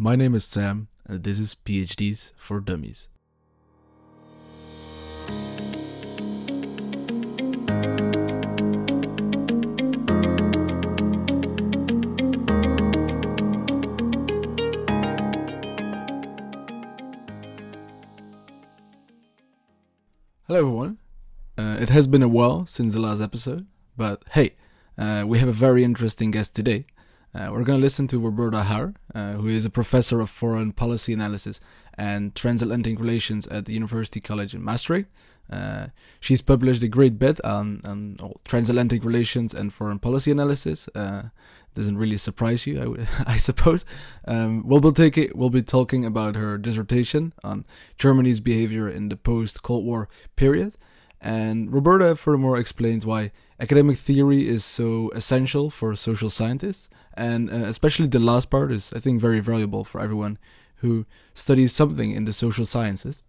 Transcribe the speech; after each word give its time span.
My 0.00 0.14
name 0.14 0.36
is 0.36 0.44
Sam, 0.44 0.86
and 1.06 1.24
this 1.24 1.40
is 1.40 1.56
PhDs 1.64 2.30
for 2.36 2.60
Dummies. 2.60 3.08
Hello, 20.46 20.60
everyone. 20.60 20.98
Uh, 21.58 21.78
it 21.80 21.88
has 21.88 22.06
been 22.06 22.22
a 22.22 22.28
while 22.28 22.66
since 22.66 22.94
the 22.94 23.00
last 23.00 23.20
episode, 23.20 23.66
but 23.96 24.22
hey, 24.30 24.54
uh, 24.96 25.24
we 25.26 25.40
have 25.40 25.48
a 25.48 25.52
very 25.52 25.82
interesting 25.82 26.30
guest 26.30 26.54
today. 26.54 26.84
Uh, 27.38 27.52
we're 27.52 27.62
going 27.62 27.78
to 27.78 27.82
listen 27.82 28.08
to 28.08 28.18
Roberta 28.18 28.64
Haar, 28.64 28.94
uh, 29.14 29.34
who 29.34 29.46
is 29.46 29.64
a 29.64 29.70
professor 29.70 30.20
of 30.20 30.28
foreign 30.28 30.72
policy 30.72 31.12
analysis 31.12 31.60
and 31.96 32.34
transatlantic 32.34 32.98
relations 32.98 33.46
at 33.46 33.64
the 33.66 33.72
University 33.72 34.18
College 34.18 34.54
in 34.54 34.64
Maastricht. 34.64 35.08
Uh, 35.48 35.86
she's 36.18 36.42
published 36.42 36.82
a 36.82 36.88
great 36.88 37.16
bit 37.16 37.40
on, 37.44 37.80
on 37.84 38.16
transatlantic 38.44 39.04
relations 39.04 39.54
and 39.54 39.72
foreign 39.72 40.00
policy 40.00 40.32
analysis. 40.32 40.88
Uh, 40.96 41.28
doesn't 41.74 41.96
really 41.96 42.16
surprise 42.16 42.66
you, 42.66 42.80
I, 42.80 42.84
w- 42.84 43.06
I 43.26 43.36
suppose. 43.36 43.84
Um, 44.26 44.66
we'll, 44.66 44.80
be 44.80 44.90
take 44.90 45.30
we'll 45.32 45.48
be 45.48 45.62
talking 45.62 46.04
about 46.04 46.34
her 46.34 46.58
dissertation 46.58 47.34
on 47.44 47.64
Germany's 47.98 48.40
behavior 48.40 48.88
in 48.88 49.10
the 49.10 49.16
post 49.16 49.62
Cold 49.62 49.84
War 49.84 50.08
period. 50.34 50.76
And 51.20 51.72
Roberta 51.72 52.16
furthermore 52.16 52.58
explains 52.58 53.06
why 53.06 53.30
academic 53.60 53.98
theory 53.98 54.48
is 54.48 54.64
so 54.64 55.10
essential 55.14 55.70
for 55.70 55.94
social 55.96 56.30
scientists, 56.30 56.88
and 57.14 57.50
uh, 57.50 57.66
especially 57.66 58.06
the 58.06 58.18
last 58.18 58.50
part 58.50 58.72
is, 58.72 58.92
I 58.92 59.00
think, 59.00 59.20
very 59.20 59.40
valuable 59.40 59.84
for 59.84 60.00
everyone 60.00 60.38
who 60.76 61.06
studies 61.34 61.72
something 61.72 62.12
in 62.12 62.24
the 62.24 62.32
social 62.32 62.66
sciences. 62.66 63.22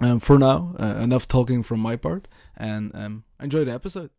Um, 0.00 0.18
for 0.18 0.38
now, 0.38 0.74
uh, 0.80 0.96
enough 0.96 1.28
talking 1.28 1.62
from 1.62 1.80
my 1.80 1.96
part, 1.96 2.26
and 2.56 2.90
um, 2.94 3.24
enjoy 3.40 3.64
the 3.64 3.72
episode. 3.72 4.10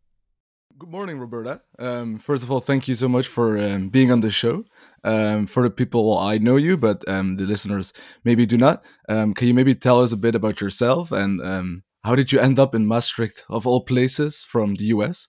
Good 0.78 0.90
morning, 0.90 1.20
Roberta. 1.20 1.62
Um, 1.80 2.18
first 2.18 2.44
of 2.44 2.52
all, 2.52 2.60
thank 2.60 2.88
you 2.88 2.96
so 2.96 3.08
much 3.08 3.28
for 3.28 3.58
um, 3.58 3.90
being 3.90 4.12
on 4.12 4.20
the 4.20 4.32
show. 4.32 4.66
Um, 5.06 5.48
for 5.48 5.64
the 5.64 5.70
people, 5.70 6.18
I 6.18 6.38
know 6.38 6.58
you, 6.58 6.76
but 6.76 7.08
um, 7.08 7.38
the 7.38 7.46
listeners 7.46 7.94
maybe 8.26 8.46
do 8.46 8.58
not. 8.58 8.84
Um, 9.08 9.34
can 9.34 9.48
you 9.48 9.54
maybe 9.54 9.76
tell 9.76 10.02
us 10.02 10.12
a 10.12 10.18
bit 10.18 10.36
about 10.36 10.60
yourself 10.60 11.14
and 11.14 11.42
um, 11.42 11.84
how 12.06 12.14
did 12.14 12.32
you 12.32 12.40
end 12.40 12.60
up 12.60 12.76
in 12.76 12.86
Maastricht, 12.86 13.46
of 13.50 13.66
all 13.66 13.82
places, 13.82 14.44
from 14.44 14.76
the 14.76 14.86
US? 14.96 15.28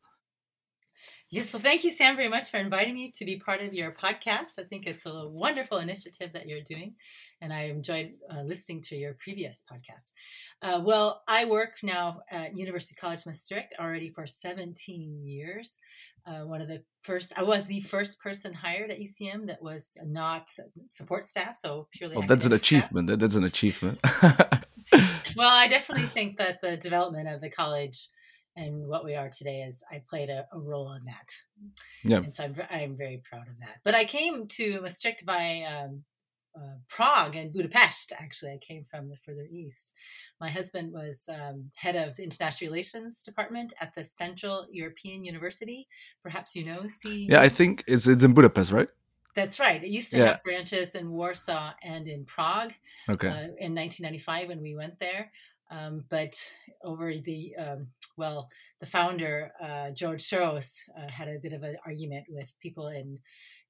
Yes, 1.37 1.53
well, 1.53 1.63
thank 1.63 1.85
you, 1.85 1.91
Sam, 1.91 2.17
very 2.17 2.31
much 2.31 2.51
for 2.51 2.57
inviting 2.57 2.95
me 2.95 3.11
to 3.11 3.25
be 3.27 3.39
part 3.39 3.61
of 3.61 3.75
your 3.75 3.93
podcast. 3.93 4.59
I 4.59 4.63
think 4.63 4.87
it's 4.87 5.05
a 5.05 5.29
wonderful 5.29 5.77
initiative 5.77 6.33
that 6.33 6.49
you're 6.49 6.63
doing, 6.63 6.95
and 7.43 7.53
I 7.53 7.65
enjoyed 7.65 8.15
uh, 8.35 8.41
listening 8.41 8.81
to 8.85 8.97
your 8.97 9.13
previous 9.23 9.63
podcast. 9.71 10.13
Uh, 10.63 10.81
well, 10.83 11.25
I 11.29 11.45
work 11.45 11.75
now 11.83 12.23
at 12.31 12.57
University 12.57 12.95
College 12.95 13.27
Maastricht 13.27 13.75
already 13.79 14.09
for 14.09 14.27
17 14.27 15.27
years. 15.27 15.77
Uh, 16.27 16.47
one 16.47 16.63
of 16.63 16.69
the 16.69 16.83
first, 17.03 17.35
I 17.37 17.43
was 17.43 17.67
the 17.67 17.83
first 17.83 18.19
person 18.19 18.55
hired 18.55 18.91
at 18.91 18.99
UCM 18.99 19.47
that 19.49 19.63
was 19.63 19.99
not 20.07 20.49
support 20.89 21.27
staff, 21.27 21.59
so 21.59 21.87
purely. 21.93 22.17
Well, 22.17 22.27
that's 22.27 22.47
an 22.47 22.55
achievement. 22.55 23.11
Staff. 23.11 23.19
That's 23.19 23.35
an 23.35 23.45
achievement. 23.45 23.99
well, 25.37 25.55
I 25.55 25.69
definitely 25.69 26.07
think 26.07 26.39
that 26.39 26.63
the 26.63 26.79
development 26.79 27.29
of 27.29 27.43
the 27.43 27.51
college 27.51 28.09
and 28.57 28.87
what 28.87 29.05
we 29.05 29.15
are 29.15 29.29
today 29.29 29.63
is 29.63 29.83
I 29.91 30.03
played 30.09 30.31
a, 30.31 30.47
a 30.53 30.59
role 30.59 30.93
in 30.93 31.05
that. 31.05 31.37
Yeah. 32.03 32.19
And 32.19 32.35
so 32.35 32.45
I'm, 32.45 32.57
I'm 32.71 32.97
very 32.97 33.23
proud 33.29 33.49
of 33.49 33.59
that. 33.61 33.81
But 33.85 33.95
I 33.95 34.05
came 34.05 34.47
to 34.49 34.81
Maastricht 34.81 35.27
by 35.27 35.63
um, 35.63 36.05
uh, 36.57 36.77
Prague 36.89 37.37
and 37.37 37.53
Budapest, 37.53 38.13
actually. 38.19 38.53
I 38.53 38.59
came 38.59 38.85
from 38.85 39.11
the 39.11 39.17
further 39.17 39.47
east. 39.51 39.93
My 40.41 40.51
husband 40.51 40.93
was 40.93 41.29
um, 41.29 41.71
head 41.75 41.97
of 41.97 42.17
the 42.17 42.25
international 42.25 42.71
relations 42.71 43.23
department 43.23 43.75
at 43.81 43.95
the 43.95 44.05
Central 44.05 44.67
European 44.71 45.25
University. 45.25 45.87
Perhaps 46.23 46.57
you 46.57 46.65
know 46.65 46.85
CEU. 46.85 47.31
Yeah, 47.31 47.43
I 47.43 47.51
think 47.51 47.85
it's, 47.87 48.07
it's 48.07 48.23
in 48.23 48.33
Budapest, 48.33 48.73
right? 48.73 48.89
That's 49.35 49.61
right. 49.61 49.85
It 49.85 49.91
used 49.91 50.13
to 50.13 50.19
yeah. 50.19 50.27
have 50.29 50.43
branches 50.43 50.95
in 50.95 51.11
Warsaw 51.11 51.73
and 51.83 52.09
in 52.09 52.25
Prague. 52.25 52.73
Okay. 53.07 53.29
Uh, 53.29 53.53
in 53.59 53.75
1995 53.75 54.49
when 54.49 54.63
we 54.63 54.75
went 54.75 54.99
there. 54.99 55.31
Um, 55.71 56.05
but 56.09 56.35
over 56.83 57.13
the 57.13 57.55
um, 57.57 57.89
well, 58.17 58.49
the 58.81 58.87
founder 58.87 59.53
uh, 59.63 59.91
George 59.91 60.23
Soros 60.23 60.81
uh, 60.97 61.11
had 61.11 61.29
a 61.29 61.39
bit 61.43 61.53
of 61.53 61.63
an 61.63 61.77
argument 61.87 62.27
with 62.29 62.53
people 62.61 62.89
in 62.89 63.19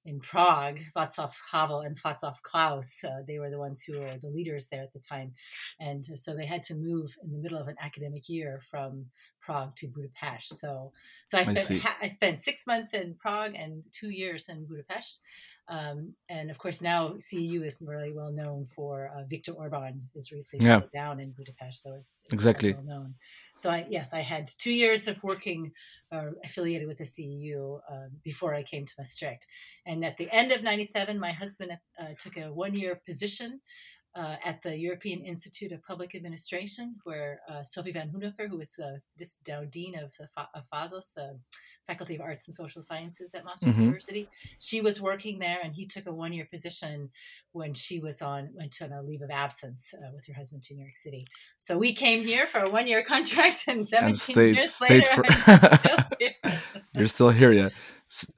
in 0.06 0.20
Prague, 0.20 0.78
Václav 0.96 1.32
Havel 1.50 1.80
and 1.80 2.00
Václav 2.00 2.40
Klaus. 2.42 3.02
Uh, 3.02 3.22
they 3.26 3.40
were 3.40 3.50
the 3.50 3.58
ones 3.58 3.82
who 3.82 3.98
were 3.98 4.16
the 4.22 4.28
leaders 4.28 4.68
there 4.70 4.82
at 4.82 4.92
the 4.92 5.00
time, 5.00 5.34
and 5.80 6.04
so 6.04 6.34
they 6.34 6.46
had 6.46 6.62
to 6.64 6.74
move 6.74 7.16
in 7.22 7.32
the 7.32 7.38
middle 7.38 7.58
of 7.58 7.66
an 7.66 7.76
academic 7.80 8.28
year 8.28 8.62
from 8.70 9.06
Prague 9.40 9.74
to 9.76 9.88
Budapest. 9.88 10.60
So, 10.60 10.92
so 11.26 11.38
I 11.38 11.42
spent 11.42 11.84
I, 11.84 12.04
I 12.04 12.06
spent 12.06 12.40
six 12.40 12.66
months 12.66 12.94
in 12.94 13.14
Prague 13.14 13.54
and 13.56 13.82
two 13.92 14.10
years 14.10 14.48
in 14.48 14.66
Budapest. 14.66 15.22
Um, 15.69 16.15
and 16.28 16.50
of 16.50 16.59
course, 16.59 16.81
now 16.81 17.15
CEU 17.19 17.66
is 17.66 17.82
really 17.84 18.12
well 18.12 18.31
known 18.31 18.66
for 18.66 19.10
uh, 19.16 19.25
Viktor 19.25 19.53
Orban 19.53 20.00
is 20.15 20.31
recently 20.31 20.65
yeah. 20.66 20.81
shut 20.81 20.93
down 20.93 21.19
in 21.19 21.32
Budapest, 21.32 21.82
so 21.82 21.94
it's, 21.94 22.22
it's 22.25 22.32
exactly 22.32 22.72
well 22.75 22.84
known. 22.84 23.15
So 23.59 23.71
I, 23.71 23.87
yes, 23.91 24.12
I 24.12 24.21
had 24.21 24.49
two 24.59 24.72
years 24.72 25.09
of 25.09 25.22
working 25.25 25.72
uh, 26.12 26.31
affiliated 26.44 26.87
with 26.87 26.99
the 26.99 27.05
CEU 27.05 27.81
uh, 27.91 28.09
before 28.22 28.55
I 28.55 28.62
came 28.62 28.87
to 28.87 28.94
Maastricht, 28.99 29.47
and 29.87 30.05
at 30.05 30.16
the 30.19 30.31
end 30.32 30.53
of 30.53 30.62
'97, 30.62 31.19
my 31.19 31.32
husband 31.32 31.72
uh, 32.00 32.05
took 32.19 32.37
a 32.37 32.53
one-year 32.53 33.00
position 33.05 33.60
uh, 34.16 34.37
at 34.44 34.62
the 34.62 34.77
European 34.77 35.21
Institute 35.21 35.72
of 35.72 35.84
Public 35.84 36.15
Administration, 36.15 36.97
where 37.04 37.41
uh, 37.49 37.62
Sophie 37.62 37.93
Vanhoonacker, 37.93 38.49
who 38.49 38.56
was 38.56 38.78
uh, 38.78 38.97
just 39.19 39.38
now 39.47 39.62
dean 39.65 39.94
of 39.99 40.16
the 40.16 40.28
of 40.54 40.65
FASOS, 40.72 41.12
the 41.15 41.38
Faculty 41.87 42.15
of 42.15 42.22
Arts 42.22 42.49
and 42.49 42.55
Social 42.55 42.82
Sciences 42.82 43.34
at 43.34 43.44
Maastricht 43.44 43.75
mm-hmm. 43.75 43.82
University, 43.82 44.28
she 44.59 44.81
was 44.81 45.03
working 45.03 45.38
there, 45.38 45.59
and 45.62 45.75
he 45.75 45.87
took 45.87 46.06
a 46.06 46.12
one 46.12 46.32
year 46.32 46.49
position 46.50 47.10
when 47.53 47.75
she 47.75 48.00
was 48.00 48.22
on 48.22 48.49
went 48.55 48.81
on 48.81 48.93
a 48.93 49.03
leave 49.03 49.21
of 49.21 49.31
absence 49.31 49.94
uh, 49.94 50.10
with 50.15 50.26
her 50.26 50.34
husband 50.34 50.62
to 50.65 50.75
New 50.75 50.82
York 50.82 50.97
City. 50.97 51.26
So 51.59 51.76
we 51.76 51.93
came 51.93 52.25
here 52.25 52.47
for 52.47 52.60
a 52.60 52.71
one 52.71 52.87
year 52.87 53.03
contract, 53.03 53.65
and 53.69 53.87
seventeen 53.87 54.09
and 54.09 54.19
stayed, 54.19 54.56
years 54.56 54.72
stayed 54.72 55.06
later, 55.06 55.25
for... 55.25 56.53
you're 56.94 57.06
still 57.06 57.31
here, 57.31 57.53
yeah. 57.53 57.69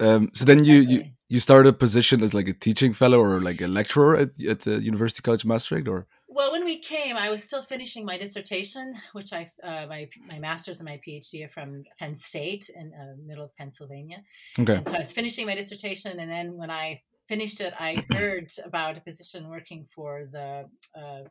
Um, 0.00 0.31
so 0.34 0.44
then 0.44 0.65
you, 0.65 0.81
you 0.81 1.05
you 1.28 1.41
started 1.41 1.69
a 1.69 1.72
position 1.72 2.22
as 2.22 2.33
like 2.33 2.49
a 2.49 2.55
teaching 2.55 2.93
fellow 2.93 3.21
or 3.21 3.41
like 3.41 3.61
a 3.61 3.69
lecturer 3.69 4.16
at, 4.16 4.43
at 4.43 4.61
the 4.61 4.81
University 4.81 5.22
College 5.22 5.44
Maastricht, 5.44 5.87
or 5.87 6.06
well, 6.39 6.53
when 6.53 6.65
we 6.65 6.78
came, 6.78 7.16
I 7.16 7.31
was 7.31 7.43
still 7.43 7.62
finishing 7.62 8.05
my 8.05 8.16
dissertation, 8.16 8.94
which 9.12 9.33
I 9.33 9.50
uh, 9.62 9.87
my 9.88 10.09
my 10.27 10.38
master's 10.38 10.78
and 10.78 10.88
my 10.88 11.00
PhD 11.06 11.44
are 11.44 11.49
from 11.49 11.84
Penn 11.99 12.15
State 12.15 12.71
in 12.75 12.93
uh, 12.94 13.15
middle 13.27 13.44
of 13.44 13.56
Pennsylvania. 13.56 14.22
Okay. 14.59 14.77
And 14.77 14.88
so 14.88 14.94
I 14.94 15.00
was 15.00 15.12
finishing 15.12 15.47
my 15.47 15.55
dissertation, 15.55 16.19
and 16.21 16.31
then 16.31 16.56
when 16.56 16.71
I 16.71 17.03
finished 17.28 17.61
it, 17.61 17.75
I 17.78 18.05
heard 18.12 18.50
about 18.65 18.97
a 18.97 19.00
position 19.00 19.49
working 19.49 19.87
for 19.94 20.28
the 20.31 20.69
uh, 20.97 21.28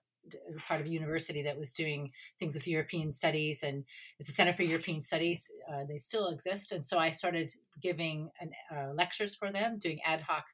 part 0.68 0.82
of 0.82 0.88
a 0.88 0.90
university 0.90 1.44
that 1.44 1.58
was 1.58 1.74
doing 1.74 2.12
things 2.40 2.54
with 2.54 2.68
European 2.68 3.12
studies, 3.12 3.64
and 3.64 3.84
it's 4.20 4.30
a 4.30 4.32
Center 4.32 4.54
for 4.54 4.64
European 4.64 5.02
Studies. 5.02 5.52
Uh, 5.72 5.84
they 5.88 5.98
still 5.98 6.28
exist, 6.28 6.72
and 6.72 6.86
so 6.86 6.98
I 6.98 7.10
started 7.10 7.52
giving 7.82 8.30
an, 8.40 8.52
uh, 8.76 8.94
lectures 8.94 9.36
for 9.36 9.52
them, 9.52 9.80
doing 9.80 10.00
ad 10.06 10.22
hoc, 10.22 10.46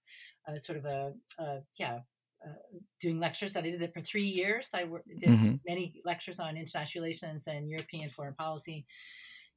uh, 0.47 0.57
sort 0.57 0.78
of 0.79 0.85
a, 0.85 1.13
yeah. 1.78 2.00
Uh, 2.45 2.78
doing 3.00 3.22
lectures, 3.22 3.56
I 3.56 3.61
did 3.61 3.81
it 3.81 3.94
for 3.94 4.01
three 4.01 4.25
years. 4.25 4.72
I 4.73 4.84
worked, 4.84 5.07
did 5.17 5.29
mm-hmm. 5.29 5.56
many 5.66 6.01
lectures 6.03 6.41
on 6.41 6.57
international 6.57 7.01
relations 7.01 7.47
and 7.47 7.69
European 7.69 8.09
foreign 8.09 8.34
policy, 8.34 8.85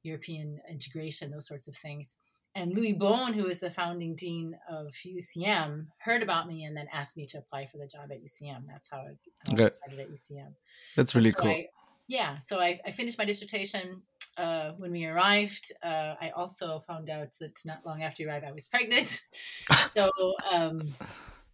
European 0.03 0.57
integration, 0.71 1.29
those 1.29 1.47
sorts 1.47 1.67
of 1.67 1.75
things 1.75 2.15
and 2.57 2.75
Louis 2.75 2.93
Boon, 2.93 3.33
who 3.33 3.45
is 3.45 3.59
the 3.59 3.69
founding 3.69 4.15
dean 4.15 4.57
of 4.67 4.87
UCM, 5.05 5.85
heard 5.99 6.23
about 6.23 6.47
me 6.47 6.63
and 6.63 6.75
then 6.75 6.87
asked 6.91 7.15
me 7.15 7.27
to 7.27 7.37
apply 7.37 7.67
for 7.67 7.77
the 7.77 7.85
job 7.85 8.11
at 8.11 8.23
UCM. 8.23 8.63
That's 8.67 8.89
how 8.89 8.97
I, 8.97 9.11
how 9.45 9.53
okay. 9.53 9.65
I 9.65 9.69
started 9.69 9.99
at 9.99 10.11
UCM. 10.11 10.53
That's 10.95 11.13
really 11.13 11.31
so 11.33 11.41
cool. 11.41 11.51
I, 11.51 11.67
yeah, 12.07 12.39
so 12.39 12.59
I, 12.59 12.79
I, 12.83 12.91
finished 12.91 13.19
my 13.19 13.25
dissertation. 13.25 14.01
Uh, 14.37 14.71
when 14.77 14.91
we 14.91 15.05
arrived, 15.05 15.71
uh, 15.83 16.15
I 16.19 16.31
also 16.35 16.83
found 16.87 17.11
out 17.11 17.29
that 17.39 17.59
not 17.63 17.85
long 17.85 18.01
after 18.01 18.23
we 18.23 18.29
arrived, 18.29 18.45
I 18.45 18.51
was 18.51 18.67
pregnant. 18.67 19.21
so, 19.95 20.11
um, 20.51 20.95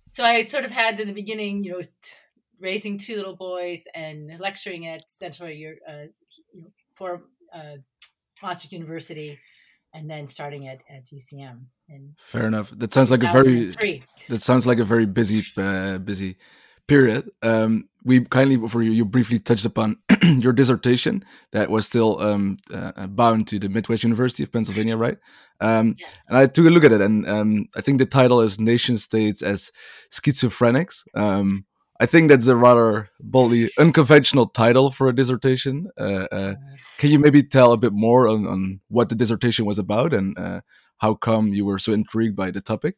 so 0.10 0.24
I 0.24 0.44
sort 0.44 0.64
of 0.64 0.72
had 0.72 0.98
in 1.02 1.08
the 1.08 1.14
beginning, 1.14 1.66
you 1.66 1.74
know, 1.74 1.82
raising 2.62 2.98
two 2.98 3.18
little 3.18 3.36
boys 3.36 3.84
and 3.94 4.40
lecturing 4.40 4.88
at 4.88 5.12
Central 5.12 5.50
Year, 5.50 5.80
uh, 5.86 6.06
you 6.54 6.62
know, 6.62 6.68
for 6.96 7.24
uh, 7.54 7.76
Maastricht 8.42 8.72
University 8.72 9.38
and 9.94 10.10
then 10.10 10.28
starting 10.28 10.68
at, 10.68 10.84
at 10.90 11.06
UCM. 11.06 11.66
And 11.90 12.14
Fair 12.18 12.46
enough. 12.46 12.72
That 12.76 12.94
sounds 12.94 13.12
like 13.12 13.24
a 13.24 13.32
very 13.32 13.72
that 14.30 14.42
sounds 14.42 14.66
like 14.66 14.80
a 14.80 14.86
very 14.86 15.06
busy 15.06 15.46
uh, 15.58 15.98
busy 16.00 16.38
period. 16.88 17.30
Um, 17.42 17.90
we 18.04 18.26
kindly 18.26 18.68
for 18.68 18.82
you, 18.82 18.92
you 18.92 19.06
briefly 19.06 19.40
touched 19.40 19.66
upon 19.66 19.98
your 20.24 20.54
dissertation 20.54 21.24
that 21.52 21.70
was 21.70 21.86
still 21.86 22.20
um, 22.20 22.58
uh, 22.74 23.08
bound 23.08 23.48
to 23.48 23.60
the 23.60 23.70
Midwest 23.70 24.04
University 24.04 24.44
of 24.44 24.52
Pennsylvania, 24.52 24.98
right? 24.98 25.18
Um, 25.62 25.96
yes. 25.98 26.14
And 26.28 26.38
I 26.38 26.48
took 26.48 26.66
a 26.66 26.70
look 26.70 26.84
at 26.84 26.92
it, 26.92 27.02
and 27.02 27.28
um, 27.28 27.68
I 27.76 27.82
think 27.82 28.00
the 28.00 28.06
title 28.06 28.42
is 28.42 28.60
"Nation 28.60 28.98
States 28.98 29.42
as 29.42 29.72
Schizophrenics." 30.12 31.04
I 32.00 32.06
think 32.06 32.30
that's 32.30 32.48
a 32.48 32.56
rather 32.56 33.10
boldly 33.20 33.72
unconventional 33.78 34.48
title 34.48 34.92
for 34.92 35.08
a 35.08 35.16
dissertation. 35.16 35.90
Uh, 35.98 36.28
uh, 36.32 36.56
can 36.98 37.12
you 37.12 37.20
maybe 37.20 37.44
tell 37.44 37.72
a 37.72 37.78
bit 37.78 37.94
more 37.94 38.28
on, 38.28 38.48
on 38.48 38.82
what 38.90 39.10
the 39.10 39.16
dissertation 39.16 39.66
was 39.66 39.78
about 39.78 40.14
and 40.14 40.38
uh, 40.38 40.62
how 40.98 41.14
come 41.14 41.54
you 41.54 41.66
were 41.66 41.80
so 41.80 41.94
intrigued 41.94 42.36
by 42.36 42.52
the 42.52 42.62
topic? 42.62 42.96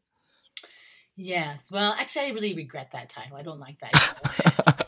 Yes. 1.15 1.69
Well, 1.71 1.95
actually, 1.97 2.25
I 2.25 2.29
really 2.29 2.53
regret 2.53 2.91
that 2.91 3.09
title. 3.09 3.37
I 3.37 3.43
don't 3.43 3.59
like 3.59 3.79
that. 3.79 4.85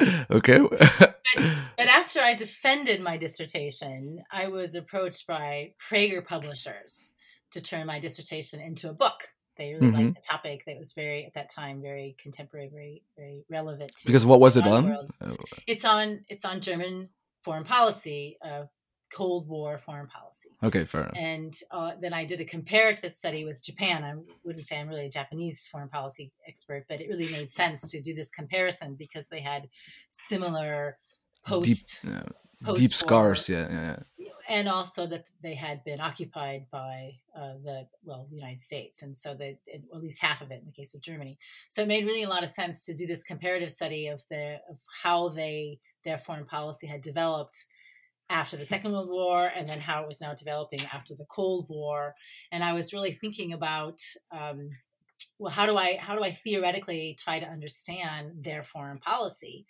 okay. 0.30 0.58
but, 0.70 1.22
but, 1.76 1.86
after 1.88 2.20
I 2.20 2.34
defended 2.34 3.00
my 3.00 3.16
dissertation, 3.16 4.22
I 4.30 4.48
was 4.48 4.74
approached 4.74 5.26
by 5.26 5.72
Praeger 5.90 6.24
publishers 6.24 7.14
to 7.52 7.60
turn 7.60 7.86
my 7.86 7.98
dissertation 7.98 8.60
into 8.60 8.90
a 8.90 8.94
book. 8.94 9.30
They 9.58 9.74
really 9.74 9.88
mm-hmm. 9.88 10.04
liked 10.06 10.16
the 10.16 10.22
topic. 10.22 10.64
That 10.66 10.78
was 10.78 10.92
very 10.92 11.26
at 11.26 11.34
that 11.34 11.50
time 11.50 11.82
very 11.82 12.16
contemporary, 12.18 12.70
very 12.72 13.02
very 13.16 13.44
relevant. 13.50 13.92
because 14.06 14.24
what 14.24 14.40
was 14.40 14.56
it 14.56 14.66
on? 14.66 15.08
Oh. 15.20 15.36
It's 15.66 15.84
on 15.84 16.24
it's 16.28 16.44
on 16.44 16.60
German 16.60 17.10
foreign 17.42 17.64
policy, 17.64 18.38
uh, 18.44 18.64
Cold 19.12 19.48
War 19.48 19.78
foreign 19.78 20.06
policy. 20.06 20.50
Okay, 20.62 20.84
fair 20.84 21.02
enough. 21.02 21.16
And 21.16 21.54
uh, 21.70 21.92
then 22.00 22.12
I 22.12 22.24
did 22.24 22.40
a 22.40 22.44
comparative 22.44 23.12
study 23.12 23.44
with 23.44 23.62
Japan. 23.62 24.04
I 24.04 24.14
wouldn't 24.44 24.66
say 24.66 24.78
I'm 24.78 24.88
really 24.88 25.06
a 25.06 25.10
Japanese 25.10 25.66
foreign 25.66 25.88
policy 25.88 26.32
expert, 26.46 26.84
but 26.88 27.00
it 27.00 27.08
really 27.08 27.28
made 27.28 27.50
sense 27.50 27.90
to 27.90 28.00
do 28.00 28.14
this 28.14 28.30
comparison 28.30 28.96
because 28.98 29.28
they 29.28 29.40
had 29.40 29.68
similar 30.10 30.98
post 31.46 32.00
deep, 32.02 32.14
uh, 32.14 32.28
deep 32.74 32.94
scars. 32.94 33.48
Yeah, 33.48 33.68
yeah, 33.70 33.96
yeah, 34.16 34.28
and 34.48 34.68
also 34.68 35.06
that 35.06 35.26
they 35.42 35.54
had 35.54 35.84
been 35.84 36.00
occupied 36.00 36.66
by 36.70 37.12
uh, 37.36 37.54
the 37.64 37.86
well, 38.04 38.26
the 38.30 38.36
United 38.36 38.62
States, 38.62 39.02
and 39.02 39.16
so 39.16 39.34
that 39.34 39.58
at 39.72 40.00
least 40.00 40.20
half 40.20 40.40
of 40.40 40.50
it 40.50 40.60
in 40.60 40.66
the 40.66 40.72
case 40.72 40.94
of 40.94 41.00
Germany. 41.00 41.38
So 41.68 41.82
it 41.82 41.88
made 41.88 42.06
really 42.06 42.22
a 42.22 42.28
lot 42.28 42.44
of 42.44 42.50
sense 42.50 42.84
to 42.86 42.94
do 42.94 43.06
this 43.06 43.22
comparative 43.22 43.70
study 43.70 44.08
of 44.08 44.24
the 44.30 44.58
of 44.68 44.78
how 45.02 45.28
they 45.28 45.80
their 46.04 46.18
foreign 46.18 46.46
policy 46.46 46.86
had 46.86 47.02
developed 47.02 47.66
after 48.30 48.56
the 48.56 48.66
Second 48.66 48.92
World 48.92 49.08
War 49.08 49.50
and 49.54 49.68
then 49.68 49.80
how 49.80 50.02
it 50.02 50.08
was 50.08 50.20
now 50.20 50.34
developing 50.34 50.80
after 50.92 51.14
the 51.14 51.24
Cold 51.26 51.66
War. 51.68 52.14
And 52.52 52.62
I 52.62 52.74
was 52.74 52.92
really 52.92 53.12
thinking 53.12 53.52
about 53.52 54.02
um, 54.30 54.70
well, 55.38 55.52
how 55.52 55.66
do 55.66 55.76
I 55.76 55.96
how 56.00 56.16
do 56.16 56.22
I 56.22 56.32
theoretically 56.32 57.16
try 57.18 57.38
to 57.38 57.46
understand 57.46 58.32
their 58.42 58.62
foreign 58.62 58.98
policy? 58.98 59.66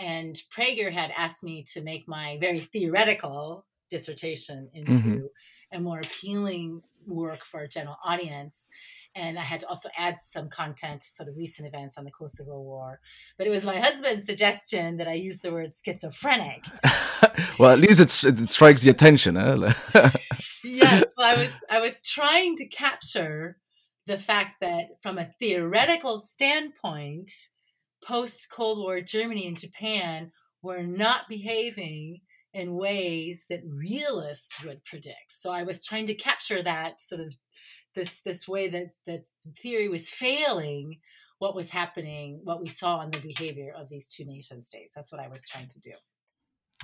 And 0.00 0.40
Praeger 0.56 0.92
had 0.92 1.12
asked 1.16 1.42
me 1.42 1.64
to 1.72 1.82
make 1.82 2.06
my 2.06 2.38
very 2.40 2.60
theoretical 2.60 3.66
dissertation 3.90 4.68
into 4.74 4.92
mm-hmm. 4.92 5.26
a 5.72 5.80
more 5.80 5.98
appealing 5.98 6.82
work 7.06 7.44
for 7.44 7.60
a 7.60 7.68
general 7.68 7.96
audience 8.04 8.68
and 9.18 9.38
I 9.38 9.42
had 9.42 9.60
to 9.60 9.68
also 9.68 9.88
add 9.96 10.20
some 10.20 10.48
content, 10.48 11.02
sort 11.02 11.28
of 11.28 11.36
recent 11.36 11.66
events 11.66 11.98
on 11.98 12.04
the 12.04 12.10
Kosovo 12.10 12.60
War. 12.60 13.00
But 13.36 13.46
it 13.46 13.50
was 13.50 13.64
my 13.64 13.78
husband's 13.78 14.24
suggestion 14.24 14.96
that 14.98 15.08
I 15.08 15.14
use 15.14 15.38
the 15.38 15.52
word 15.52 15.72
schizophrenic. 15.74 16.64
well, 17.58 17.72
at 17.72 17.80
least 17.80 18.24
it 18.24 18.48
strikes 18.48 18.82
the 18.82 18.90
attention. 18.90 19.34
Huh? 19.36 19.72
yes, 20.64 21.12
well, 21.16 21.34
I 21.34 21.36
was 21.36 21.52
I 21.68 21.80
was 21.80 22.00
trying 22.02 22.56
to 22.56 22.66
capture 22.66 23.56
the 24.06 24.18
fact 24.18 24.60
that 24.60 25.02
from 25.02 25.18
a 25.18 25.26
theoretical 25.38 26.20
standpoint, 26.20 27.30
post 28.04 28.50
Cold 28.50 28.78
War 28.78 29.00
Germany 29.00 29.46
and 29.46 29.58
Japan 29.58 30.32
were 30.62 30.82
not 30.82 31.28
behaving 31.28 32.20
in 32.52 32.74
ways 32.74 33.46
that 33.48 33.60
realists 33.64 34.62
would 34.64 34.84
predict. 34.84 35.30
So 35.30 35.50
I 35.50 35.62
was 35.62 35.84
trying 35.84 36.06
to 36.06 36.14
capture 36.14 36.62
that 36.62 37.00
sort 37.00 37.20
of 37.20 37.34
this 37.94 38.20
this 38.20 38.46
way 38.46 38.68
that 38.68 38.90
that 39.06 39.24
theory 39.60 39.88
was 39.88 40.10
failing 40.10 40.98
what 41.38 41.54
was 41.54 41.70
happening, 41.70 42.40
what 42.42 42.60
we 42.60 42.68
saw 42.68 43.00
in 43.02 43.10
the 43.10 43.20
behavior 43.20 43.72
of 43.76 43.88
these 43.88 44.08
two 44.08 44.24
nation 44.24 44.62
states. 44.62 44.92
That's 44.94 45.12
what 45.12 45.20
I 45.20 45.28
was 45.28 45.44
trying 45.44 45.68
to 45.68 45.80
do. 45.80 45.92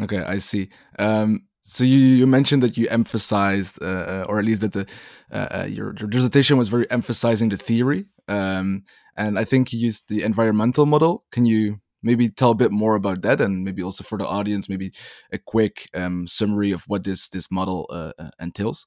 Okay, 0.02 0.18
I 0.18 0.38
see. 0.38 0.68
Um, 0.98 1.46
so 1.62 1.82
you, 1.82 1.98
you 1.98 2.26
mentioned 2.26 2.62
that 2.62 2.76
you 2.76 2.86
emphasized, 2.88 3.82
uh, 3.82 3.86
uh 3.86 4.26
or 4.28 4.38
at 4.38 4.44
least 4.44 4.60
that 4.60 4.72
the 4.72 4.86
uh, 5.32 5.48
uh, 5.50 5.66
your, 5.68 5.94
your 5.98 6.08
dissertation 6.08 6.56
was 6.56 6.68
very 6.68 6.88
emphasizing 6.90 7.48
the 7.48 7.56
theory, 7.56 8.06
um, 8.28 8.84
and 9.16 9.38
I 9.38 9.44
think 9.44 9.72
you 9.72 9.78
used 9.78 10.08
the 10.08 10.22
environmental 10.22 10.86
model. 10.86 11.24
Can 11.30 11.46
you 11.46 11.80
maybe 12.02 12.28
tell 12.28 12.50
a 12.50 12.54
bit 12.54 12.70
more 12.70 12.94
about 12.94 13.22
that, 13.22 13.40
and 13.40 13.64
maybe 13.64 13.82
also 13.82 14.04
for 14.04 14.18
the 14.18 14.26
audience, 14.26 14.68
maybe 14.68 14.92
a 15.32 15.38
quick 15.38 15.88
um, 15.94 16.26
summary 16.26 16.72
of 16.72 16.84
what 16.84 17.04
this 17.04 17.28
this 17.28 17.50
model 17.50 17.86
uh, 17.90 18.12
uh, 18.18 18.30
entails? 18.40 18.86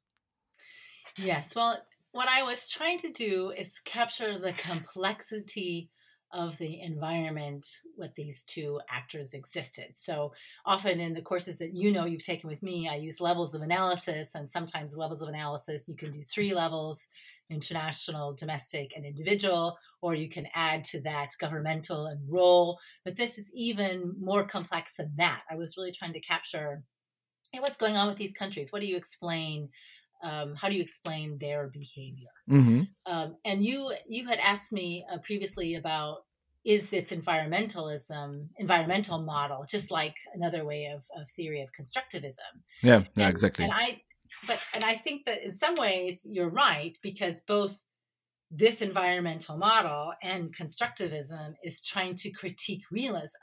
Yes. 1.17 1.55
Well, 1.55 1.81
what 2.11 2.29
I 2.29 2.43
was 2.43 2.69
trying 2.69 2.99
to 2.99 3.11
do 3.11 3.51
is 3.51 3.79
capture 3.79 4.37
the 4.37 4.53
complexity 4.53 5.89
of 6.33 6.57
the 6.57 6.81
environment 6.81 7.65
with 7.95 8.13
these 8.15 8.43
two 8.43 8.81
actors 8.89 9.33
existed. 9.33 9.93
So 9.95 10.33
often 10.65 10.99
in 10.99 11.13
the 11.13 11.21
courses 11.21 11.57
that 11.59 11.73
you 11.73 11.91
know 11.91 12.05
you've 12.05 12.25
taken 12.25 12.49
with 12.49 12.61
me, 12.61 12.89
I 12.89 12.95
use 12.95 13.21
levels 13.21 13.53
of 13.53 13.61
analysis, 13.61 14.35
and 14.35 14.49
sometimes 14.49 14.95
levels 14.95 15.21
of 15.21 15.29
analysis 15.29 15.87
you 15.87 15.95
can 15.95 16.11
do 16.11 16.21
three 16.21 16.53
levels 16.53 17.07
international, 17.49 18.33
domestic, 18.33 18.93
and 18.95 19.05
individual, 19.05 19.77
or 20.01 20.15
you 20.15 20.29
can 20.29 20.47
add 20.53 20.83
to 20.85 21.01
that 21.01 21.29
governmental 21.39 22.05
and 22.07 22.19
role. 22.29 22.79
But 23.05 23.15
this 23.15 23.37
is 23.37 23.51
even 23.53 24.15
more 24.19 24.43
complex 24.43 24.97
than 24.97 25.13
that. 25.17 25.43
I 25.49 25.55
was 25.55 25.77
really 25.77 25.91
trying 25.91 26.13
to 26.13 26.21
capture 26.21 26.83
hey, 27.53 27.61
what's 27.61 27.77
going 27.77 27.95
on 27.95 28.09
with 28.09 28.17
these 28.17 28.33
countries. 28.33 28.73
What 28.73 28.81
do 28.81 28.87
you 28.87 28.97
explain? 28.97 29.69
um, 30.23 30.55
how 30.55 30.69
do 30.69 30.75
you 30.75 30.81
explain 30.81 31.37
their 31.37 31.67
behavior? 31.67 32.29
Mm-hmm. 32.49 32.81
Um, 33.05 33.35
and 33.45 33.63
you 33.63 33.93
you 34.07 34.27
had 34.27 34.39
asked 34.39 34.73
me 34.73 35.05
uh, 35.11 35.17
previously 35.19 35.75
about 35.75 36.19
is 36.65 36.89
this 36.89 37.11
environmentalism 37.11 38.47
environmental 38.57 39.21
model 39.21 39.65
just 39.69 39.89
like 39.89 40.15
another 40.33 40.65
way 40.65 40.85
of, 40.85 41.05
of 41.19 41.29
theory 41.29 41.61
of 41.61 41.69
constructivism? 41.71 42.63
Yeah, 42.81 43.03
yeah, 43.15 43.25
and, 43.25 43.31
exactly. 43.31 43.65
And 43.65 43.73
I 43.73 44.01
but 44.45 44.59
and 44.73 44.83
I 44.83 44.95
think 44.95 45.25
that 45.25 45.43
in 45.43 45.53
some 45.53 45.75
ways 45.75 46.25
you're 46.29 46.49
right 46.49 46.97
because 47.01 47.41
both 47.41 47.83
this 48.49 48.81
environmental 48.81 49.57
model 49.57 50.13
and 50.23 50.55
constructivism 50.55 51.55
is 51.63 51.83
trying 51.83 52.15
to 52.15 52.31
critique 52.31 52.83
realism 52.91 53.37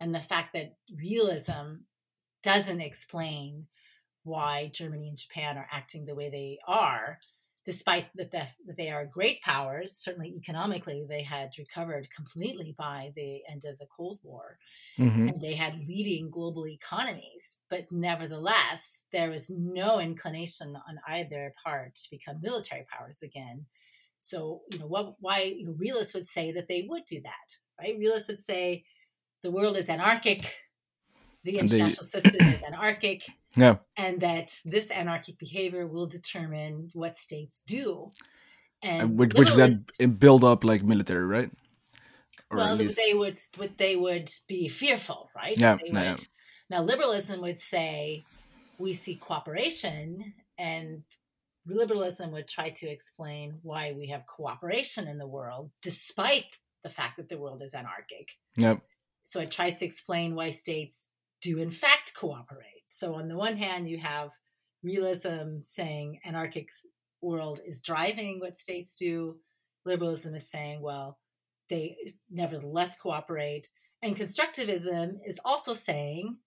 and 0.00 0.14
the 0.14 0.20
fact 0.20 0.52
that 0.52 0.76
realism 0.96 1.82
doesn't 2.42 2.80
explain 2.80 3.66
why 4.22 4.70
Germany 4.72 5.08
and 5.08 5.18
Japan 5.18 5.56
are 5.56 5.68
acting 5.72 6.04
the 6.04 6.14
way 6.14 6.30
they 6.30 6.58
are, 6.66 7.18
despite 7.68 8.06
that, 8.14 8.30
that 8.30 8.52
they 8.78 8.88
are 8.88 9.04
great 9.04 9.42
powers. 9.42 9.92
Certainly, 9.92 10.32
economically, 10.34 11.04
they 11.06 11.22
had 11.22 11.50
recovered 11.58 12.08
completely 12.16 12.74
by 12.78 13.12
the 13.14 13.42
end 13.46 13.66
of 13.66 13.78
the 13.78 13.86
Cold 13.94 14.20
War, 14.22 14.56
mm-hmm. 14.98 15.28
and 15.28 15.40
they 15.42 15.52
had 15.52 15.76
leading 15.86 16.30
global 16.30 16.66
economies. 16.66 17.58
But 17.68 17.92
nevertheless, 17.92 19.02
there 19.12 19.28
was 19.28 19.50
no 19.50 20.00
inclination 20.00 20.76
on 20.88 20.98
either 21.06 21.52
part 21.62 21.96
to 21.96 22.10
become 22.10 22.40
military 22.40 22.86
powers 22.90 23.20
again. 23.22 23.66
So, 24.18 24.62
you 24.72 24.78
know, 24.78 24.86
what, 24.86 25.16
why 25.20 25.42
you 25.42 25.66
know, 25.66 25.74
realists 25.76 26.14
would 26.14 26.26
say 26.26 26.50
that 26.52 26.68
they 26.68 26.86
would 26.88 27.04
do 27.04 27.20
that, 27.20 27.48
right? 27.78 27.98
Realists 27.98 28.28
would 28.28 28.42
say 28.42 28.84
the 29.42 29.50
world 29.50 29.76
is 29.76 29.90
anarchic 29.90 30.54
the 31.44 31.58
international 31.58 32.06
they, 32.12 32.20
system 32.20 32.48
is 32.48 32.62
anarchic. 32.62 33.24
Yeah. 33.56 33.76
And 33.96 34.20
that 34.20 34.52
this 34.66 34.90
anarchic 34.90 35.38
behavior 35.38 35.86
will 35.86 36.06
determine 36.06 36.90
what 36.92 37.16
states 37.16 37.62
do. 37.66 38.10
And 38.82 39.18
which, 39.18 39.34
which 39.34 39.50
then 39.54 39.84
build 40.18 40.44
up 40.44 40.64
like 40.64 40.84
military, 40.84 41.24
right? 41.24 41.50
Or 42.50 42.58
well, 42.58 42.76
they 42.76 43.14
would, 43.14 43.38
would 43.58 43.76
they 43.76 43.96
would 43.96 44.30
be 44.46 44.68
fearful, 44.68 45.30
right? 45.34 45.58
Yeah, 45.58 45.78
would, 45.82 45.94
yeah. 45.94 46.16
Now, 46.70 46.82
liberalism 46.82 47.40
would 47.40 47.58
say 47.58 48.24
we 48.78 48.92
see 48.92 49.16
cooperation, 49.16 50.34
and 50.58 51.02
liberalism 51.66 52.30
would 52.32 52.46
try 52.48 52.70
to 52.70 52.86
explain 52.86 53.58
why 53.62 53.92
we 53.92 54.08
have 54.08 54.26
cooperation 54.26 55.08
in 55.08 55.18
the 55.18 55.26
world, 55.26 55.70
despite 55.82 56.44
the 56.84 56.90
fact 56.90 57.16
that 57.16 57.28
the 57.28 57.38
world 57.38 57.62
is 57.62 57.74
anarchic. 57.74 58.28
Yep. 58.56 58.82
So 59.24 59.40
it 59.40 59.50
tries 59.50 59.76
to 59.76 59.84
explain 59.84 60.34
why 60.34 60.50
states 60.50 61.04
do 61.40 61.58
in 61.58 61.70
fact 61.70 62.14
cooperate. 62.14 62.84
So 62.88 63.14
on 63.14 63.28
the 63.28 63.36
one 63.36 63.56
hand, 63.56 63.88
you 63.88 63.98
have 63.98 64.30
realism 64.82 65.60
saying 65.62 66.20
anarchic 66.24 66.70
world 67.20 67.60
is 67.64 67.80
driving 67.80 68.40
what 68.40 68.58
states 68.58 68.94
do. 68.94 69.36
Liberalism 69.84 70.34
is 70.34 70.50
saying, 70.50 70.82
well, 70.82 71.18
they 71.68 71.96
nevertheless 72.30 72.96
cooperate. 72.96 73.68
And 74.02 74.16
constructivism 74.16 75.18
is 75.26 75.40
also 75.44 75.74
saying, 75.74 76.38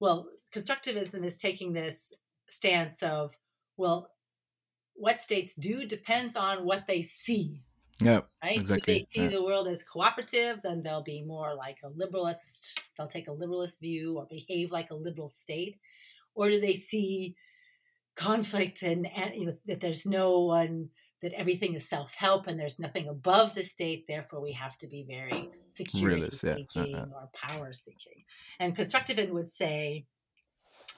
well, 0.00 0.28
constructivism 0.52 1.24
is 1.24 1.36
taking 1.36 1.72
this 1.72 2.12
stance 2.48 3.02
of, 3.02 3.36
well, 3.76 4.10
what 4.94 5.20
states 5.20 5.54
do 5.54 5.86
depends 5.86 6.36
on 6.36 6.64
what 6.64 6.86
they 6.86 7.02
see. 7.02 7.62
Yeah. 8.00 8.20
Right? 8.42 8.56
Exactly. 8.56 8.96
If 8.96 9.10
they 9.10 9.10
see 9.10 9.24
yeah. 9.24 9.30
the 9.30 9.44
world 9.44 9.68
as 9.68 9.82
cooperative, 9.82 10.60
then 10.62 10.82
they'll 10.82 11.02
be 11.02 11.22
more 11.22 11.54
like 11.54 11.78
a 11.84 11.90
liberalist, 11.90 12.74
they'll 12.96 13.06
take 13.06 13.28
a 13.28 13.32
liberalist 13.32 13.80
view 13.80 14.18
or 14.18 14.26
behave 14.28 14.70
like 14.70 14.90
a 14.90 14.94
liberal 14.96 15.28
state. 15.28 15.78
Or 16.34 16.50
do 16.50 16.60
they 16.60 16.74
see 16.74 17.36
conflict 18.16 18.82
and, 18.82 19.08
and 19.14 19.34
you 19.34 19.46
know 19.46 19.54
that 19.66 19.80
there's 19.80 20.06
no 20.06 20.40
one 20.40 20.88
that 21.22 21.32
everything 21.32 21.74
is 21.74 21.88
self-help 21.88 22.46
and 22.46 22.60
there's 22.60 22.78
nothing 22.78 23.08
above 23.08 23.54
the 23.54 23.62
state 23.62 24.04
therefore 24.06 24.40
we 24.40 24.52
have 24.52 24.76
to 24.78 24.86
be 24.86 25.04
very 25.08 25.48
security 25.68 26.20
yeah. 26.20 26.52
Uh, 26.52 26.56
seeking 26.56 26.94
Uh-uh. 26.94 27.06
or 27.12 27.30
power 27.34 27.72
seeking 27.72 28.22
and 28.60 28.76
constructivism 28.76 29.30
would 29.30 29.50
say 29.50 30.06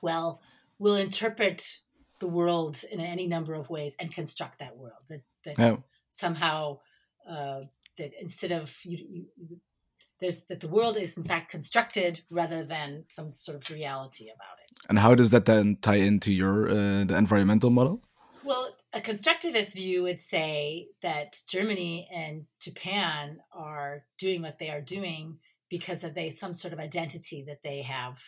well 0.02 0.40
we'll 0.78 0.96
interpret 0.96 1.78
the 2.20 2.26
world 2.26 2.82
in 2.90 3.00
any 3.00 3.26
number 3.26 3.54
of 3.54 3.70
ways 3.70 3.96
and 3.98 4.12
construct 4.12 4.58
that 4.58 4.76
world 4.76 5.00
that 5.08 5.22
that 5.46 5.58
Yeah. 5.58 5.76
somehow 6.10 6.80
uh, 7.28 7.60
that 7.98 8.12
instead 8.20 8.52
of 8.52 8.78
you, 8.84 9.26
you 9.36 9.60
there's 10.20 10.40
that 10.48 10.60
the 10.60 10.68
world 10.68 10.96
is 10.96 11.16
in 11.16 11.24
fact 11.24 11.50
constructed 11.50 12.22
rather 12.30 12.64
than 12.64 13.04
some 13.08 13.32
sort 13.32 13.56
of 13.56 13.70
reality 13.70 14.30
about 14.34 14.58
it 14.62 14.86
And 14.88 14.98
how 14.98 15.14
does 15.14 15.30
that 15.30 15.44
then 15.44 15.76
tie 15.80 15.96
into 15.96 16.32
your 16.32 16.70
uh, 16.70 17.04
the 17.04 17.16
environmental 17.16 17.70
model? 17.70 18.02
Well, 18.44 18.74
a 18.92 19.00
constructivist 19.00 19.72
view 19.74 20.04
would 20.04 20.20
say 20.20 20.88
that 21.02 21.42
Germany 21.48 22.08
and 22.14 22.46
Japan 22.60 23.40
are 23.52 24.04
doing 24.18 24.42
what 24.42 24.58
they 24.58 24.70
are 24.70 24.80
doing 24.80 25.38
because 25.68 26.04
of 26.04 26.14
they 26.14 26.30
some 26.30 26.54
sort 26.54 26.72
of 26.72 26.78
identity 26.78 27.42
that 27.48 27.62
they 27.62 27.82
have 27.82 28.22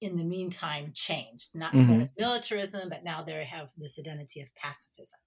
in 0.00 0.16
the 0.16 0.24
meantime 0.24 0.90
changed. 0.92 1.54
Not 1.54 1.72
Mhm. 1.72 2.10
militarism, 2.18 2.88
but 2.88 3.04
now 3.04 3.22
they 3.22 3.44
have 3.44 3.70
this 3.76 3.98
identity 3.98 4.40
of 4.40 4.52
pacifism. 4.54 5.20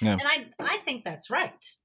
Yeah. 0.00 0.12
And 0.12 0.22
I 0.24 0.36
I 0.74 0.76
think 0.78 1.04
that's 1.04 1.28
right. 1.30 1.76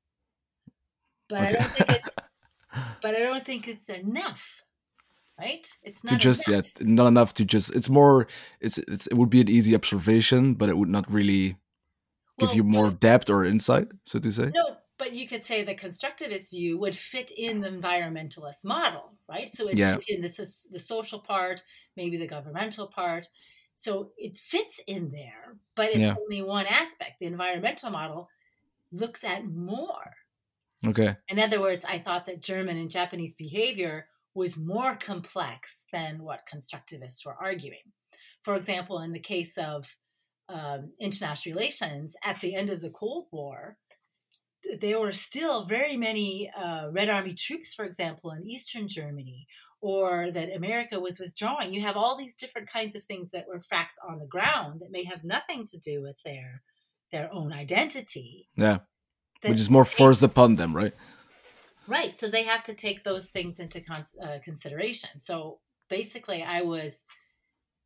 But 1.30 1.40
I 1.42 1.52
don't 1.54 1.72
think 1.72 1.90
it's 1.90 2.16
but 3.02 3.16
I 3.16 3.20
don't 3.20 3.46
think 3.46 3.68
it's 3.68 3.90
enough. 3.90 4.62
Right? 5.38 5.68
It's 5.84 6.02
not 6.04 6.12
to 6.14 6.18
just 6.18 6.48
enough. 6.48 6.66
yeah, 6.80 6.88
not 6.88 7.08
enough 7.08 7.34
to 7.36 7.46
just. 7.46 7.76
It's 7.76 7.90
more. 7.90 8.28
It's, 8.62 8.78
it's 8.78 9.08
it 9.08 9.16
would 9.16 9.30
be 9.30 9.42
an 9.42 9.50
easy 9.50 9.76
observation, 9.76 10.54
but 10.54 10.70
it 10.70 10.78
would 10.78 10.88
not 10.90 11.12
really 11.12 11.58
give 12.40 12.50
Well, 12.50 12.56
you 12.56 12.64
more 12.64 12.90
but- 12.90 13.00
depth 13.02 13.30
or 13.30 13.44
insight, 13.44 13.88
so 14.06 14.20
to 14.20 14.32
say. 14.32 14.52
No, 14.56 14.78
but 14.98 15.14
you 15.14 15.28
could 15.28 15.46
say 15.46 15.62
the 15.62 15.76
constructivist 15.76 16.52
view 16.52 16.78
would 16.78 16.96
fit 16.96 17.32
in 17.32 17.60
the 17.60 17.70
environmentalist 17.70 18.64
model, 18.64 19.18
right? 19.28 19.54
So 19.54 19.68
it 19.68 19.78
Yeah. 19.78 19.96
fit 19.96 20.08
in 20.10 20.22
the, 20.22 20.30
the 20.72 20.80
social 20.80 21.20
part, 21.20 21.64
maybe 21.98 22.16
the 22.16 22.28
governmental 22.28 22.88
part. 22.88 23.28
So 23.76 24.12
it 24.18 24.38
fits 24.38 24.80
in 24.88 25.12
there, 25.12 25.58
but 25.76 25.88
it's 25.90 25.98
Yeah. 25.98 26.16
only 26.18 26.42
one 26.42 26.66
aspect. 26.66 27.20
The 27.20 27.26
environmental 27.26 27.90
model 27.92 28.30
looks 28.94 29.26
at 29.26 29.46
more. 29.46 30.14
Okay. 30.86 31.16
In 31.28 31.40
other 31.40 31.62
words, 31.62 31.86
I 31.88 32.00
thought 32.00 32.26
that 32.26 32.42
German 32.42 32.78
and 32.78 32.90
Japanese 32.90 33.36
behavior 33.36 34.08
was 34.34 34.58
more 34.58 34.96
complex 34.96 35.84
than 35.92 36.24
what 36.24 36.48
constructivists 36.52 37.26
were 37.26 37.38
arguing. 37.40 37.94
For 38.44 38.56
example, 38.56 39.00
in 39.00 39.12
the 39.12 39.20
case 39.20 39.58
of 39.58 39.96
um, 40.50 40.94
international 41.00 41.56
relations, 41.56 42.16
at 42.24 42.42
the 42.42 42.54
end 42.54 42.70
of 42.70 42.82
the 42.82 42.90
Cold 42.90 43.26
War, 43.32 43.78
there 44.80 45.00
were 45.00 45.14
still 45.14 45.66
very 45.66 45.96
many 45.96 46.52
uh, 46.56 46.90
Red 46.92 47.10
Army 47.10 47.34
troops, 47.34 47.74
for 47.74 47.86
example, 47.86 48.32
in 48.32 48.48
Eastern 48.48 48.88
Germany, 48.88 49.48
or 49.82 50.32
that 50.32 50.56
America 50.56 51.00
was 51.00 51.20
withdrawing. 51.20 51.74
You 51.74 51.82
have 51.82 51.98
all 51.98 52.18
these 52.18 52.36
different 52.36 52.70
kinds 52.70 52.96
of 52.96 53.04
things 53.04 53.32
that 53.32 53.48
were 53.48 53.62
facts 53.62 53.96
on 54.08 54.20
the 54.20 54.28
ground 54.28 54.82
that 54.82 54.92
may 54.92 55.04
have 55.06 55.24
nothing 55.24 55.66
to 55.68 55.78
do 55.78 56.02
with 56.02 56.18
their 56.26 56.62
their 57.12 57.32
own 57.32 57.54
identity. 57.54 58.50
Yeah. 58.56 58.80
Which 59.52 59.60
is 59.60 59.70
more 59.70 59.86
forced 59.86 60.24
upon 60.24 60.56
them, 60.56 60.76
right? 60.76 60.94
Right. 61.88 62.18
So 62.18 62.28
they 62.28 62.44
have 62.44 62.64
to 62.66 62.74
take 62.74 63.04
those 63.04 63.30
things 63.30 63.60
into 63.60 63.80
con- 63.82 64.06
uh, 64.22 64.40
consideration. 64.44 65.20
So 65.20 65.60
basically, 65.90 66.42
I 66.44 66.62
was 66.62 67.04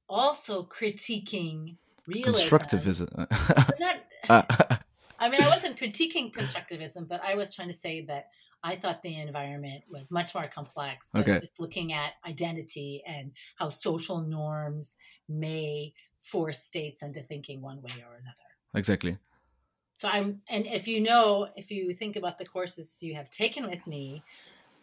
also 0.08 0.63
critiquing 0.63 1.75
realism. 2.08 2.56
Constructivism. 2.56 3.80
Not, 3.80 3.96
Uh, 4.30 4.44
I 5.20 5.28
mean, 5.30 5.42
I 5.42 5.50
wasn't 5.50 5.78
critiquing 5.78 6.32
constructivism, 6.34 7.08
but 7.08 7.22
I 7.24 7.36
was 7.36 7.54
trying 7.54 7.68
to 7.68 7.74
say 7.74 8.06
that 8.06 8.28
I 8.63 8.75
thought 8.78 9.01
the 9.04 9.20
environment 9.20 9.84
was 9.89 10.12
much 10.12 10.34
more 10.34 10.48
complex 10.48 11.10
than 11.13 11.22
Okay. 11.24 11.39
just 11.39 11.60
looking 11.60 11.92
at 11.94 12.13
identity 12.25 13.04
and 13.06 13.32
how 13.56 13.70
social 13.70 14.22
norms 14.22 14.96
may 15.28 15.94
force 16.22 16.60
states 16.63 17.01
into 17.01 17.22
thinking 17.24 17.62
one 17.62 17.82
way 17.82 17.92
or 18.08 18.16
another. 18.16 18.50
exactly. 18.75 19.18
So 20.00 20.08
I'm, 20.08 20.44
and 20.50 20.65
if 20.65 20.88
you 20.88 21.01
know, 21.01 21.50
if 21.58 21.72
you 21.72 21.94
think 21.94 22.15
about 22.15 22.38
the 22.38 22.46
courses 22.46 23.00
you 23.03 23.15
have 23.15 23.29
taken 23.29 23.68
with 23.68 23.86
me, 23.86 24.24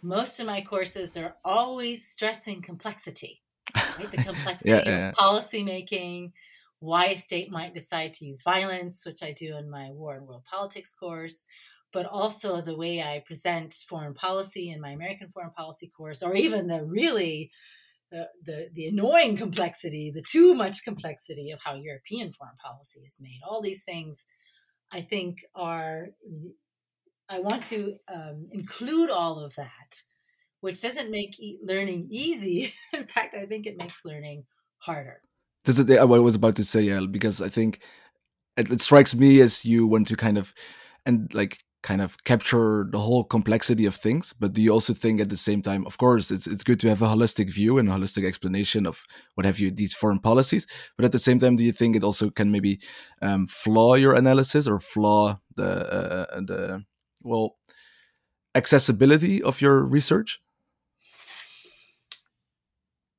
most 0.02 0.40
of 0.40 0.46
my 0.46 0.62
courses 0.62 1.16
are 1.16 1.36
always 1.44 2.08
stressing 2.08 2.62
complexity, 2.62 3.42
right? 3.96 4.10
The 4.10 4.18
complexity 4.20 4.82
Yeah, 4.82 4.82
yeah, 4.86 5.12
of 5.12 5.12
policy 5.12 5.62
making, 5.62 6.34
why 6.80 7.06
a 7.06 7.16
state 7.16 7.50
might 7.50 7.74
decide 7.74 8.14
to 8.14 8.26
use 8.26 8.42
violence, 8.42 9.06
which 9.06 9.22
I 9.22 9.32
do 9.32 9.56
in 9.56 9.70
my 9.70 9.90
war 9.90 10.16
and 10.16 10.26
world 10.26 10.44
politics 10.44 10.94
course, 10.94 11.46
but 11.92 12.06
also 12.06 12.60
the 12.62 12.76
way 12.76 13.02
I 13.02 13.20
present 13.26 13.74
foreign 13.74 14.14
policy 14.14 14.70
in 14.70 14.80
my 14.80 14.90
American 14.90 15.30
foreign 15.32 15.52
policy 15.52 15.88
course, 15.88 16.22
or 16.22 16.36
even 16.36 16.68
the 16.68 16.84
really 16.84 17.50
the, 18.10 18.30
the, 18.42 18.70
the 18.72 18.86
annoying 18.86 19.36
complexity, 19.36 20.10
the 20.10 20.22
too 20.22 20.54
much 20.54 20.84
complexity 20.84 21.50
of 21.50 21.60
how 21.64 21.74
European 21.74 22.32
foreign 22.32 22.56
policy 22.56 23.00
is 23.00 23.18
made. 23.20 23.40
All 23.46 23.60
these 23.60 23.82
things 23.84 24.24
I 24.92 25.00
think 25.00 25.44
are, 25.54 26.08
I 27.28 27.40
want 27.40 27.64
to 27.66 27.96
um, 28.12 28.44
include 28.52 29.10
all 29.10 29.38
of 29.44 29.54
that, 29.56 30.02
which 30.60 30.80
doesn't 30.80 31.10
make 31.10 31.38
e- 31.40 31.58
learning 31.62 32.06
easy. 32.10 32.72
In 32.92 33.06
fact, 33.06 33.34
I 33.34 33.46
think 33.46 33.66
it 33.66 33.78
makes 33.78 34.04
learning 34.04 34.44
harder. 34.78 35.20
This 35.64 35.78
is 35.78 35.86
what 35.86 36.00
I 36.00 36.04
was 36.04 36.36
about 36.36 36.56
to 36.56 36.64
say, 36.64 36.82
yeah, 36.82 37.00
because 37.10 37.42
I 37.42 37.48
think 37.48 37.80
it, 38.56 38.70
it 38.70 38.80
strikes 38.80 39.14
me 39.14 39.40
as 39.40 39.64
you 39.64 39.86
want 39.86 40.08
to 40.08 40.16
kind 40.16 40.38
of 40.38 40.54
and 41.04 41.32
like 41.34 41.58
kind 41.86 42.02
of 42.02 42.16
capture 42.24 42.88
the 42.90 42.98
whole 42.98 43.22
complexity 43.22 43.86
of 43.86 43.94
things, 43.94 44.32
but 44.32 44.52
do 44.52 44.60
you 44.60 44.72
also 44.72 44.92
think 44.92 45.20
at 45.20 45.28
the 45.28 45.36
same 45.36 45.62
time, 45.62 45.86
of 45.86 45.96
course, 45.98 46.32
it's 46.32 46.48
it's 46.48 46.64
good 46.64 46.80
to 46.80 46.88
have 46.88 47.00
a 47.00 47.06
holistic 47.06 47.48
view 47.54 47.78
and 47.78 47.88
a 47.88 47.92
holistic 47.92 48.26
explanation 48.26 48.86
of 48.86 49.04
what 49.34 49.46
have 49.46 49.60
you 49.60 49.70
these 49.70 49.94
foreign 49.94 50.18
policies, 50.18 50.66
but 50.96 51.04
at 51.04 51.12
the 51.12 51.20
same 51.20 51.38
time, 51.38 51.54
do 51.54 51.62
you 51.62 51.72
think 51.72 51.94
it 51.94 52.02
also 52.02 52.28
can 52.30 52.50
maybe 52.50 52.80
um, 53.22 53.46
flaw 53.46 53.94
your 53.94 54.14
analysis 54.14 54.66
or 54.66 54.80
flaw 54.80 55.38
the 55.54 55.70
uh, 55.98 56.40
the 56.40 56.84
well 57.22 57.56
accessibility 58.54 59.40
of 59.42 59.60
your 59.60 59.86
research? 59.86 60.40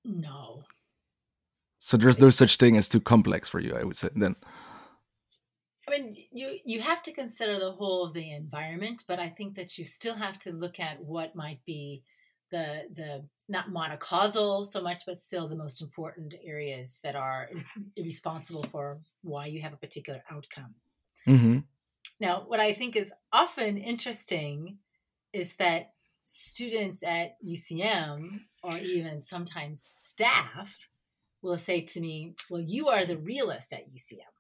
No. 0.04 0.64
So 1.80 1.96
there's 1.96 2.20
no 2.20 2.32
such 2.32 2.58
thing 2.58 2.76
as 2.76 2.90
too 2.90 3.00
complex 3.00 3.48
for 3.48 3.62
you, 3.62 3.78
I 3.80 3.84
would 3.86 3.96
say. 3.96 4.10
Then 4.14 4.36
I 5.88 5.91
mean, 5.91 6.15
you 6.32 6.60
you 6.65 6.82
have 6.82 7.01
to 7.03 7.13
consider 7.13 7.60
the 7.60 7.72
whole 7.72 8.06
of 8.06 8.13
the 8.13 8.32
environment, 8.32 9.03
but 9.08 9.20
I 9.20 9.29
think 9.29 9.56
that 9.56 9.77
you 9.77 9.86
still 9.86 10.15
have 10.15 10.38
to 10.39 10.51
look 10.51 10.79
at 10.79 11.03
what 11.03 11.36
might 11.36 11.63
be 11.65 12.03
the 12.51 12.88
the 12.94 13.29
not 13.48 13.70
monocausal 13.70 14.65
so 14.65 14.82
much, 14.82 15.06
but 15.06 15.22
still 15.22 15.48
the 15.48 15.56
most 15.56 15.82
important 15.82 16.36
areas 16.44 17.00
that 17.03 17.15
are 17.15 17.50
responsible 17.98 18.63
for 18.63 19.00
why 19.22 19.46
you 19.46 19.62
have 19.62 19.74
a 19.74 19.77
particular 19.77 20.24
outcome. 20.29 20.75
hmm 21.25 21.58
Now, 22.20 22.41
what 22.48 22.60
I 22.60 22.74
think 22.74 22.96
is 22.96 23.13
often 23.32 23.77
interesting 23.77 24.79
is 25.34 25.56
that 25.58 25.91
students 26.25 27.03
at 27.03 27.38
UCM 27.41 28.48
or 28.63 28.77
even 28.77 29.22
sometimes 29.22 29.84
staff 29.84 30.89
will 31.41 31.58
say 31.58 31.82
to 31.82 32.01
me, 32.01 32.36
Well, 32.50 32.62
you 32.62 32.88
are 32.89 33.06
the 33.06 33.17
realist 33.17 33.74
at 33.74 33.91
UCM. 33.91 34.32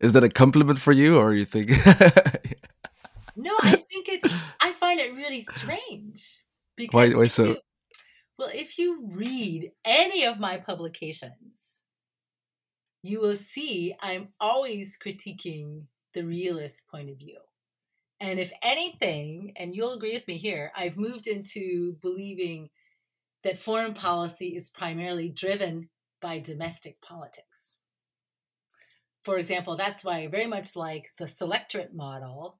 Is 0.00 0.12
that 0.14 0.24
a 0.24 0.28
compliment 0.30 0.78
for 0.78 0.92
you, 0.92 1.18
or 1.18 1.34
you 1.34 1.44
think? 1.44 1.70
No, 3.36 3.56
I 3.62 3.76
think 3.76 4.08
it's, 4.08 4.34
I 4.60 4.72
find 4.72 5.00
it 5.00 5.14
really 5.14 5.40
strange. 5.40 6.42
Because 6.76 6.92
Why- 7.12 7.16
why 7.16 7.26
so? 7.26 7.44
you- 7.44 7.56
well, 8.38 8.50
if 8.52 8.78
you 8.78 9.00
read 9.12 9.70
any 9.84 10.24
of 10.24 10.38
my 10.38 10.58
publications, 10.58 11.80
you 13.02 13.20
will 13.20 13.36
see 13.36 13.94
I'm 14.00 14.28
always 14.40 14.98
critiquing 14.98 15.84
the 16.12 16.22
realist 16.24 16.86
point 16.90 17.08
of 17.08 17.18
view. 17.18 17.38
And 18.18 18.38
if 18.38 18.52
anything, 18.62 19.52
and 19.56 19.74
you'll 19.74 19.94
agree 19.94 20.12
with 20.12 20.28
me 20.28 20.36
here, 20.36 20.70
I've 20.76 20.98
moved 20.98 21.26
into 21.26 21.96
believing 22.02 22.68
that 23.42 23.58
foreign 23.58 23.94
policy 23.94 24.54
is 24.56 24.68
primarily 24.70 25.30
driven 25.30 25.88
by 26.20 26.40
domestic 26.40 27.00
politics. 27.00 27.69
For 29.24 29.36
example, 29.38 29.76
that's 29.76 30.02
why 30.02 30.20
I 30.20 30.26
very 30.28 30.46
much 30.46 30.76
like 30.76 31.12
the 31.18 31.26
selectorate 31.26 31.94
model 31.94 32.58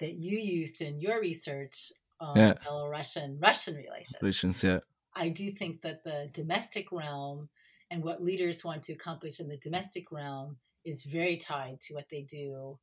that 0.00 0.14
you 0.14 0.38
used 0.38 0.82
in 0.82 1.00
your 1.00 1.20
research 1.20 1.92
on 2.20 2.36
Yeah. 2.36 2.54
Belarusian 2.64 3.40
Russian 3.40 3.76
relations. 3.76 4.16
Relations, 4.20 4.64
yeah. 4.64 4.80
I 5.14 5.28
do 5.30 5.50
think 5.50 5.82
that 5.82 6.04
the 6.04 6.28
domestic 6.32 6.92
realm 6.92 7.48
and 7.90 8.02
what 8.02 8.22
leaders 8.22 8.64
want 8.64 8.82
to 8.84 8.92
accomplish 8.92 9.40
in 9.40 9.48
the 9.48 9.56
domestic 9.56 10.10
realm 10.12 10.58
is 10.84 11.04
very 11.04 11.36
tied 11.36 11.80
to 11.80 11.94
what 11.94 12.08
they 12.10 12.22
do 12.22 12.78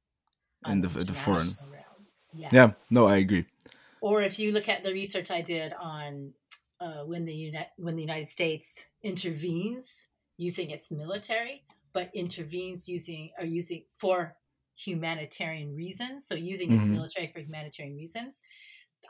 in 0.65 0.81
the 0.81 0.87
the 0.87 1.13
foreign. 1.13 1.47
Realm. 1.69 2.07
Yeah. 2.33 2.49
Yeah, 2.51 2.71
no, 2.89 3.05
I 3.05 3.17
agree. 3.17 3.45
Or 4.01 4.21
if 4.21 4.39
you 4.39 4.51
look 4.51 4.67
at 4.67 4.83
the 4.83 4.91
research 4.93 5.29
I 5.31 5.41
did 5.41 5.73
on 5.73 6.33
uh, 6.79 7.03
when 7.05 7.25
the 7.25 7.33
Uni- 7.33 7.69
when 7.77 7.95
the 7.95 8.01
United 8.01 8.29
States 8.29 8.85
intervenes 9.03 10.07
using 10.37 10.71
its 10.71 10.91
military, 10.91 11.63
but 11.93 12.11
intervenes 12.15 12.87
using 12.89 13.31
or 13.39 13.45
using 13.45 13.85
for 13.97 14.37
humanitarian 14.75 15.75
reasons. 15.75 16.27
So 16.27 16.35
using 16.35 16.71
its 16.71 16.89
Mhm. 16.89 16.89
military 16.89 17.27
for 17.27 17.39
humanitarian 17.39 17.95
reasons. 17.95 18.41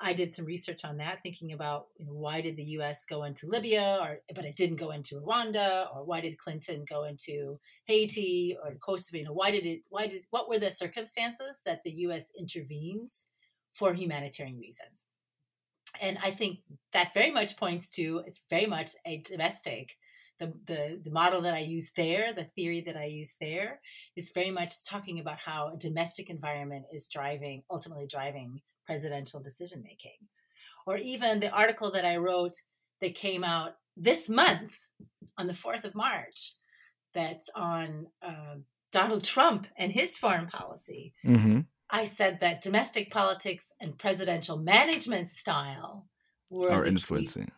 I 0.02 0.14
did 0.14 0.34
some 0.34 0.46
research 0.46 0.84
on 0.84 0.98
that, 0.98 1.22
thinking 1.22 1.52
about 1.54 1.90
you 1.98 2.06
know, 2.06 2.14
why 2.14 2.42
did 2.42 2.58
the 2.58 2.64
U.S. 2.78 3.06
go 3.06 3.24
into 3.24 3.48
Libya, 3.48 4.00
or 4.02 4.22
but 4.34 4.44
it 4.46 4.56
didn't 4.56 4.78
go 4.78 4.90
into 4.92 5.16
Rwanda, 5.22 5.94
or 5.96 6.04
why 6.04 6.20
did 6.20 6.40
Clinton 6.40 6.84
go 6.86 7.04
into 7.04 7.60
Haiti 7.86 8.58
or 8.62 8.76
Kosovo? 8.76 9.18
You 9.20 9.26
know, 9.26 9.34
why 9.34 9.52
did 9.52 9.66
it? 9.68 9.84
Why 9.90 10.08
did? 10.08 10.24
What 10.32 10.50
were 10.50 10.58
the 10.60 10.72
circumstances 10.72 11.62
that 11.66 11.84
the 11.84 11.92
U.S. 12.08 12.32
intervenes 12.38 13.28
for 13.76 13.94
humanitarian 13.94 14.58
reasons? 14.60 15.06
And 16.02 16.18
I 16.20 16.32
think 16.32 16.60
that 16.92 17.14
very 17.14 17.32
much 17.32 17.58
points 17.58 17.90
to 17.92 18.24
it's 18.26 18.42
very 18.50 18.66
much 18.66 18.96
a 19.06 19.20
domestic. 19.22 19.98
The, 20.44 20.54
the, 20.74 21.02
the 21.04 21.12
model 21.12 21.42
that 21.42 21.54
I 21.54 21.60
use 21.60 21.92
there, 21.96 22.34
the 22.34 22.48
theory 22.56 22.82
that 22.82 22.98
I 22.98 23.06
use 23.06 23.36
there, 23.40 23.80
is 24.16 24.32
very 24.32 24.52
much 24.52 24.84
talking 24.84 25.20
about 25.20 25.40
how 25.40 25.72
a 25.74 25.78
domestic 25.78 26.30
environment 26.30 26.86
is 26.92 27.08
driving, 27.08 27.64
ultimately 27.72 28.08
driving 28.08 28.62
presidential 28.86 29.40
decision 29.40 29.82
making. 29.84 30.18
Or 30.86 30.98
even 30.98 31.40
the 31.40 31.50
article 31.50 31.92
that 31.92 32.06
I 32.06 32.18
wrote 32.18 32.56
that 33.00 33.16
came 33.16 33.44
out 33.44 33.76
this 33.96 34.28
month 34.28 34.80
on 35.38 35.48
the 35.48 35.54
4th 35.54 35.86
of 35.86 35.96
March 35.96 36.56
that's 37.14 37.50
on 37.56 38.08
uh, 38.22 38.56
Donald 38.92 39.24
Trump 39.24 39.68
and 39.78 39.92
his 39.92 40.18
foreign 40.18 40.48
policy. 40.48 41.14
hmm 41.24 41.62
I 41.90 42.06
said 42.06 42.40
that 42.40 42.62
domestic 42.62 43.12
politics 43.12 43.72
and 43.80 43.96
presidential 43.96 44.58
management 44.58 45.30
style 45.30 46.08
were 46.50 46.72
Are 46.72 46.86
the 46.86 47.54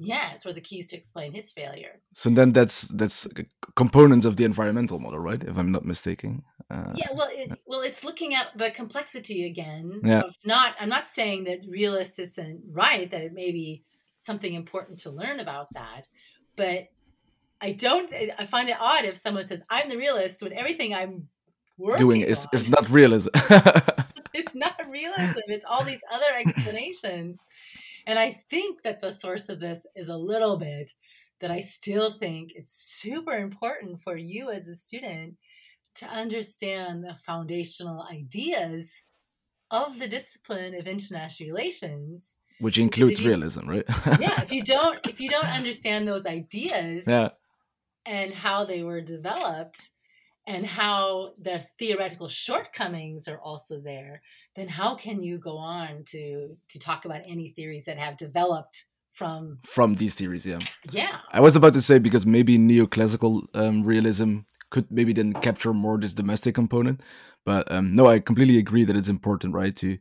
influencing. 0.00 0.30
Yes, 0.32 0.44
were 0.44 0.52
the 0.52 0.60
keys 0.60 0.88
to 0.88 0.96
explain 0.96 1.32
his 1.32 1.52
failure. 1.52 2.00
So 2.14 2.30
then 2.30 2.52
that's 2.52 2.82
that's 2.88 3.26
components 3.76 4.26
of 4.26 4.36
the 4.36 4.44
environmental 4.44 4.98
model, 4.98 5.18
right? 5.18 5.42
If 5.42 5.56
I'm 5.56 5.70
not 5.72 5.84
mistaken. 5.84 6.42
Uh, 6.70 6.92
yeah 6.94 7.08
well 7.12 7.28
it, 7.32 7.50
well 7.66 7.80
it's 7.80 8.04
looking 8.04 8.32
at 8.32 8.56
the 8.56 8.70
complexity 8.70 9.44
again 9.44 10.00
Yeah. 10.04 10.20
of 10.20 10.36
not 10.44 10.76
i'm 10.78 10.88
not 10.88 11.08
saying 11.08 11.42
that 11.44 11.62
realist 11.68 12.20
isn't 12.20 12.62
right 12.70 13.10
that 13.10 13.22
it 13.22 13.32
may 13.32 13.50
be 13.50 13.82
something 14.20 14.54
important 14.54 15.00
to 15.00 15.10
learn 15.10 15.40
about 15.40 15.66
that 15.74 16.08
but 16.54 16.86
i 17.60 17.72
don't 17.72 18.14
i 18.14 18.46
find 18.46 18.68
it 18.68 18.76
odd 18.78 19.04
if 19.04 19.16
someone 19.16 19.44
says 19.46 19.62
i'm 19.68 19.88
the 19.88 19.96
realist 19.96 20.40
when 20.44 20.52
everything 20.52 20.94
i'm 20.94 21.26
working 21.76 22.06
doing 22.06 22.20
is 22.20 22.44
on 22.46 22.50
is 22.52 22.68
not 22.68 22.88
realism. 22.88 23.30
it's 24.32 24.54
not 24.54 24.76
realism 24.88 25.40
it's 25.48 25.64
all 25.64 25.82
these 25.82 26.04
other 26.12 26.32
explanations 26.46 27.40
and 28.06 28.18
i 28.18 28.30
think 28.50 28.82
that 28.82 29.00
the 29.00 29.10
source 29.10 29.48
of 29.48 29.60
this 29.60 29.86
is 29.96 30.08
a 30.08 30.16
little 30.16 30.56
bit 30.56 30.92
that 31.40 31.50
i 31.50 31.60
still 31.60 32.10
think 32.12 32.52
it's 32.54 32.72
super 32.72 33.32
important 33.32 34.00
for 34.00 34.16
you 34.16 34.50
as 34.50 34.68
a 34.68 34.74
student 34.74 35.34
to 35.94 36.06
understand 36.06 37.04
the 37.04 37.16
foundational 37.26 38.06
ideas 38.10 39.04
of 39.70 39.98
the 39.98 40.08
discipline 40.08 40.74
of 40.74 40.86
international 40.86 41.48
relations 41.48 42.36
Which 42.60 42.78
includes 42.78 43.20
you- 43.20 43.28
realism, 43.28 43.68
right? 43.68 43.84
yeah 44.20 44.42
if 44.42 44.52
you 44.52 44.62
don't 44.74 44.98
if 45.06 45.20
you 45.20 45.30
don't 45.30 45.46
understand 45.46 46.06
those 46.06 46.26
ideas 46.26 47.04
yeah. 47.06 47.30
and 48.06 48.32
how 48.34 48.64
they 48.64 48.82
were 48.82 49.00
developed 49.00 49.90
and 50.46 50.66
how 50.66 51.32
their 51.38 51.60
theoretical 51.78 52.28
shortcomings 52.28 53.28
are 53.28 53.40
also 53.40 53.80
there 53.80 54.22
then 54.56 54.68
how 54.68 54.94
can 54.94 55.20
you 55.20 55.38
go 55.38 55.56
on 55.56 56.02
to 56.04 56.56
to 56.68 56.78
talk 56.78 57.04
about 57.04 57.22
any 57.26 57.48
theories 57.48 57.84
that 57.84 57.98
have 57.98 58.16
developed 58.16 58.86
from 59.12 59.58
From 59.64 59.96
these 59.96 60.14
theories, 60.14 60.46
yeah. 60.46 60.60
yeah 60.92 61.18
I 61.32 61.40
was 61.40 61.56
about 61.56 61.74
to 61.74 61.82
say 61.82 61.98
because 61.98 62.24
maybe 62.24 62.58
neoclassical 62.58 63.44
um, 63.54 63.82
realism 63.82 64.38
could 64.70 64.90
maybe 64.90 65.12
then 65.12 65.32
capture 65.32 65.74
more 65.74 65.98
this 65.98 66.14
domestic 66.14 66.54
component, 66.54 67.00
but 67.44 67.70
um, 67.72 67.94
no, 67.94 68.06
I 68.06 68.20
completely 68.20 68.58
agree 68.58 68.84
that 68.84 68.96
it's 68.96 69.08
important, 69.08 69.52
right, 69.52 69.74
to 69.76 69.98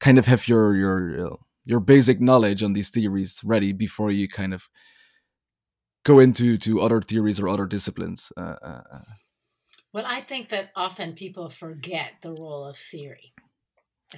kind 0.00 0.18
of 0.18 0.26
have 0.26 0.48
your 0.48 0.74
your 0.74 1.38
your 1.64 1.80
basic 1.80 2.20
knowledge 2.20 2.62
on 2.62 2.72
these 2.72 2.90
theories 2.90 3.42
ready 3.44 3.72
before 3.72 4.10
you 4.10 4.26
kind 4.26 4.54
of 4.54 4.68
go 6.04 6.18
into 6.18 6.56
to 6.56 6.80
other 6.80 7.02
theories 7.02 7.38
or 7.38 7.48
other 7.48 7.66
disciplines. 7.66 8.32
Uh, 8.36 8.56
uh, 8.62 8.82
uh, 8.92 9.00
well 9.98 10.06
i 10.08 10.20
think 10.20 10.48
that 10.50 10.70
often 10.76 11.12
people 11.12 11.48
forget 11.48 12.12
the 12.22 12.30
role 12.30 12.64
of 12.64 12.76
theory 12.76 13.32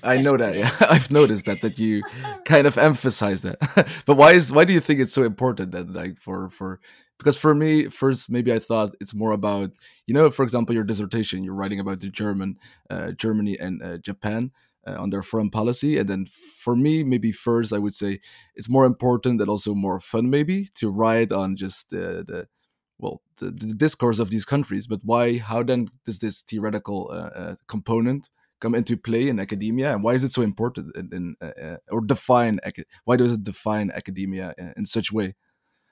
I 0.05 0.19
know 0.19 0.37
that, 0.37 0.55
yeah, 0.55 0.71
I've 0.89 1.11
noticed 1.11 1.47
that 1.47 1.63
that 1.63 1.81
you 1.81 2.05
kind 2.45 2.69
of 2.69 2.79
emphasize 2.79 3.41
that. 3.43 3.59
but 4.07 4.17
why 4.17 4.35
is 4.35 4.53
why 4.53 4.65
do 4.65 4.73
you 4.73 4.79
think 4.79 5.01
it's 5.01 5.13
so 5.13 5.25
important 5.25 5.73
then, 5.73 5.93
like 5.93 6.17
for 6.21 6.49
for 6.49 6.79
because 7.19 7.37
for 7.37 7.57
me 7.57 7.89
first 7.89 8.31
maybe 8.31 8.53
i 8.53 8.61
thought 8.61 8.95
it's 9.01 9.15
more 9.15 9.33
about 9.33 9.71
you 10.07 10.15
know 10.15 10.31
for 10.31 10.45
example 10.45 10.77
your 10.77 10.85
dissertation 10.85 11.43
you're 11.43 11.61
writing 11.61 11.81
about 11.81 11.99
the 12.01 12.09
german 12.09 12.57
uh, 12.89 13.11
germany 13.11 13.59
and 13.59 13.83
uh, 13.83 13.99
japan 13.99 14.53
uh, 14.87 14.97
on 14.99 15.11
their 15.11 15.23
foreign 15.23 15.51
policy. 15.51 15.99
And 15.99 16.09
then 16.09 16.27
for 16.65 16.77
me 16.77 17.03
maybe 17.05 17.33
first 17.33 17.73
i 17.73 17.79
would 17.79 17.95
say 17.95 18.21
it's 18.55 18.69
more 18.69 18.87
important 18.87 19.41
and 19.41 19.51
also 19.51 19.75
more 19.75 20.01
fun 20.01 20.31
maybe 20.31 20.69
to 20.77 20.89
write 20.91 21.33
on 21.33 21.57
just 21.57 21.91
the, 21.91 22.25
the 22.27 22.49
well 23.01 23.21
the, 23.39 23.51
the 23.51 23.75
discourse 23.75 24.19
of 24.19 24.31
these 24.31 24.45
countries 24.45 24.87
but 24.87 25.01
why 25.05 25.39
how 25.39 25.63
then 25.63 25.89
does 26.05 26.19
this 26.19 26.43
theoretical 26.43 27.11
uh, 27.13 27.39
uh, 27.41 27.55
component 27.67 28.29
come 28.61 28.75
into 28.75 28.97
play 28.97 29.29
in 29.29 29.41
academia 29.41 29.93
and 29.93 30.03
why 30.05 30.13
is 30.13 30.23
it 30.23 30.33
so 30.33 30.43
important 30.43 30.95
in, 30.97 31.09
in 31.13 31.37
uh, 31.41 31.53
uh, 31.63 31.77
or 31.91 32.01
define 32.03 32.61
why 33.05 33.17
does 33.17 33.33
it 33.33 33.43
define 33.43 33.91
academia 33.91 34.55
in, 34.59 34.75
in 34.77 34.87
such 34.87 35.13
way 35.13 35.35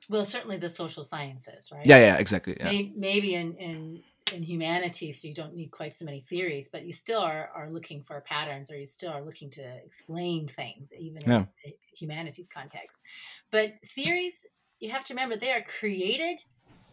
well 0.08 0.24
certainly 0.24 0.56
the 0.56 0.68
social 0.70 1.04
sciences 1.04 1.70
right 1.72 1.86
yeah, 1.86 1.98
yeah, 1.98 2.16
exactly. 2.16 2.56
Yeah, 2.58 2.70
May- 2.70 2.92
maybe 2.96 3.34
in 3.34 3.54
in 3.56 4.02
in 4.34 4.42
humanities 4.42 5.22
so 5.22 5.28
you 5.28 5.34
don't 5.34 5.54
need 5.54 5.70
quite 5.70 5.96
so 5.96 6.04
many 6.04 6.20
theories 6.20 6.68
but 6.70 6.84
you 6.84 6.92
still 6.92 7.20
are 7.20 7.50
are 7.54 7.70
looking 7.70 8.02
for 8.02 8.20
patterns 8.20 8.70
or 8.70 8.76
you 8.76 8.86
still 8.86 9.12
are 9.12 9.22
looking 9.22 9.50
to 9.50 9.62
explain 9.84 10.48
things 10.48 10.92
even 10.98 11.22
Yeah. 11.22 11.38
in 11.38 11.48
the 11.64 11.74
humanities 11.92 12.48
context 12.48 13.02
but 13.50 13.74
theories 13.86 14.46
you 14.80 14.90
have 14.90 15.04
to 15.04 15.14
remember 15.14 15.36
they 15.36 15.52
are 15.52 15.62
created 15.62 16.40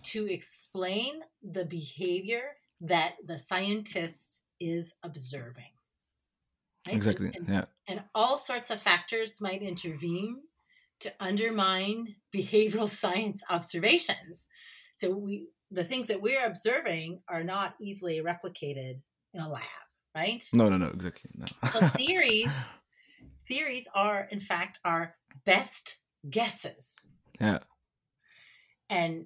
to 0.05 0.31
explain 0.31 1.21
the 1.43 1.65
behavior 1.65 2.57
that 2.81 3.13
the 3.25 3.37
scientist 3.37 4.41
is 4.59 4.93
observing 5.03 5.75
Right? 6.87 6.95
Exactly. 6.95 7.31
and 7.33 7.49
Yeah, 7.49 7.65
and 7.87 8.03
all 8.13 8.37
sorts 8.37 8.69
of 8.69 8.81
factors 8.81 9.41
might 9.41 9.61
intervene 9.63 10.41
to 10.99 11.11
undermine 11.19 12.15
behavioral 12.33 12.89
science 13.01 13.43
observations. 13.49 14.47
So 14.95 15.11
we 15.11 15.47
the 15.71 15.83
things 15.83 16.07
that 16.07 16.21
we're 16.21 16.45
observing 16.45 17.21
are 17.27 17.43
not 17.43 17.73
easily 17.81 18.21
replicated 18.21 19.01
in 19.33 19.41
a 19.41 19.49
lab, 19.49 19.63
right? 20.15 20.43
no, 20.53 20.69
no, 20.69 20.77
no, 20.77 20.87
exactly. 20.87 21.31
No. 21.35 21.45
So 21.69 21.87
theories 21.97 22.53
theories 23.47 23.87
are 23.95 24.27
in 24.31 24.39
fact 24.39 24.79
our 24.85 25.15
best 25.45 25.97
guesses. 26.29 26.99
Yeah. 27.39 27.59
And 28.91 29.25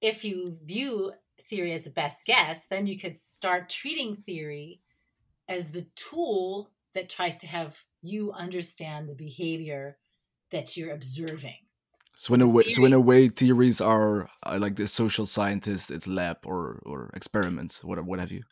if 0.00 0.24
you 0.24 0.58
view 0.64 1.12
theory 1.42 1.72
as 1.72 1.86
a 1.86 1.90
best 1.90 2.24
guess, 2.26 2.66
then 2.70 2.86
you 2.86 2.98
could 2.98 3.18
start 3.18 3.68
treating 3.68 4.16
theory 4.16 4.80
as 5.48 5.70
the 5.70 5.86
tool 5.96 6.70
that 6.94 7.08
tries 7.08 7.36
to 7.38 7.46
have 7.46 7.78
you 8.02 8.32
understand 8.32 9.08
the 9.08 9.14
behavior 9.14 9.98
that 10.50 10.76
you're 10.76 10.92
observing. 10.92 11.56
so 12.14 12.34
in 12.34 12.42
a 12.42 12.46
way, 12.46 12.64
so 12.64 12.84
in 12.84 12.92
a 12.92 13.00
way, 13.00 13.28
theories 13.28 13.80
are 13.80 14.28
uh, 14.44 14.58
like 14.58 14.76
the 14.76 14.86
social 14.86 15.26
scientists, 15.26 15.90
it's 15.90 16.06
lab 16.06 16.38
or 16.44 16.80
or 16.84 17.10
experiments, 17.14 17.82
what 17.84 18.02
what 18.04 18.18
have 18.18 18.32
you. 18.32 18.42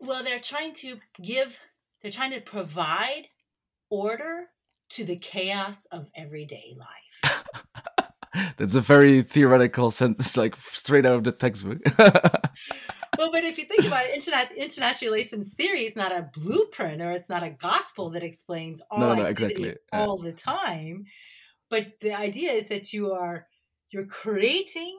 Well, 0.00 0.22
they're 0.22 0.38
trying 0.38 0.74
to 0.74 1.00
give, 1.22 1.58
they're 2.02 2.10
trying 2.10 2.32
to 2.32 2.40
provide 2.40 3.28
order 3.90 4.48
to 4.90 5.04
the 5.04 5.16
chaos 5.16 5.86
of 5.86 6.10
everyday 6.14 6.76
life. 6.76 7.44
That's 8.56 8.74
a 8.74 8.80
very 8.80 9.22
theoretical 9.22 9.90
sentence, 9.90 10.36
like 10.36 10.56
straight 10.56 11.06
out 11.06 11.14
of 11.14 11.24
the 11.24 11.32
textbook. 11.32 11.78
well, 11.98 13.30
but 13.30 13.44
if 13.44 13.58
you 13.58 13.64
think 13.64 13.84
about 13.84 14.04
it, 14.06 14.14
internet, 14.14 14.52
international 14.56 15.12
relations 15.12 15.52
theory 15.54 15.84
is 15.86 15.96
not 15.96 16.12
a 16.12 16.30
blueprint 16.32 17.00
or 17.00 17.12
it's 17.12 17.28
not 17.28 17.42
a 17.42 17.50
gospel 17.50 18.10
that 18.10 18.22
explains 18.22 18.82
all 18.90 18.98
No, 18.98 19.14
no, 19.14 19.22
no, 19.22 19.26
activity 19.26 19.62
yeah. 19.64 19.74
all 19.92 20.18
the 20.18 20.32
time. 20.32 21.04
But 21.70 22.00
the 22.00 22.12
idea 22.12 22.52
is 22.52 22.68
that 22.68 22.92
you 22.92 23.12
are 23.12 23.46
you're 23.90 24.06
creating 24.06 24.98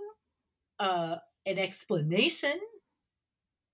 uh, 0.80 1.18
an 1.46 1.60
explanation 1.60 2.60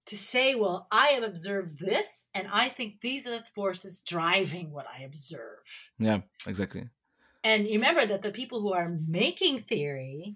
to 0.07 0.17
say, 0.17 0.55
well, 0.55 0.87
I 0.91 1.07
have 1.09 1.23
observed 1.23 1.79
this, 1.79 2.25
and 2.33 2.47
I 2.51 2.69
think 2.69 3.01
these 3.01 3.27
are 3.27 3.31
the 3.31 3.43
forces 3.53 4.01
driving 4.01 4.71
what 4.71 4.87
I 4.87 5.03
observe. 5.03 5.59
yeah, 5.99 6.21
exactly. 6.47 6.89
And 7.43 7.65
remember 7.65 8.05
that 8.05 8.21
the 8.21 8.31
people 8.31 8.61
who 8.61 8.73
are 8.73 8.97
making 9.07 9.61
theory, 9.63 10.35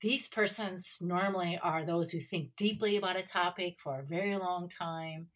these 0.00 0.28
persons 0.28 1.00
normally 1.00 1.58
are 1.62 1.84
those 1.84 2.10
who 2.10 2.20
think 2.20 2.54
deeply 2.56 2.96
about 2.96 3.16
a 3.16 3.22
topic 3.22 3.78
for 3.80 3.98
a 3.98 4.04
very 4.04 4.36
long 4.36 4.68
time. 4.68 5.28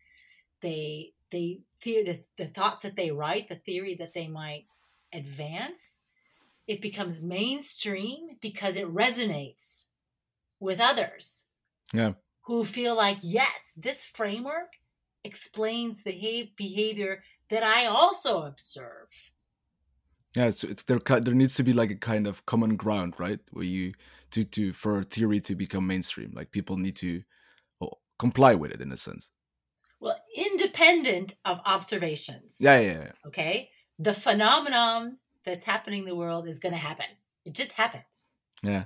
They 0.61 1.13
they 1.31 1.61
the, 1.83 2.21
the, 2.37 2.47
thoughts 2.47 2.85
that 2.85 2.95
they 2.95 3.11
write, 3.11 3.49
the 3.49 3.57
theory 3.57 3.97
that 3.97 4.15
they 4.15 4.29
might 4.29 4.67
advance, 5.13 5.99
it 6.69 6.81
becomes 6.81 7.21
mainstream 7.21 8.37
because 8.41 8.77
it 8.77 8.87
resonates 8.87 9.87
with 10.61 10.79
others. 10.79 11.47
Yeah. 11.93 12.13
Who 12.43 12.65
feel 12.65 12.97
like, 12.97 13.19
yes, 13.23 13.73
this 13.77 14.07
framework 14.07 14.75
explains 15.25 16.03
the 16.03 16.51
behavior 16.57 17.23
that 17.51 17.63
I 17.63 17.87
also 17.87 18.43
observe. 18.43 19.32
Yeah, 20.37 20.51
so 20.51 20.69
it's 20.69 20.83
there. 20.85 20.99
There 20.99 21.35
needs 21.35 21.55
to 21.57 21.63
be 21.63 21.73
like 21.73 21.91
a 21.91 21.97
kind 21.97 22.27
of 22.27 22.47
common 22.47 22.77
ground, 22.77 23.15
right? 23.19 23.41
Where 23.53 23.65
you 23.65 23.93
to 24.31 24.45
to 24.45 24.73
for 24.73 25.03
theory 25.03 25.41
to 25.41 25.55
become 25.55 25.87
mainstream, 25.87 26.33
like 26.35 26.53
people 26.53 26.77
need 26.77 26.97
to 26.97 27.23
comply 28.23 28.55
with 28.55 28.71
it 28.71 28.81
in 28.81 28.93
a 28.93 28.97
sense. 28.97 29.31
Well, 30.01 30.17
independent 30.37 31.35
of 31.45 31.61
observations. 31.67 32.59
Yeah, 32.61 32.79
yeah, 32.79 32.93
yeah. 32.93 33.13
Okay, 33.27 33.71
the 33.99 34.15
phenomenon 34.15 35.19
that's 35.45 35.65
happening 35.65 36.01
in 36.01 36.07
the 36.07 36.15
world 36.15 36.47
is 36.47 36.61
going 36.61 36.73
to 36.73 36.79
happen. 36.79 37.07
It 37.45 37.55
just 37.55 37.73
happens. 37.73 38.29
Yeah. 38.63 38.85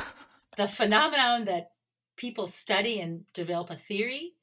the 0.58 0.68
phenomenon 0.68 1.46
that 1.46 1.70
people 2.16 2.46
study 2.46 3.00
and 3.00 3.24
develop 3.32 3.70
a 3.70 3.76
theory, 3.76 4.34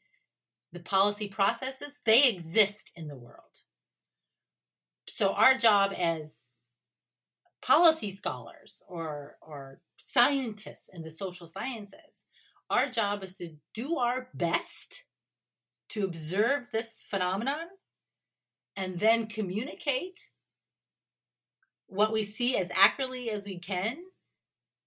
the 0.71 0.79
policy 0.79 1.27
processes, 1.27 1.99
they 2.03 2.27
exist 2.27 2.91
in 2.95 3.07
the 3.07 3.15
world. 3.15 3.61
So 5.13 5.33
our 5.33 5.57
job 5.57 5.91
as 5.97 6.43
policy 7.61 8.11
scholars 8.11 8.81
or 8.87 9.35
or 9.41 9.81
scientists 9.97 10.89
in 10.91 11.01
the 11.01 11.11
social 11.11 11.47
sciences, 11.47 12.23
our 12.69 12.87
job 12.87 13.21
is 13.21 13.35
to 13.35 13.57
do 13.73 13.97
our 13.97 14.29
best 14.33 15.03
to 15.89 16.05
observe 16.05 16.67
this 16.71 17.03
phenomenon 17.05 17.67
and 18.77 18.99
then 18.99 19.27
communicate 19.27 20.29
what 21.87 22.13
we 22.13 22.23
see 22.23 22.55
as 22.55 22.71
accurately 22.73 23.29
as 23.29 23.45
we 23.45 23.59
can 23.59 23.97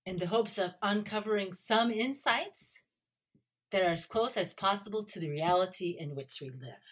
in 0.06 0.18
the 0.18 0.28
hopes 0.28 0.56
of 0.56 0.70
uncovering 0.80 1.52
some 1.52 1.90
insights 1.90 2.78
that 3.72 3.82
are 3.82 3.92
as 3.92 4.06
close 4.06 4.38
as 4.38 4.54
possible 4.54 5.04
to 5.04 5.20
the 5.20 5.28
reality 5.28 5.98
in 6.00 6.14
which 6.14 6.38
we 6.40 6.48
live. 6.48 6.84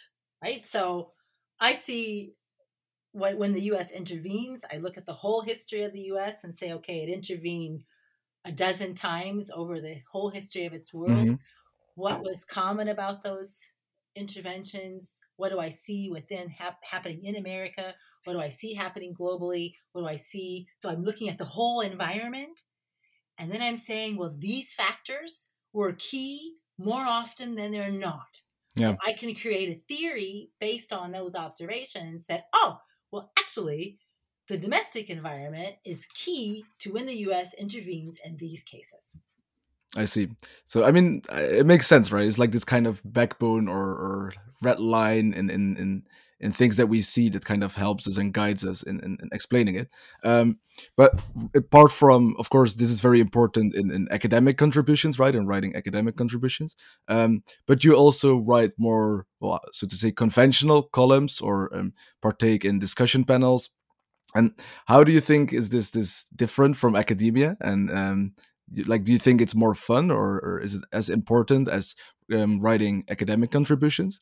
Right? 0.42 0.62
So 0.62 1.12
I 1.58 1.72
see 1.72 2.34
when 3.12 3.52
the 3.52 3.72
US 3.72 3.90
intervenes, 3.90 4.64
I 4.72 4.78
look 4.78 4.96
at 4.96 5.06
the 5.06 5.12
whole 5.12 5.42
history 5.42 5.82
of 5.82 5.92
the 5.92 6.12
US 6.12 6.44
and 6.44 6.56
say, 6.56 6.72
okay, 6.72 7.02
it 7.02 7.08
intervened 7.08 7.84
a 8.44 8.52
dozen 8.52 8.94
times 8.94 9.50
over 9.50 9.80
the 9.80 9.98
whole 10.10 10.30
history 10.30 10.64
of 10.64 10.72
its 10.72 10.92
world. 10.92 11.10
Mm-hmm. 11.10 11.34
What 11.94 12.22
was 12.22 12.44
common 12.44 12.88
about 12.88 13.22
those 13.22 13.60
interventions? 14.16 15.14
What 15.36 15.50
do 15.50 15.58
I 15.58 15.68
see 15.68 16.10
within 16.10 16.48
hap- 16.48 16.82
happening 16.82 17.24
in 17.24 17.36
America? 17.36 17.94
What 18.24 18.34
do 18.34 18.40
I 18.40 18.48
see 18.48 18.74
happening 18.74 19.14
globally? 19.14 19.74
What 19.92 20.02
do 20.02 20.08
I 20.08 20.16
see? 20.16 20.66
So 20.78 20.88
I'm 20.88 21.04
looking 21.04 21.28
at 21.28 21.38
the 21.38 21.44
whole 21.44 21.80
environment. 21.80 22.62
And 23.38 23.50
then 23.50 23.62
I'm 23.62 23.76
saying, 23.76 24.16
well, 24.16 24.34
these 24.36 24.72
factors 24.72 25.46
were 25.72 25.92
key 25.92 26.54
more 26.78 27.02
often 27.02 27.54
than 27.54 27.72
they're 27.72 27.90
not. 27.90 28.42
Yeah. 28.74 28.92
So 28.92 28.96
I 29.06 29.12
can 29.12 29.34
create 29.34 29.68
a 29.68 29.82
theory 29.86 30.50
based 30.60 30.92
on 30.92 31.12
those 31.12 31.34
observations 31.34 32.26
that, 32.26 32.44
oh, 32.54 32.78
well, 33.12 33.30
actually, 33.38 33.98
the 34.48 34.56
domestic 34.56 35.10
environment 35.10 35.76
is 35.84 36.06
key 36.14 36.64
to 36.80 36.92
when 36.92 37.06
the 37.06 37.16
US 37.28 37.54
intervenes 37.54 38.18
in 38.24 38.36
these 38.38 38.62
cases. 38.62 39.14
I 39.96 40.06
see. 40.06 40.30
So 40.64 40.84
I 40.84 40.90
mean, 40.90 41.22
it 41.30 41.66
makes 41.66 41.86
sense, 41.86 42.10
right? 42.10 42.26
It's 42.26 42.38
like 42.38 42.52
this 42.52 42.64
kind 42.64 42.86
of 42.86 43.02
backbone 43.04 43.68
or, 43.68 43.90
or 43.90 44.32
red 44.62 44.80
line 44.80 45.34
in, 45.34 45.50
in 45.50 45.76
in 45.76 46.02
in 46.42 46.52
things 46.52 46.76
that 46.76 46.88
we 46.88 47.00
see 47.00 47.28
that 47.30 47.44
kind 47.44 47.62
of 47.62 47.76
helps 47.76 48.08
us 48.08 48.18
and 48.18 48.34
guides 48.34 48.64
us 48.64 48.82
in, 48.82 48.98
in, 49.00 49.16
in 49.22 49.28
explaining 49.32 49.76
it. 49.76 49.88
Um, 50.24 50.58
but 50.96 51.22
apart 51.54 51.92
from, 51.92 52.34
of 52.38 52.50
course, 52.50 52.74
this 52.74 52.90
is 52.90 53.00
very 53.00 53.20
important 53.20 53.74
in, 53.74 53.92
in 53.92 54.08
academic 54.10 54.58
contributions, 54.58 55.18
right? 55.18 55.34
In 55.34 55.46
writing 55.46 55.76
academic 55.76 56.16
contributions. 56.16 56.74
Um, 57.06 57.44
but 57.66 57.84
you 57.84 57.94
also 57.94 58.38
write 58.38 58.72
more, 58.76 59.26
well, 59.40 59.60
so 59.72 59.86
to 59.86 59.96
say, 59.96 60.10
conventional 60.10 60.82
columns 60.82 61.40
or 61.40 61.74
um, 61.74 61.92
partake 62.20 62.64
in 62.64 62.80
discussion 62.80 63.24
panels. 63.24 63.70
And 64.34 64.52
how 64.86 65.04
do 65.04 65.12
you 65.12 65.20
think 65.20 65.52
is 65.52 65.68
this 65.68 65.90
this 65.90 66.24
different 66.34 66.76
from 66.76 66.96
academia? 66.96 67.56
And 67.60 67.90
um, 67.90 68.32
like 68.86 69.04
do 69.04 69.12
you 69.12 69.18
think 69.18 69.40
it's 69.40 69.54
more 69.54 69.74
fun 69.74 70.10
or, 70.10 70.40
or 70.40 70.58
is 70.58 70.74
it 70.74 70.82
as 70.92 71.08
important 71.10 71.68
as 71.68 71.94
um, 72.32 72.60
writing 72.60 73.04
academic 73.10 73.50
contributions 73.50 74.20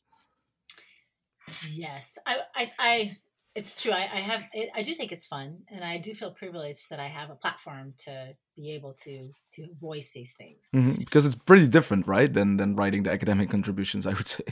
yes 1.70 2.18
i 2.26 2.38
i, 2.54 2.72
I 2.78 3.16
it's 3.54 3.80
true 3.80 3.92
i, 3.92 4.00
I 4.00 4.20
have 4.20 4.44
i 4.74 4.82
do 4.82 4.94
think 4.94 5.12
it's 5.12 5.26
fun 5.26 5.58
and 5.70 5.84
i 5.84 5.98
do 5.98 6.14
feel 6.14 6.30
privileged 6.30 6.90
that 6.90 7.00
i 7.00 7.08
have 7.08 7.30
a 7.30 7.34
platform 7.34 7.92
to 8.04 8.34
be 8.56 8.72
able 8.72 8.94
to 9.04 9.30
to 9.54 9.68
voice 9.80 10.10
these 10.14 10.32
things 10.38 10.64
mm-hmm. 10.74 10.98
because 10.98 11.26
it's 11.26 11.34
pretty 11.36 11.68
different 11.68 12.06
right 12.06 12.32
than 12.32 12.56
than 12.56 12.76
writing 12.76 13.02
the 13.02 13.12
academic 13.12 13.50
contributions 13.50 14.06
i 14.06 14.10
would 14.10 14.26
say 14.26 14.44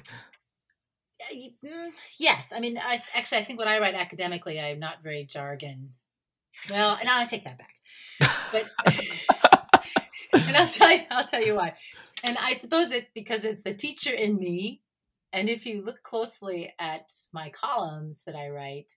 mm, 1.64 1.90
yes 2.18 2.52
i 2.54 2.60
mean 2.60 2.78
i 2.78 3.02
actually 3.14 3.38
i 3.38 3.44
think 3.44 3.58
when 3.58 3.68
i 3.68 3.78
write 3.78 3.94
academically 3.94 4.60
i'm 4.60 4.78
not 4.78 5.02
very 5.02 5.24
jargon 5.24 5.90
well 6.70 6.98
now 7.04 7.18
i 7.18 7.24
take 7.24 7.44
that 7.44 7.58
back 7.58 7.74
but 8.52 8.68
and 10.32 10.56
I'll 10.56 10.68
tell 10.68 10.92
you, 10.92 11.02
I'll 11.10 11.26
tell 11.26 11.42
you 11.42 11.54
why. 11.54 11.74
And 12.24 12.36
I 12.38 12.54
suppose 12.54 12.90
it 12.90 13.08
because 13.14 13.44
it's 13.44 13.62
the 13.62 13.74
teacher 13.74 14.12
in 14.12 14.38
me. 14.38 14.80
And 15.32 15.48
if 15.48 15.66
you 15.66 15.82
look 15.82 16.02
closely 16.02 16.72
at 16.78 17.12
my 17.32 17.50
columns 17.50 18.22
that 18.26 18.34
I 18.34 18.48
write 18.48 18.94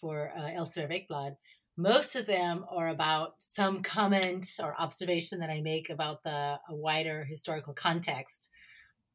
for 0.00 0.32
uh, 0.36 0.42
Elsevier 0.42 0.90
Weekblad, 0.90 1.36
most 1.76 2.16
of 2.16 2.26
them 2.26 2.64
are 2.70 2.88
about 2.88 3.34
some 3.38 3.82
comment 3.82 4.48
or 4.62 4.80
observation 4.80 5.40
that 5.40 5.50
I 5.50 5.60
make 5.60 5.90
about 5.90 6.22
the 6.22 6.58
wider 6.70 7.24
historical 7.24 7.74
context 7.74 8.48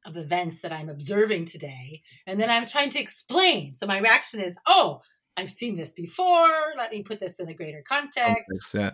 of 0.05 0.17
events 0.17 0.61
that 0.61 0.71
I'm 0.71 0.89
observing 0.89 1.45
today. 1.45 2.01
And 2.27 2.39
then 2.39 2.49
I'm 2.49 2.65
trying 2.65 2.89
to 2.91 2.99
explain. 2.99 3.73
So 3.73 3.87
my 3.87 3.99
reaction 3.99 4.41
is, 4.41 4.55
oh, 4.67 5.01
I've 5.37 5.49
seen 5.49 5.77
this 5.77 5.93
before. 5.93 6.73
Let 6.77 6.91
me 6.91 7.03
put 7.03 7.19
this 7.19 7.39
in 7.39 7.49
a 7.49 7.53
greater 7.53 7.83
context. 7.87 8.45
context 8.49 8.73
yeah 8.73 8.91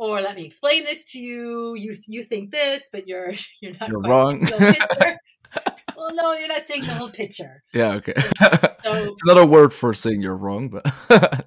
or 0.00 0.22
let 0.22 0.34
me 0.34 0.46
explain 0.46 0.84
this 0.84 1.04
to 1.04 1.18
you. 1.18 1.74
You 1.76 1.94
you 2.06 2.22
think 2.22 2.50
this, 2.50 2.88
but 2.90 3.06
you're 3.06 3.34
you're 3.60 3.74
not. 3.78 3.90
You're 3.90 4.00
wrong. 4.00 4.48
well, 6.14 6.34
no, 6.34 6.38
you're 6.38 6.48
not 6.48 6.66
saying 6.66 6.82
the 6.82 6.94
whole 6.94 7.10
picture. 7.10 7.62
Yeah. 7.72 7.92
Okay. 7.94 8.14
So, 8.82 8.94
it's 8.94 9.26
not 9.26 9.36
a 9.36 9.44
word 9.44 9.74
for 9.74 9.92
saying 9.92 10.22
you're 10.22 10.36
wrong, 10.36 10.70
but. 10.70 10.86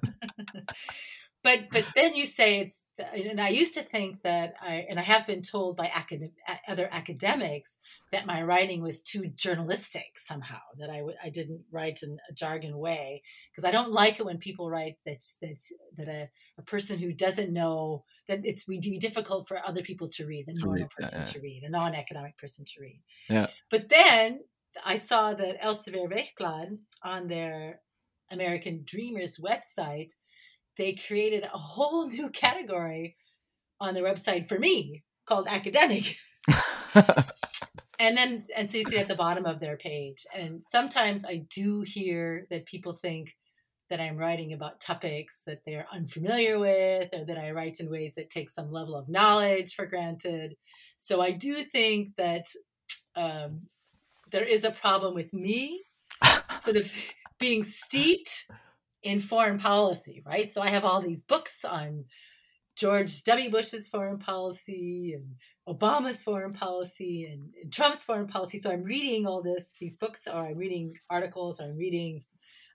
but 1.44 1.68
but 1.70 1.86
then 1.94 2.14
you 2.16 2.26
say 2.26 2.60
it's 2.60 2.82
and 2.98 3.40
I 3.40 3.48
used 3.50 3.74
to 3.74 3.82
think 3.82 4.22
that 4.22 4.54
I 4.60 4.86
and 4.88 4.98
I 4.98 5.02
have 5.02 5.26
been 5.26 5.42
told 5.42 5.76
by 5.76 5.86
acad- 5.94 6.32
other 6.66 6.88
academics 6.90 7.76
that 8.12 8.26
my 8.26 8.42
writing 8.42 8.80
was 8.80 9.02
too 9.02 9.26
journalistic 9.36 10.16
somehow 10.16 10.60
that 10.78 10.90
I 10.90 10.98
w- 10.98 11.16
I 11.22 11.28
didn't 11.28 11.64
write 11.70 12.00
in 12.02 12.18
a 12.30 12.32
jargon 12.32 12.78
way 12.78 13.22
because 13.50 13.68
I 13.68 13.72
don't 13.72 13.92
like 13.92 14.18
it 14.18 14.26
when 14.26 14.38
people 14.38 14.70
write 14.70 14.96
that 15.04 15.22
that 15.42 15.60
that 15.96 16.08
a, 16.08 16.28
a 16.58 16.62
person 16.62 16.98
who 16.98 17.12
doesn't 17.12 17.52
know 17.52 18.04
that 18.26 18.40
it's 18.44 18.66
we 18.66 18.80
be 18.80 18.98
difficult 18.98 19.46
for 19.46 19.58
other 19.64 19.82
people 19.82 20.08
to 20.08 20.26
read 20.26 20.46
the 20.46 20.54
normal 20.58 20.84
read, 20.84 20.90
person 20.90 21.20
yeah, 21.20 21.26
yeah. 21.26 21.32
to 21.32 21.40
read 21.40 21.62
a 21.64 21.70
non-academic 21.70 22.38
person 22.38 22.64
to 22.64 22.80
read 22.80 23.02
yeah 23.28 23.48
but 23.70 23.88
then 23.90 24.40
I 24.84 24.96
saw 24.96 25.34
that 25.34 25.60
Elsevier 25.62 26.10
Weekblad 26.10 26.78
on 27.02 27.28
their 27.28 27.80
American 28.30 28.82
Dreamers 28.84 29.38
website 29.38 30.12
they 30.76 30.94
created 30.94 31.44
a 31.44 31.58
whole 31.58 32.08
new 32.08 32.30
category 32.30 33.16
on 33.80 33.94
their 33.94 34.04
website 34.04 34.48
for 34.48 34.58
me 34.58 35.02
called 35.26 35.46
academic. 35.48 36.16
and 37.98 38.16
then 38.16 38.42
and 38.54 38.70
so 38.70 38.78
you 38.78 38.84
see 38.84 38.98
at 38.98 39.08
the 39.08 39.14
bottom 39.14 39.46
of 39.46 39.60
their 39.60 39.78
page 39.78 40.26
and 40.34 40.62
sometimes 40.62 41.24
i 41.24 41.42
do 41.54 41.80
hear 41.80 42.46
that 42.50 42.66
people 42.66 42.92
think 42.92 43.34
that 43.88 43.98
i'm 43.98 44.18
writing 44.18 44.52
about 44.52 44.80
topics 44.80 45.40
that 45.46 45.60
they're 45.64 45.86
unfamiliar 45.90 46.58
with 46.58 47.08
or 47.14 47.24
that 47.24 47.38
i 47.38 47.50
write 47.50 47.80
in 47.80 47.90
ways 47.90 48.14
that 48.14 48.28
take 48.28 48.50
some 48.50 48.70
level 48.70 48.94
of 48.94 49.08
knowledge 49.08 49.74
for 49.74 49.86
granted 49.86 50.54
so 50.98 51.22
i 51.22 51.30
do 51.30 51.56
think 51.56 52.10
that 52.16 52.46
um, 53.16 53.62
there 54.34 54.44
is 54.44 54.64
a 54.64 54.70
problem 54.72 55.14
with 55.14 55.32
me 55.32 55.84
sort 56.60 56.76
of 56.76 56.92
being 57.38 57.62
steeped 57.62 58.50
in 59.00 59.20
foreign 59.20 59.58
policy, 59.58 60.24
right? 60.26 60.50
So 60.50 60.60
I 60.60 60.70
have 60.70 60.84
all 60.84 61.00
these 61.00 61.22
books 61.22 61.64
on 61.64 62.06
George 62.76 63.22
W. 63.22 63.48
Bush's 63.48 63.88
foreign 63.88 64.18
policy 64.18 65.14
and 65.14 65.36
Obama's 65.68 66.20
foreign 66.20 66.52
policy 66.52 67.24
and, 67.30 67.54
and, 67.62 67.72
Trump's 67.72 68.02
foreign 68.02 68.26
policy. 68.26 68.58
So 68.58 68.72
I'm 68.72 68.82
reading 68.82 69.24
all 69.24 69.40
this, 69.40 69.72
these 69.78 69.96
books, 69.96 70.26
or 70.26 70.46
I'm 70.46 70.58
reading 70.58 70.94
articles, 71.08 71.60
or 71.60 71.66
I'm 71.66 71.76
reading 71.76 72.20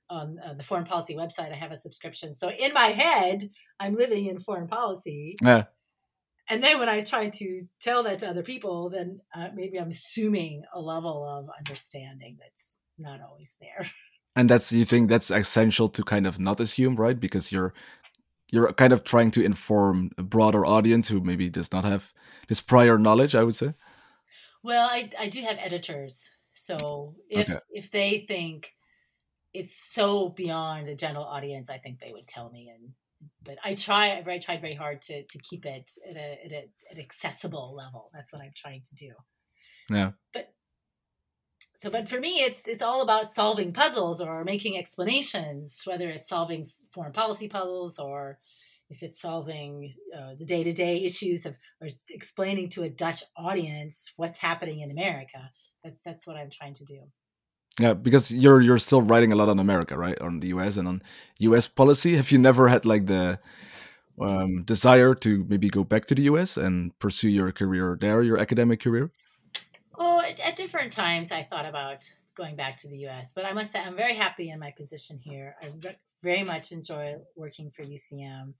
on 0.09 0.39
uh, 0.43 0.53
the 0.53 0.63
foreign 0.63 0.85
policy 0.85 1.13
website. 1.13 1.51
I 1.51 1.55
have 1.55 1.73
a 1.73 1.77
subscription. 1.77 2.33
So 2.33 2.49
in 2.49 2.73
my 2.73 2.87
head, 2.87 3.43
I'm 3.81 3.95
living 3.95 4.27
in 4.27 4.39
foreign 4.39 4.67
policy. 4.67 5.35
Yeah. 5.43 5.65
And 6.49 6.63
then 6.63 6.79
when 6.79 6.89
I 6.89 7.01
try 7.01 7.29
to 7.29 7.67
tell 7.79 8.03
that 8.03 8.19
to 8.19 8.29
other 8.29 8.41
people, 8.43 8.89
then 8.89 9.21
uh, 9.35 9.49
maybe 9.53 9.79
I'm 9.79 9.89
assuming 9.89 10.63
a 10.73 10.81
level 10.81 11.23
of 11.23 11.47
understanding 11.57 12.37
that's 12.39 12.75
not 12.97 13.21
always 13.21 13.55
there. 13.61 13.89
And 14.35 14.49
that's 14.49 14.71
you 14.71 14.85
think 14.85 15.09
that's 15.09 15.31
essential 15.31 15.89
to 15.89 16.03
kind 16.03 16.25
of 16.25 16.39
not 16.39 16.59
assume, 16.59 16.95
right? 16.95 17.19
Because 17.19 17.51
you're 17.51 17.73
you're 18.51 18.73
kind 18.73 18.93
of 18.93 19.03
trying 19.03 19.31
to 19.31 19.43
inform 19.43 20.11
a 20.17 20.23
broader 20.23 20.65
audience 20.65 21.09
who 21.09 21.21
maybe 21.21 21.49
does 21.49 21.71
not 21.71 21.85
have 21.85 22.13
this 22.49 22.61
prior 22.61 22.97
knowledge, 22.99 23.35
I 23.35 23.43
would 23.43 23.55
say. 23.55 23.75
Well, 24.63 24.87
I 24.89 25.11
I 25.17 25.29
do 25.29 25.41
have 25.41 25.57
editors. 25.59 26.29
So 26.51 27.15
if 27.29 27.49
Okay. 27.49 27.59
if 27.69 27.91
they 27.91 28.19
think 28.27 28.75
it's 29.53 29.75
so 29.75 30.29
beyond 30.29 30.87
a 30.87 30.95
general 30.95 31.25
audience, 31.25 31.69
I 31.69 31.77
think 31.79 31.99
they 31.99 32.13
would 32.13 32.27
tell 32.27 32.51
me 32.51 32.69
and 32.69 32.93
but 33.43 33.57
I 33.63 33.75
try 33.75 34.23
I 34.25 34.39
tried 34.39 34.61
very 34.61 34.75
hard 34.75 35.01
to 35.03 35.23
to 35.23 35.39
keep 35.39 35.65
it 35.65 35.89
at 36.09 36.15
a 36.15 36.45
at 36.45 36.51
a 36.51 36.69
at 36.91 36.99
accessible 36.99 37.75
level. 37.75 38.09
That's 38.13 38.31
what 38.31 38.41
I'm 38.41 38.53
trying 38.55 38.81
to 38.83 38.95
do. 38.95 39.11
Yeah. 39.89 40.11
But 40.33 40.53
so 41.79 41.89
but 41.89 42.07
for 42.07 42.19
me 42.19 42.41
it's 42.41 42.67
it's 42.67 42.83
all 42.83 43.01
about 43.01 43.31
solving 43.31 43.73
puzzles 43.73 44.21
or 44.21 44.43
making 44.43 44.77
explanations 44.77 45.81
whether 45.85 46.09
it's 46.09 46.27
solving 46.27 46.63
foreign 46.91 47.13
policy 47.13 47.47
puzzles 47.47 47.97
or 47.97 48.37
if 48.89 49.01
it's 49.03 49.21
solving 49.21 49.93
uh, 50.17 50.33
the 50.37 50.45
day-to-day 50.45 51.03
issues 51.03 51.45
of 51.45 51.55
or 51.81 51.87
explaining 52.09 52.69
to 52.69 52.83
a 52.83 52.89
dutch 52.89 53.23
audience 53.37 54.11
what's 54.17 54.39
happening 54.39 54.81
in 54.81 54.91
america 54.91 55.51
that's 55.83 56.01
that's 56.03 56.27
what 56.27 56.35
i'm 56.35 56.49
trying 56.49 56.73
to 56.73 56.85
do 56.85 56.99
Yeah, 57.79 57.93
because 57.93 58.31
you're 58.31 58.61
you're 58.61 58.79
still 58.79 59.01
writing 59.01 59.31
a 59.31 59.35
lot 59.35 59.49
on 59.49 59.57
America, 59.57 59.97
right? 59.97 60.19
On 60.19 60.41
the 60.41 60.47
US 60.49 60.77
and 60.77 60.87
on 60.87 61.01
US 61.39 61.67
policy. 61.67 62.17
Have 62.17 62.31
you 62.31 62.37
never 62.37 62.67
had 62.67 62.85
like 62.85 63.05
the 63.07 63.39
um, 64.21 64.63
desire 64.63 65.15
to 65.15 65.45
maybe 65.47 65.69
go 65.69 65.83
back 65.83 66.05
to 66.07 66.15
the 66.15 66.23
US 66.23 66.57
and 66.57 66.97
pursue 66.99 67.29
your 67.29 67.51
career 67.51 67.97
there, 67.99 68.21
your 68.21 68.37
academic 68.37 68.81
career? 68.81 69.11
oh 69.99 70.21
at, 70.21 70.39
at 70.39 70.55
different 70.55 70.91
times 70.91 71.31
i 71.31 71.43
thought 71.43 71.65
about 71.65 72.09
going 72.35 72.55
back 72.55 72.77
to 72.77 72.87
the 72.87 72.97
us 72.97 73.33
but 73.35 73.45
i 73.45 73.53
must 73.53 73.71
say 73.71 73.79
i'm 73.79 73.95
very 73.95 74.15
happy 74.15 74.49
in 74.49 74.59
my 74.59 74.71
position 74.71 75.19
here 75.19 75.55
i 75.61 75.69
ve- 75.77 75.97
very 76.23 76.43
much 76.43 76.71
enjoy 76.71 77.15
working 77.35 77.69
for 77.69 77.83
ucm 77.83 78.53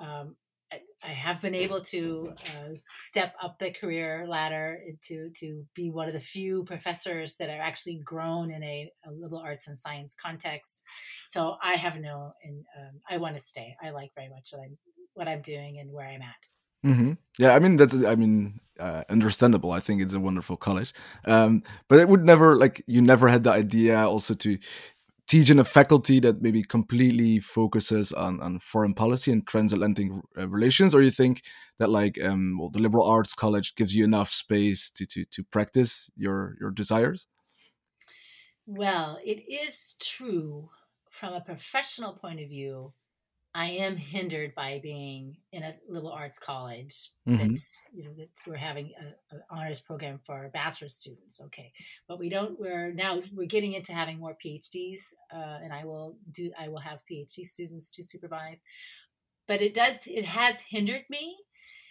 um, 0.00 0.34
I, 0.72 1.08
have 1.08 1.40
been 1.40 1.54
able 1.54 1.80
to 1.80 2.32
uh, 2.46 2.74
step 2.98 3.34
up 3.42 3.58
the 3.58 3.70
career 3.70 4.26
ladder 4.28 4.78
to 5.02 5.30
to 5.36 5.64
be 5.74 5.90
one 5.90 6.08
of 6.08 6.14
the 6.14 6.20
few 6.20 6.64
professors 6.64 7.36
that 7.36 7.48
are 7.48 7.62
actually 7.62 8.00
grown 8.04 8.50
in 8.50 8.62
a, 8.62 8.90
a 9.06 9.10
liberal 9.10 9.40
arts 9.40 9.66
and 9.66 9.78
science 9.78 10.14
context. 10.14 10.82
So 11.26 11.56
I 11.62 11.74
have 11.74 11.98
no, 12.00 12.32
and 12.44 12.64
um, 12.78 13.00
I 13.08 13.16
want 13.18 13.36
to 13.36 13.42
stay. 13.42 13.76
I 13.82 13.90
like 13.90 14.12
very 14.14 14.28
much 14.28 14.48
what 14.52 14.62
I'm 14.62 14.76
what 15.14 15.28
I'm 15.28 15.40
doing 15.40 15.78
and 15.78 15.92
where 15.92 16.06
I'm 16.06 16.22
at. 16.22 16.42
hmm 16.82 17.12
Yeah, 17.38 17.54
I 17.54 17.58
mean 17.58 17.76
that's 17.76 17.94
I 17.94 18.14
mean 18.14 18.60
uh, 18.78 19.04
understandable. 19.08 19.72
I 19.72 19.80
think 19.80 20.02
it's 20.02 20.14
a 20.14 20.20
wonderful 20.20 20.56
college, 20.56 20.92
um, 21.24 21.62
but 21.88 21.98
it 21.98 22.08
would 22.08 22.24
never 22.24 22.56
like 22.56 22.82
you 22.86 23.00
never 23.00 23.28
had 23.28 23.44
the 23.44 23.52
idea 23.52 23.98
also 24.06 24.34
to 24.34 24.58
teach 25.28 25.50
in 25.50 25.58
a 25.58 25.64
faculty 25.64 26.20
that 26.20 26.40
maybe 26.40 26.62
completely 26.62 27.38
focuses 27.38 28.12
on, 28.12 28.40
on 28.40 28.58
foreign 28.58 28.94
policy 28.94 29.30
and 29.30 29.46
transatlantic 29.46 30.08
uh, 30.36 30.48
relations, 30.48 30.94
or 30.94 31.02
you 31.02 31.10
think 31.10 31.42
that 31.78 31.90
like 31.90 32.22
um, 32.24 32.58
well 32.58 32.70
the 32.70 32.78
liberal 32.78 33.06
arts 33.06 33.34
college 33.34 33.74
gives 33.74 33.94
you 33.94 34.04
enough 34.04 34.30
space 34.30 34.90
to 34.90 35.06
to 35.06 35.24
to 35.26 35.44
practice 35.44 36.10
your 36.16 36.56
your 36.60 36.70
desires? 36.70 37.28
Well, 38.66 39.18
it 39.24 39.44
is 39.50 39.94
true 40.00 40.70
from 41.10 41.34
a 41.34 41.40
professional 41.40 42.14
point 42.14 42.40
of 42.40 42.48
view. 42.48 42.92
I 43.58 43.70
am 43.70 43.96
hindered 43.96 44.54
by 44.54 44.78
being 44.80 45.38
in 45.52 45.64
a 45.64 45.74
liberal 45.88 46.12
arts 46.12 46.38
college 46.38 47.10
hmm 47.26 47.36
that's 47.36 47.76
you 47.92 48.04
know 48.04 48.14
that 48.14 48.28
we're 48.46 48.56
having 48.70 48.92
an 49.32 49.42
honors 49.50 49.80
program 49.80 50.20
for 50.24 50.34
our 50.36 50.48
bachelor 50.48 50.88
students. 50.88 51.40
Okay, 51.46 51.72
but 52.06 52.20
we 52.20 52.28
don't. 52.28 52.58
We're 52.60 52.92
now 52.92 53.20
we're 53.32 53.46
getting 53.56 53.72
into 53.72 53.92
having 53.92 54.18
more 54.20 54.36
PhDs, 54.42 55.00
uh, 55.34 55.58
and 55.62 55.72
I 55.72 55.84
will 55.84 56.18
do. 56.30 56.52
I 56.56 56.68
will 56.68 56.78
have 56.90 57.00
PhD 57.10 57.44
students 57.46 57.90
to 57.90 58.04
supervise. 58.04 58.60
But 59.48 59.60
it 59.60 59.74
does. 59.74 60.06
It 60.06 60.26
has 60.26 60.60
hindered 60.60 61.06
me, 61.10 61.36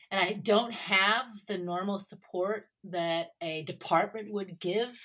and 0.09 0.21
I 0.21 0.33
don't 0.33 0.73
have 0.73 1.25
the 1.47 1.57
normal 1.57 1.99
support 1.99 2.69
that 2.85 3.31
a 3.41 3.63
department 3.63 4.31
would 4.31 4.59
give 4.59 4.97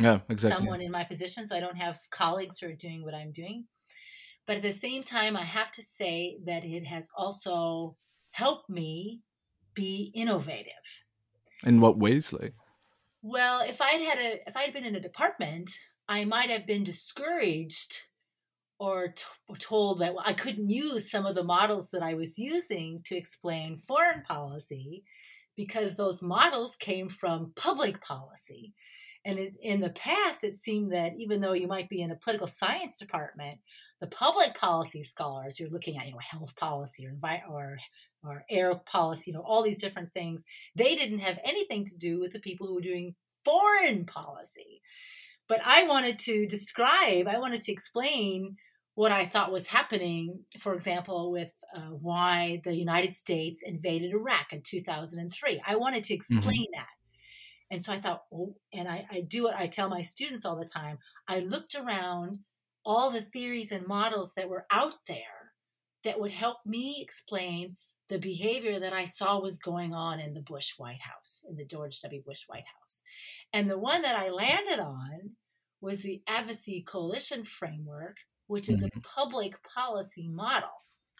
Yeah, 0.00 0.20
exactly. 0.28 0.38
someone 0.38 0.80
in 0.80 0.90
my 0.90 1.04
position. 1.04 1.46
So 1.46 1.56
I 1.56 1.60
don't 1.60 1.76
have 1.76 1.98
colleagues 2.10 2.60
who 2.60 2.68
are 2.68 2.74
doing 2.86 3.04
what 3.04 3.14
I'm 3.14 3.32
doing. 3.32 3.66
But 4.48 4.56
at 4.56 4.62
the 4.62 4.72
same 4.72 5.02
time, 5.02 5.36
I 5.36 5.44
have 5.44 5.70
to 5.72 5.82
say 5.82 6.38
that 6.46 6.64
it 6.64 6.86
has 6.86 7.10
also 7.14 7.96
helped 8.30 8.70
me 8.70 9.20
be 9.74 10.10
innovative. 10.14 11.04
In 11.66 11.82
what 11.82 11.98
ways, 11.98 12.32
like? 12.32 12.54
Well, 13.20 13.60
if 13.60 13.82
I'd 13.82 14.00
had 14.00 14.18
a, 14.18 14.48
if 14.48 14.56
I'd 14.56 14.72
been 14.72 14.86
in 14.86 14.96
a 14.96 15.00
department, 15.00 15.70
I 16.08 16.24
might 16.24 16.48
have 16.48 16.66
been 16.66 16.82
discouraged 16.82 18.04
or 18.78 19.08
t- 19.08 19.24
told 19.58 20.00
that 20.00 20.14
I 20.24 20.32
couldn't 20.32 20.70
use 20.70 21.10
some 21.10 21.26
of 21.26 21.34
the 21.34 21.44
models 21.44 21.90
that 21.90 22.02
I 22.02 22.14
was 22.14 22.38
using 22.38 23.02
to 23.04 23.16
explain 23.16 23.82
foreign 23.86 24.22
policy 24.22 25.04
because 25.56 25.94
those 25.94 26.22
models 26.22 26.74
came 26.76 27.10
from 27.10 27.52
public 27.54 28.00
policy. 28.00 28.72
And 29.26 29.38
it, 29.38 29.52
in 29.60 29.80
the 29.80 29.90
past, 29.90 30.42
it 30.42 30.56
seemed 30.56 30.92
that 30.92 31.12
even 31.18 31.42
though 31.42 31.52
you 31.52 31.66
might 31.66 31.90
be 31.90 32.00
in 32.00 32.12
a 32.12 32.16
political 32.16 32.46
science 32.46 32.96
department, 32.98 33.58
the 34.00 34.06
public 34.06 34.54
policy 34.54 35.02
scholars 35.02 35.58
you're 35.58 35.70
looking 35.70 35.96
at, 35.96 36.06
you 36.06 36.12
know, 36.12 36.18
health 36.18 36.54
policy 36.56 37.06
or 37.06 37.12
envi- 37.12 37.48
or 37.50 37.78
or 38.24 38.44
air 38.50 38.74
policy, 38.74 39.30
you 39.30 39.36
know, 39.36 39.44
all 39.44 39.62
these 39.62 39.78
different 39.78 40.12
things, 40.12 40.42
they 40.74 40.96
didn't 40.96 41.20
have 41.20 41.38
anything 41.44 41.84
to 41.86 41.96
do 41.96 42.18
with 42.20 42.32
the 42.32 42.40
people 42.40 42.66
who 42.66 42.74
were 42.74 42.80
doing 42.80 43.14
foreign 43.44 44.04
policy. 44.04 44.82
But 45.48 45.60
I 45.64 45.84
wanted 45.84 46.18
to 46.20 46.46
describe, 46.46 47.26
I 47.26 47.38
wanted 47.38 47.62
to 47.62 47.72
explain 47.72 48.56
what 48.94 49.12
I 49.12 49.26
thought 49.26 49.52
was 49.52 49.68
happening, 49.68 50.40
for 50.58 50.74
example, 50.74 51.30
with 51.30 51.52
uh, 51.74 51.90
why 52.00 52.60
the 52.64 52.74
United 52.74 53.14
States 53.14 53.62
invaded 53.64 54.10
Iraq 54.12 54.52
in 54.52 54.62
2003. 54.62 55.62
I 55.66 55.76
wanted 55.76 56.04
to 56.04 56.14
explain 56.14 56.66
that. 56.74 56.88
And 57.70 57.82
so 57.82 57.92
I 57.92 58.00
thought, 58.00 58.24
oh, 58.32 58.56
and 58.72 58.88
I, 58.88 59.06
I 59.10 59.20
do 59.20 59.44
what 59.44 59.54
I 59.54 59.66
tell 59.66 59.88
my 59.88 60.02
students 60.02 60.44
all 60.44 60.56
the 60.56 60.64
time. 60.68 60.98
I 61.28 61.40
looked 61.40 61.74
around 61.74 62.40
all 62.88 63.10
the 63.10 63.20
theories 63.20 63.70
and 63.70 63.86
models 63.86 64.32
that 64.34 64.48
were 64.48 64.64
out 64.72 64.94
there 65.06 65.52
that 66.04 66.18
would 66.18 66.32
help 66.32 66.56
me 66.64 66.98
explain 67.02 67.76
the 68.08 68.18
behavior 68.18 68.80
that 68.80 68.94
I 68.94 69.04
saw 69.04 69.38
was 69.38 69.58
going 69.58 69.92
on 69.92 70.18
in 70.18 70.32
the 70.32 70.40
Bush 70.40 70.72
White 70.78 71.02
House, 71.02 71.44
in 71.48 71.56
the 71.56 71.66
George 71.66 72.00
W. 72.00 72.22
Bush 72.24 72.44
White 72.46 72.64
House. 72.64 73.02
And 73.52 73.70
the 73.70 73.78
one 73.78 74.00
that 74.02 74.16
I 74.16 74.30
landed 74.30 74.80
on 74.80 75.32
was 75.82 76.00
the 76.00 76.22
Advocacy 76.26 76.82
Coalition 76.82 77.44
Framework, 77.44 78.16
which 78.46 78.70
is 78.70 78.82
a 78.82 78.88
public 79.02 79.62
policy 79.62 80.26
model. 80.26 80.70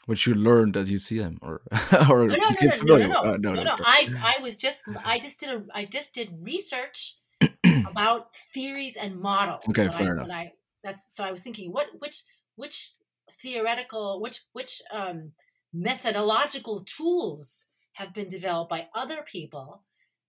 Which 0.07 0.27
you 0.27 0.33
learned 0.35 0.75
at 0.75 0.87
UCM, 0.87 1.37
or 1.43 1.61
or 2.11 2.27
No, 2.29 2.37
no, 2.37 2.37
no, 2.37 2.37
no, 2.37 2.57
no, 2.63 2.67
no, 2.67 2.71
familiar? 2.71 3.09
no, 3.09 3.21
uh, 3.21 3.37
no, 3.39 3.53
no. 3.53 3.77
I, 3.81 4.11
I 4.23 4.43
was 4.43 4.57
just, 4.57 4.85
I 5.05 5.19
just 5.19 5.39
did 5.39 5.51
a, 5.51 5.63
I 5.75 5.85
just 5.85 6.15
did 6.15 6.31
research 6.41 7.19
about 7.87 8.35
theories 8.55 8.97
and 8.97 9.21
models. 9.21 9.65
Okay, 9.69 9.87
I, 9.87 9.91
fair 9.91 10.17
when 10.17 10.25
enough. 10.25 10.31
I, 10.31 10.53
that's 10.89 11.05
so 11.15 11.25
I 11.25 11.31
was 11.31 11.43
thinking, 11.43 11.73
what, 11.73 11.87
which, 11.99 12.23
which 12.57 12.95
theoretical, 13.41 14.21
which, 14.21 14.41
which 14.53 14.81
um, 14.93 15.33
methodological 15.73 16.85
tools 16.85 17.67
have 17.95 18.15
been 18.15 18.29
developed 18.29 18.71
by 18.71 18.89
other 18.95 19.25
people 19.31 19.83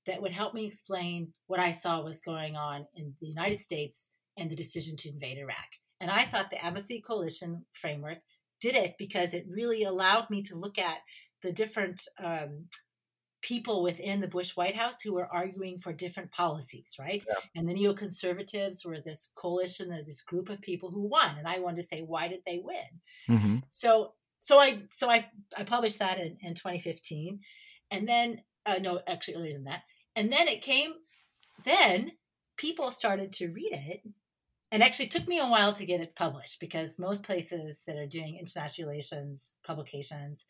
that 0.06 0.22
would 0.22 0.34
help 0.34 0.54
me 0.54 0.66
explain 0.66 1.34
what 1.48 1.60
I 1.60 1.72
saw 1.72 2.02
was 2.02 2.20
going 2.20 2.56
on 2.56 2.88
in 2.96 3.14
the 3.22 3.28
United 3.28 3.60
States 3.60 4.10
and 4.38 4.50
the 4.50 4.56
decision 4.56 4.96
to 4.98 5.10
invade 5.10 5.38
Iraq. 5.38 5.68
And 6.02 6.10
I 6.10 6.26
thought 6.26 6.50
the 6.50 6.64
Advocacy 6.64 7.02
Coalition 7.02 7.66
framework 7.74 8.20
did 8.60 8.76
it 8.76 8.96
because 8.98 9.34
it 9.34 9.46
really 9.50 9.84
allowed 9.84 10.30
me 10.30 10.42
to 10.44 10.56
look 10.56 10.78
at 10.78 10.98
the 11.44 11.52
different 11.52 12.02
um, 12.24 12.66
people 13.42 13.82
within 13.84 14.20
the 14.20 14.28
Bush 14.28 14.56
White 14.56 14.76
House 14.76 15.02
who 15.02 15.14
were 15.14 15.28
arguing 15.32 15.80
for 15.80 15.94
different 15.94 16.32
policies, 16.32 16.96
right? 17.00 17.24
Yeah. 17.28 17.36
And 17.56 17.68
the 17.68 17.74
neoconservatives 17.74 18.86
were 18.86 19.00
this 19.00 19.30
coalition 19.36 19.92
of 19.94 20.06
this 20.06 20.22
group 20.22 20.50
of 20.50 20.62
people 20.62 20.92
who 20.92 21.08
won. 21.08 21.38
And 21.38 21.48
I 21.48 21.60
wanted 21.60 21.78
to 21.78 21.88
say, 21.88 22.02
why 22.02 22.28
did 22.28 22.42
they 22.46 22.62
win? 22.64 23.00
hmm 23.28 23.58
So 23.70 24.14
so 24.42 24.60
I 24.60 24.84
so 24.92 25.10
I, 25.10 25.30
I 25.58 25.64
published 25.64 26.00
that 26.00 26.20
in, 26.20 26.38
in 26.42 26.54
2015. 26.54 27.40
And 27.92 28.08
then 28.08 28.42
uh, 28.66 28.80
no, 28.82 29.02
actually 29.08 29.36
earlier 29.36 29.54
than 29.54 29.66
that. 29.66 29.84
And 30.16 30.32
then 30.32 30.48
it 30.48 30.62
came 30.62 30.94
then 31.64 32.12
people 32.58 32.92
started 32.92 33.34
to 33.34 33.48
read 33.48 33.72
it 33.72 34.02
and 34.72 34.84
actually 34.84 35.08
took 35.08 35.28
me 35.28 35.40
a 35.40 35.48
while 35.48 35.74
to 35.74 35.86
get 35.86 36.02
it 36.02 36.16
published 36.16 36.60
because 36.60 37.00
most 37.00 37.24
places 37.24 37.84
that 37.88 37.98
are 37.98 38.06
doing 38.06 38.38
international 38.38 38.88
relations 38.88 39.54
publications 39.64 40.46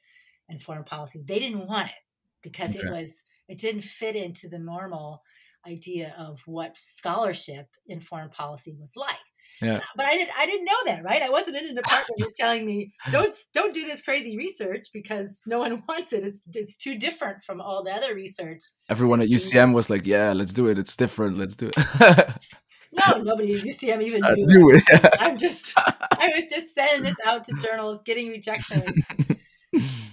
and 0.49 0.61
foreign 0.61 0.83
policy 0.83 1.23
they 1.25 1.39
didn't 1.39 1.67
want 1.67 1.87
it 1.87 1.93
because 2.41 2.75
it 2.75 2.85
was 2.89 3.21
it 3.47 3.59
didn't 3.59 3.83
fit 3.83 4.15
into 4.15 4.47
the 4.47 4.59
normal 4.59 5.23
idea 5.67 6.13
of 6.17 6.39
what 6.45 6.77
scholarship 6.77 7.67
in 7.87 7.99
foreign 7.99 8.29
policy 8.29 8.75
was 8.79 8.93
like 8.95 9.17
Yeah. 9.61 9.81
but 9.97 10.05
i 10.05 10.15
didn't 10.15 10.31
i 10.39 10.45
didn't 10.45 10.65
know 10.65 10.81
that 10.85 11.03
right 11.03 11.21
i 11.21 11.29
wasn't 11.29 11.57
in 11.57 11.65
a 11.65 11.73
department 11.75 12.13
that 12.17 12.23
was 12.25 12.33
telling 12.33 12.65
me 12.65 12.93
don't 13.11 13.35
don't 13.53 13.73
do 13.73 13.81
this 13.85 14.01
crazy 14.01 14.37
research 14.37 14.87
because 14.93 15.41
no 15.45 15.59
one 15.59 15.83
wants 15.89 16.13
it 16.13 16.23
it's 16.23 16.41
it's 16.53 16.77
too 16.77 16.97
different 16.97 17.43
from 17.43 17.59
all 17.59 17.83
the 17.83 17.91
other 17.91 18.15
research 18.15 18.61
Everyone 18.89 19.19
at 19.21 19.27
UCM 19.29 19.73
was 19.73 19.89
like, 19.89 20.07
"Yeah, 20.07 20.33
let's 20.33 20.51
do 20.53 20.67
it. 20.67 20.79
It's 20.79 20.95
different. 20.95 21.37
Let's 21.37 21.55
do 21.55 21.69
it." 21.75 21.77
no, 22.91 23.21
nobody 23.21 23.53
at 23.53 23.59
UCM 23.63 24.01
even 24.01 24.21
knew. 24.21 24.45
knew 24.47 24.69
it. 24.75 24.83
it. 24.89 25.13
I'm 25.19 25.37
just, 25.37 25.73
I 25.77 26.31
was 26.35 26.45
just 26.49 26.73
sending 26.73 27.03
this 27.03 27.17
out 27.23 27.43
to 27.43 27.53
journals, 27.61 28.01
getting 28.01 28.29
rejections, 28.29 28.89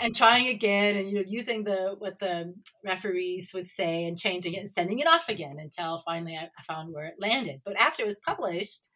and 0.00 0.14
trying 0.14 0.48
again, 0.48 0.96
and 0.96 1.08
you 1.08 1.14
know, 1.16 1.24
using 1.26 1.64
the 1.64 1.94
what 1.98 2.18
the 2.18 2.54
referees 2.84 3.52
would 3.54 3.68
say, 3.68 4.04
and 4.04 4.18
changing 4.18 4.54
it, 4.54 4.60
and 4.60 4.70
sending 4.70 4.98
it 4.98 5.06
off 5.06 5.28
again 5.28 5.58
until 5.58 5.98
finally 5.98 6.36
I, 6.36 6.50
I 6.58 6.62
found 6.62 6.92
where 6.92 7.06
it 7.06 7.14
landed. 7.18 7.60
But 7.64 7.78
after 7.80 8.02
it 8.02 8.06
was 8.06 8.18
published, 8.18 8.88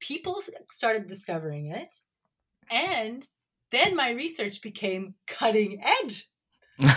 people 0.00 0.42
started 0.70 1.06
discovering 1.06 1.66
it, 1.68 1.94
and 2.70 3.26
then 3.70 3.96
my 3.96 4.10
research 4.10 4.60
became 4.62 5.14
cutting 5.26 5.82
edge. 5.82 6.28
and 6.78 6.88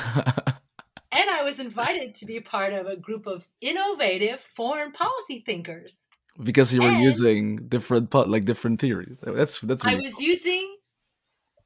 I 1.30 1.44
was 1.44 1.60
invited 1.60 2.16
to 2.16 2.26
be 2.26 2.40
part 2.40 2.74
of 2.74 2.88
a 2.88 2.98
group 2.98 3.26
of 3.28 3.48
innovative 3.62 4.42
foreign 4.42 4.92
policy 4.92 5.44
thinkers. 5.46 5.98
because 6.44 6.74
you 6.74 6.82
were 6.82 6.90
And- 6.90 7.04
using 7.04 7.68
different 7.70 8.14
like 8.14 8.46
different 8.46 8.80
theories. 8.82 9.20
That's 9.22 9.60
that's 9.62 9.86
I 9.86 9.94
really 9.94 10.08
was 10.08 10.20
using 10.20 10.75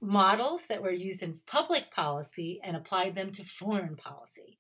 models 0.02 0.66
that 0.68 0.82
were 0.82 0.92
used 0.92 1.22
in 1.22 1.40
public 1.46 1.92
policy 1.92 2.60
and 2.64 2.76
applied 2.76 3.16
them 3.16 3.32
to 3.34 3.44
foreign 3.44 3.96
policy. 3.96 4.58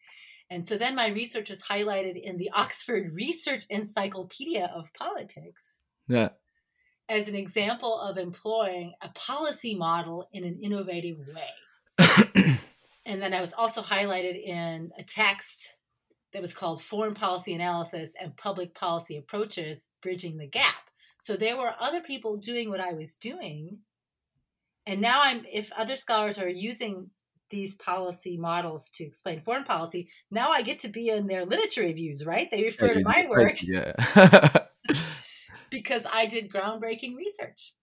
And 0.50 0.68
so 0.68 0.78
then 0.78 0.96
my 0.96 1.10
research 1.10 1.50
was 1.50 1.62
highlighted 1.62 2.22
in 2.22 2.38
the 2.38 2.50
Oxford 2.54 3.14
Research 3.14 3.64
Encyclopedia 3.70 4.72
of 4.74 4.94
Politics 4.94 5.80
yeah. 6.08 6.30
as 7.08 7.28
an 7.28 7.36
example 7.36 8.00
of 8.00 8.18
employing 8.18 8.94
a 9.02 9.10
policy 9.10 9.76
model 9.76 10.28
in 10.34 10.44
an 10.44 10.60
innovative 10.62 11.18
way. 11.28 12.58
and 13.06 13.22
then 13.22 13.34
I 13.34 13.42
was 13.42 13.54
also 13.54 13.82
highlighted 13.82 14.42
in 14.44 14.92
a 14.98 15.04
text 15.04 15.76
that 16.34 16.42
was 16.42 16.54
called 16.54 16.82
Foreign 16.82 17.16
Policy 17.16 17.54
Analysis 17.54 18.14
and 18.20 18.36
Public 18.38 18.76
Policy 18.76 19.18
Approaches 19.18 19.80
Bridging 20.02 20.38
the 20.38 20.48
Gap. 20.48 20.90
So 21.20 21.36
there 21.36 21.58
were 21.58 21.74
other 21.80 22.02
people 22.02 22.38
doing 22.38 22.70
what 22.70 22.80
I 22.80 22.94
was 22.94 23.16
doing. 23.16 23.80
And 24.90 25.02
now 25.02 25.22
I'm 25.22 25.46
if 25.46 25.72
other 25.78 25.96
scholars 25.96 26.40
are 26.40 26.50
using 26.50 27.12
these 27.52 27.76
policy 27.76 28.38
models 28.38 28.90
to 28.96 29.04
explain 29.04 29.40
foreign 29.40 29.64
policy, 29.64 30.10
now 30.32 30.50
I 30.50 30.64
get 30.64 30.80
to 30.80 30.88
be 30.88 31.10
in 31.10 31.28
their 31.28 31.46
literature 31.46 31.82
reviews, 31.82 32.26
right? 32.26 32.50
They 32.50 32.64
oh, 32.64 32.66
refer 32.66 32.96
to 32.96 33.04
my 33.04 33.28
work 33.30 33.62
Yeah. 33.62 33.94
because 35.70 36.08
I 36.12 36.26
did 36.26 36.52
groundbreaking 36.52 37.16
research. 37.16 37.76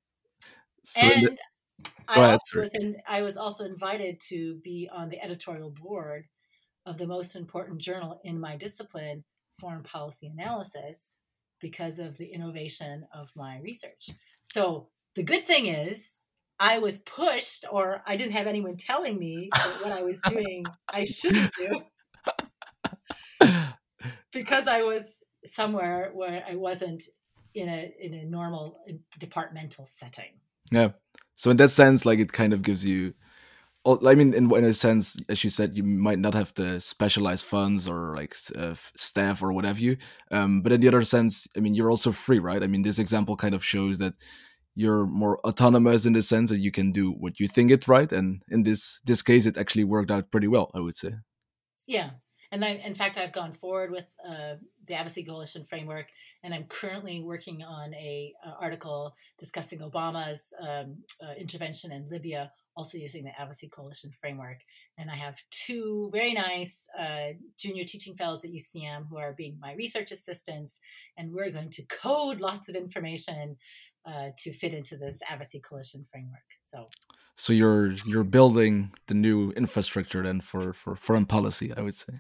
so 0.84 1.06
in 1.06 1.20
the- 1.22 1.28
and 1.28 1.38
I 2.08 2.18
ahead, 2.18 2.32
also 2.32 2.60
was 2.60 2.74
in, 2.74 2.96
I 3.06 3.22
was 3.22 3.36
also 3.36 3.64
invited 3.64 4.20
to 4.28 4.56
be 4.64 4.88
on 4.92 5.08
the 5.08 5.22
editorial 5.22 5.70
board 5.70 6.24
of 6.86 6.98
the 6.98 7.06
most 7.06 7.36
important 7.36 7.80
journal 7.80 8.20
in 8.24 8.40
my 8.40 8.56
discipline, 8.56 9.22
foreign 9.60 9.84
policy 9.84 10.26
analysis, 10.26 11.14
because 11.60 12.00
of 12.00 12.16
the 12.16 12.26
innovation 12.26 13.06
of 13.14 13.30
my 13.36 13.58
research. 13.58 14.10
So 14.42 14.88
the 15.14 15.22
good 15.22 15.46
thing 15.46 15.66
is 15.66 16.25
I 16.58 16.78
was 16.78 17.00
pushed, 17.00 17.64
or 17.70 18.02
I 18.06 18.16
didn't 18.16 18.32
have 18.32 18.46
anyone 18.46 18.76
telling 18.76 19.18
me 19.18 19.50
what 19.82 19.92
I 19.92 20.02
was 20.02 20.20
doing 20.22 20.64
I 20.88 21.04
shouldn't 21.04 21.52
do 21.58 21.82
because 24.32 24.66
I 24.66 24.82
was 24.82 25.16
somewhere 25.44 26.10
where 26.14 26.44
I 26.48 26.56
wasn't 26.56 27.04
in 27.54 27.68
a 27.68 27.94
in 28.00 28.14
a 28.14 28.24
normal 28.24 28.78
uh, 28.88 28.92
departmental 29.18 29.86
setting. 29.86 30.40
yeah. 30.70 30.90
So 31.36 31.50
in 31.50 31.56
that 31.58 31.70
sense, 31.70 32.06
like 32.06 32.18
it 32.18 32.32
kind 32.32 32.52
of 32.52 32.62
gives 32.62 32.84
you. 32.84 33.14
I 33.86 34.16
mean, 34.16 34.34
in, 34.34 34.52
in 34.52 34.64
a 34.64 34.74
sense, 34.74 35.16
as 35.28 35.44
you 35.44 35.50
said, 35.50 35.76
you 35.76 35.84
might 35.84 36.18
not 36.18 36.34
have 36.34 36.52
the 36.54 36.80
specialized 36.80 37.44
funds 37.44 37.86
or 37.86 38.16
like 38.16 38.34
uh, 38.58 38.74
staff 38.96 39.44
or 39.44 39.52
whatever 39.52 39.78
you. 39.78 39.96
Um, 40.32 40.60
but 40.62 40.72
in 40.72 40.80
the 40.80 40.88
other 40.88 41.04
sense, 41.04 41.46
I 41.56 41.60
mean, 41.60 41.74
you're 41.74 41.90
also 41.90 42.10
free, 42.10 42.40
right? 42.40 42.64
I 42.64 42.66
mean, 42.66 42.82
this 42.82 42.98
example 42.98 43.36
kind 43.36 43.54
of 43.54 43.62
shows 43.64 43.98
that 43.98 44.14
you're 44.76 45.06
more 45.06 45.40
autonomous 45.40 46.04
in 46.04 46.12
the 46.12 46.22
sense 46.22 46.50
that 46.50 46.58
you 46.58 46.70
can 46.70 46.92
do 46.92 47.10
what 47.10 47.40
you 47.40 47.48
think 47.48 47.70
it's 47.70 47.88
right, 47.88 48.12
and 48.12 48.42
in 48.48 48.62
this 48.62 49.00
this 49.04 49.22
case, 49.22 49.46
it 49.46 49.56
actually 49.56 49.84
worked 49.84 50.10
out 50.10 50.30
pretty 50.30 50.46
well, 50.46 50.70
I 50.74 50.80
would 50.80 50.96
say. 50.96 51.14
Yeah. 51.86 52.10
And 52.52 52.64
I, 52.64 52.80
in 52.84 52.94
fact, 52.94 53.18
I've 53.18 53.32
gone 53.32 53.52
forward 53.52 53.90
with 53.90 54.06
uh, 54.24 54.54
the 54.86 54.94
Advocacy 54.94 55.24
Coalition 55.24 55.64
framework, 55.64 56.06
and 56.44 56.54
I'm 56.54 56.64
currently 56.64 57.20
working 57.20 57.64
on 57.64 57.92
a, 57.94 58.34
uh 58.46 58.52
article 58.60 59.14
discussing 59.38 59.80
Obama's 59.80 60.52
um, 60.60 60.98
uh, 61.20 61.32
intervention 61.36 61.90
in 61.90 62.08
Libya, 62.08 62.52
also 62.76 62.98
using 62.98 63.24
the 63.24 63.30
Advocacy 63.30 63.68
Coalition 63.68 64.12
framework. 64.12 64.58
And 64.96 65.10
I 65.10 65.16
have 65.16 65.36
two 65.50 66.10
very 66.12 66.34
nice 66.34 66.86
uh, 66.98 67.32
junior 67.58 67.84
teaching 67.84 68.14
fellows 68.14 68.44
at 68.44 68.52
UCM 68.52 69.08
who 69.08 69.18
are 69.18 69.32
being 69.32 69.58
my 69.58 69.72
research 69.74 70.12
assistants, 70.12 70.78
and 71.16 71.32
we're 71.32 71.50
going 71.50 71.70
to 71.70 71.82
code 71.86 72.40
lots 72.40 72.68
of 72.68 72.76
information 72.76 73.56
uh, 74.06 74.28
to 74.38 74.52
fit 74.52 74.72
into 74.72 74.96
this 74.96 75.20
Advocacy 75.28 75.60
Coalition 75.60 76.04
framework. 76.10 76.44
So 76.64 76.88
So 77.36 77.52
you're 77.52 77.92
you're 78.06 78.24
building 78.24 78.92
the 79.06 79.14
new 79.14 79.50
infrastructure 79.52 80.22
then 80.22 80.40
for 80.40 80.72
for 80.72 80.96
foreign 80.96 81.26
policy, 81.26 81.72
I 81.76 81.82
would 81.82 81.94
say. 81.94 82.14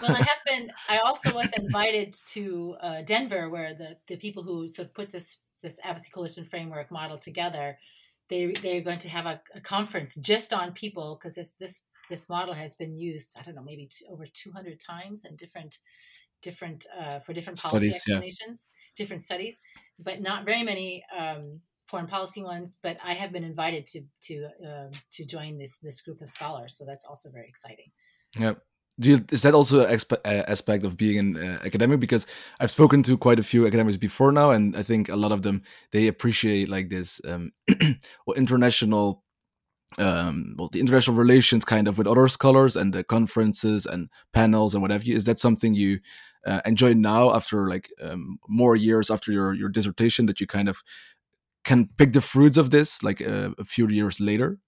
well, 0.00 0.12
I 0.12 0.22
have 0.22 0.42
been. 0.46 0.72
I 0.88 0.98
also 0.98 1.34
was 1.34 1.48
invited 1.58 2.14
to 2.32 2.76
uh, 2.80 3.02
Denver, 3.02 3.50
where 3.50 3.74
the, 3.74 3.98
the 4.08 4.16
people 4.16 4.42
who 4.42 4.68
sort 4.68 4.88
of 4.88 4.94
put 4.94 5.12
this 5.12 5.38
this 5.62 5.78
advocacy 5.82 6.10
coalition 6.10 6.44
framework 6.44 6.90
model 6.90 7.18
together, 7.18 7.78
they 8.28 8.52
they're 8.62 8.82
going 8.82 8.98
to 8.98 9.08
have 9.08 9.26
a, 9.26 9.40
a 9.54 9.60
conference 9.60 10.14
just 10.16 10.52
on 10.52 10.72
people 10.72 11.18
because 11.18 11.34
this 11.34 11.52
this 11.60 11.82
this 12.08 12.28
model 12.28 12.54
has 12.54 12.76
been 12.76 12.96
used. 12.96 13.36
I 13.38 13.42
don't 13.42 13.54
know, 13.54 13.62
maybe 13.62 13.86
t- 13.86 14.06
over 14.10 14.26
two 14.32 14.52
hundred 14.52 14.80
times 14.80 15.24
in 15.24 15.36
different 15.36 15.78
different 16.42 16.86
uh, 16.98 17.20
for 17.20 17.32
different 17.32 17.60
policy 17.60 17.92
Studies, 17.92 18.02
yeah. 18.06 18.54
Different 18.96 19.22
studies, 19.22 19.60
but 19.98 20.20
not 20.20 20.44
very 20.44 20.62
many. 20.62 21.04
Um, 21.16 21.60
foreign 21.86 22.08
policy 22.08 22.42
ones 22.42 22.78
but 22.82 22.96
i 23.04 23.14
have 23.14 23.30
been 23.30 23.44
invited 23.44 23.86
to 23.86 24.02
to 24.20 24.48
um, 24.66 24.90
to 25.12 25.24
join 25.24 25.56
this 25.56 25.78
this 25.78 26.00
group 26.00 26.20
of 26.20 26.28
scholars 26.28 26.76
so 26.76 26.84
that's 26.84 27.04
also 27.04 27.30
very 27.30 27.46
exciting 27.46 27.92
Yeah. 28.36 28.54
Do 28.98 29.10
you, 29.10 29.26
is 29.30 29.42
that 29.42 29.52
also 29.52 29.84
an 29.84 30.00
uh, 30.24 30.42
aspect 30.48 30.84
of 30.84 30.96
being 30.96 31.18
an 31.18 31.36
uh, 31.36 31.58
academic? 31.64 32.00
Because 32.00 32.26
I've 32.58 32.70
spoken 32.70 33.02
to 33.02 33.18
quite 33.18 33.38
a 33.38 33.42
few 33.42 33.66
academics 33.66 33.98
before 33.98 34.32
now, 34.32 34.50
and 34.52 34.74
I 34.74 34.82
think 34.82 35.10
a 35.10 35.16
lot 35.16 35.32
of 35.32 35.42
them 35.42 35.62
they 35.92 36.06
appreciate 36.06 36.70
like 36.70 36.88
this 36.88 37.20
um, 37.26 37.52
well, 38.26 38.36
international, 38.36 39.22
um, 39.98 40.54
well, 40.58 40.70
the 40.72 40.80
international 40.80 41.14
relations 41.14 41.62
kind 41.62 41.88
of 41.88 41.98
with 41.98 42.06
other 42.06 42.26
scholars 42.28 42.74
and 42.74 42.94
the 42.94 43.04
conferences 43.04 43.84
and 43.84 44.08
panels 44.32 44.72
and 44.72 44.80
whatever. 44.80 45.04
Is 45.06 45.24
that 45.24 45.40
something 45.40 45.74
you 45.74 45.98
uh, 46.46 46.60
enjoy 46.64 46.94
now 46.94 47.34
after 47.34 47.68
like 47.68 47.90
um, 48.00 48.38
more 48.48 48.76
years 48.76 49.10
after 49.10 49.32
your 49.32 49.54
your 49.54 49.68
dissertation 49.68 50.26
that 50.26 50.40
you 50.40 50.46
kind 50.46 50.68
of 50.68 50.82
can 51.64 51.88
pick 51.98 52.12
the 52.12 52.20
fruits 52.20 52.58
of 52.58 52.70
this 52.70 53.02
like 53.02 53.20
uh, 53.20 53.50
a 53.58 53.64
few 53.64 53.88
years 53.88 54.20
later? 54.20 54.58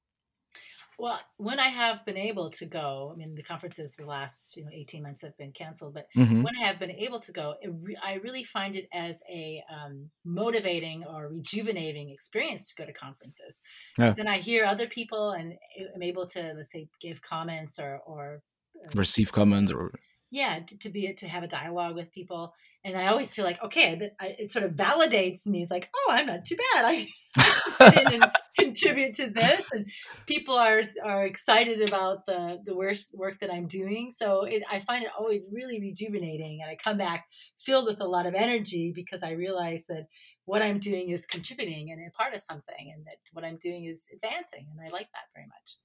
Well, 0.98 1.20
when 1.36 1.60
I 1.60 1.68
have 1.68 2.04
been 2.04 2.16
able 2.16 2.50
to 2.50 2.66
go, 2.66 3.12
I 3.12 3.16
mean, 3.16 3.36
the 3.36 3.42
conferences 3.42 3.94
the 3.94 4.04
last 4.04 4.56
you 4.56 4.64
know 4.64 4.70
eighteen 4.72 5.04
months 5.04 5.22
have 5.22 5.36
been 5.36 5.52
canceled, 5.52 5.94
but 5.94 6.08
hmm 6.14 6.42
when 6.42 6.54
I 6.60 6.66
have 6.66 6.80
been 6.80 6.90
able 6.90 7.20
to 7.20 7.32
go, 7.32 7.54
it 7.62 7.70
re- 7.72 7.96
I 8.02 8.14
really 8.14 8.42
find 8.42 8.74
it 8.74 8.88
as 8.92 9.22
a 9.30 9.62
um, 9.72 10.10
motivating 10.24 11.04
or 11.04 11.28
rejuvenating 11.28 12.10
experience 12.10 12.68
to 12.68 12.74
go 12.74 12.84
to 12.84 12.92
conferences. 12.92 13.60
Yeah. 13.96 14.14
Then 14.16 14.26
I 14.26 14.38
hear 14.38 14.64
other 14.64 14.88
people, 14.88 15.30
and 15.30 15.54
I'm 15.94 16.02
able 16.02 16.26
to 16.30 16.52
let's 16.56 16.72
say 16.72 16.88
give 17.00 17.22
comments 17.22 17.78
or 17.78 18.00
or 18.04 18.42
uh, 18.84 18.90
Receive 18.96 19.30
comments 19.30 19.70
or 19.70 19.92
yeah 20.30 20.60
to, 20.66 20.78
to 20.78 20.88
be 20.88 21.12
to 21.14 21.28
have 21.28 21.42
a 21.42 21.48
dialogue 21.48 21.94
with 21.94 22.12
people 22.12 22.54
and 22.84 22.96
i 22.96 23.06
always 23.06 23.28
feel 23.34 23.44
like 23.44 23.62
okay 23.62 23.94
that 23.94 24.12
I, 24.20 24.36
it 24.38 24.52
sort 24.52 24.64
of 24.64 24.72
validates 24.72 25.46
me 25.46 25.62
it's 25.62 25.70
like 25.70 25.90
oh 25.94 26.12
i'm 26.12 26.26
not 26.26 26.44
too 26.44 26.56
bad 26.74 26.84
i 26.84 27.08
and 28.10 28.30
contribute 28.58 29.14
to 29.14 29.28
this 29.28 29.64
and 29.72 29.86
people 30.26 30.54
are 30.54 30.82
are 31.04 31.24
excited 31.24 31.86
about 31.88 32.26
the 32.26 32.60
the 32.64 32.74
work, 32.74 32.96
work 33.14 33.38
that 33.40 33.52
i'm 33.52 33.66
doing 33.66 34.10
so 34.10 34.42
it, 34.42 34.62
i 34.70 34.78
find 34.80 35.04
it 35.04 35.10
always 35.18 35.46
really 35.52 35.80
rejuvenating 35.80 36.60
and 36.62 36.70
i 36.70 36.74
come 36.74 36.98
back 36.98 37.26
filled 37.58 37.86
with 37.86 38.00
a 38.00 38.06
lot 38.06 38.26
of 38.26 38.34
energy 38.34 38.92
because 38.94 39.22
i 39.22 39.30
realize 39.30 39.84
that 39.88 40.06
what 40.44 40.62
i'm 40.62 40.78
doing 40.78 41.10
is 41.10 41.26
contributing 41.26 41.90
and 41.90 42.00
a 42.06 42.10
part 42.10 42.34
of 42.34 42.40
something 42.40 42.92
and 42.94 43.06
that 43.06 43.18
what 43.32 43.44
i'm 43.44 43.56
doing 43.56 43.84
is 43.84 44.06
advancing 44.12 44.66
and 44.70 44.80
i 44.80 44.90
like 44.90 45.08
that 45.12 45.28
very 45.34 45.46
much 45.46 45.76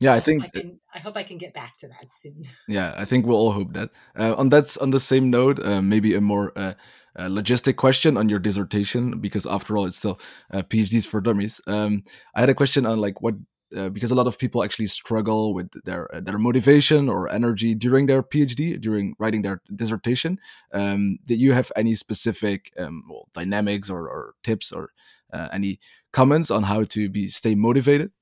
yeah, 0.00 0.12
I 0.12 0.16
hope 0.16 0.24
think 0.24 0.44
I 0.44 0.48
can 0.48 0.80
I 0.94 0.98
hope 0.98 1.16
I 1.16 1.22
can 1.22 1.38
get 1.38 1.54
back 1.54 1.76
to 1.78 1.88
that 1.88 2.12
soon. 2.12 2.44
Yeah, 2.68 2.94
I 2.96 3.04
think 3.04 3.26
we'll 3.26 3.36
all 3.36 3.52
hope 3.52 3.72
that. 3.74 3.90
Uh, 4.18 4.34
on 4.36 4.48
that's 4.48 4.76
on 4.76 4.90
the 4.90 5.00
same 5.00 5.30
note, 5.30 5.64
uh, 5.64 5.82
maybe 5.82 6.14
a 6.14 6.20
more 6.20 6.52
uh, 6.56 6.74
uh, 7.16 7.28
logistic 7.28 7.76
question 7.76 8.16
on 8.16 8.28
your 8.28 8.38
dissertation, 8.38 9.20
because 9.20 9.46
after 9.46 9.76
all, 9.76 9.86
it's 9.86 9.98
still 9.98 10.20
uh, 10.52 10.62
PhDs 10.62 11.06
for 11.06 11.20
dummies. 11.20 11.60
Um, 11.66 12.02
I 12.34 12.40
had 12.40 12.48
a 12.48 12.54
question 12.54 12.86
on 12.86 13.00
like 13.00 13.20
what. 13.22 13.34
Uh, 13.74 13.88
because 13.88 14.12
a 14.12 14.14
lot 14.14 14.28
of 14.28 14.38
people 14.38 14.62
actually 14.62 14.86
struggle 14.86 15.52
with 15.52 15.68
their 15.84 16.14
uh, 16.14 16.20
their 16.20 16.38
motivation 16.38 17.08
or 17.08 17.28
energy 17.28 17.74
during 17.74 18.06
their 18.06 18.22
PhD, 18.22 18.80
during 18.80 19.16
writing 19.18 19.42
their 19.42 19.62
dissertation. 19.74 20.38
Um, 20.72 21.18
did 21.26 21.40
you 21.40 21.54
have 21.54 21.72
any 21.74 21.96
specific 21.96 22.70
um, 22.78 23.02
well, 23.10 23.26
dynamics 23.32 23.90
or, 23.90 24.02
or 24.08 24.34
tips 24.44 24.70
or 24.70 24.90
uh, 25.32 25.48
any 25.52 25.80
comments 26.12 26.52
on 26.52 26.64
how 26.64 26.84
to 26.84 27.08
be 27.08 27.26
stay 27.26 27.56
motivated? 27.56 28.12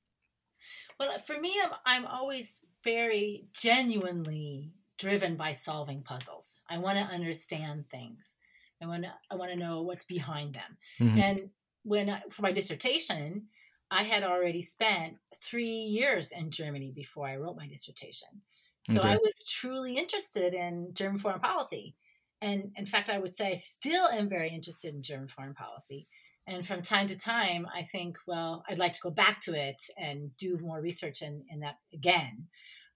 Well, 1.02 1.18
for 1.18 1.40
me, 1.40 1.60
I'm, 1.60 1.72
I'm 1.84 2.06
always 2.06 2.64
very 2.84 3.48
genuinely 3.52 4.72
driven 4.98 5.36
by 5.36 5.50
solving 5.50 6.04
puzzles. 6.04 6.62
I 6.68 6.78
want 6.78 6.96
to 6.96 7.04
understand 7.04 7.88
things. 7.90 8.36
I 8.80 8.86
want 8.86 9.02
to 9.02 9.12
I 9.28 9.34
want 9.34 9.50
to 9.50 9.56
know 9.56 9.82
what's 9.82 10.04
behind 10.04 10.54
them. 10.54 10.78
Mhm. 11.00 11.20
And 11.20 11.50
when 11.82 12.08
I, 12.08 12.22
for 12.30 12.42
my 12.42 12.52
dissertation, 12.52 13.48
I 13.90 14.04
had 14.04 14.22
already 14.22 14.62
spent 14.62 15.18
three 15.42 15.74
years 15.74 16.30
in 16.30 16.52
Germany 16.52 16.92
before 16.92 17.26
I 17.26 17.36
wrote 17.36 17.56
my 17.56 17.66
dissertation. 17.66 18.42
So 18.84 19.02
I 19.02 19.16
was 19.16 19.44
truly 19.48 19.96
interested 19.96 20.54
in 20.54 20.94
German 20.94 21.18
foreign 21.18 21.40
policy. 21.40 21.96
And 22.40 22.72
in 22.76 22.86
fact, 22.86 23.10
I 23.10 23.18
would 23.18 23.34
say 23.34 23.50
I 23.50 23.54
still 23.54 24.06
am 24.06 24.28
very 24.28 24.50
interested 24.50 24.94
in 24.94 25.02
German 25.02 25.28
foreign 25.28 25.54
policy. 25.54 26.08
And 26.46 26.66
from 26.66 26.82
time 26.82 27.06
to 27.06 27.16
time, 27.16 27.66
I 27.74 27.82
think, 27.82 28.18
well, 28.26 28.64
I'd 28.68 28.78
like 28.78 28.94
to 28.94 29.00
go 29.00 29.10
back 29.10 29.40
to 29.42 29.54
it 29.54 29.80
and 29.96 30.36
do 30.36 30.58
more 30.60 30.80
research 30.80 31.22
in, 31.22 31.44
in 31.48 31.60
that 31.60 31.76
again. 31.94 32.48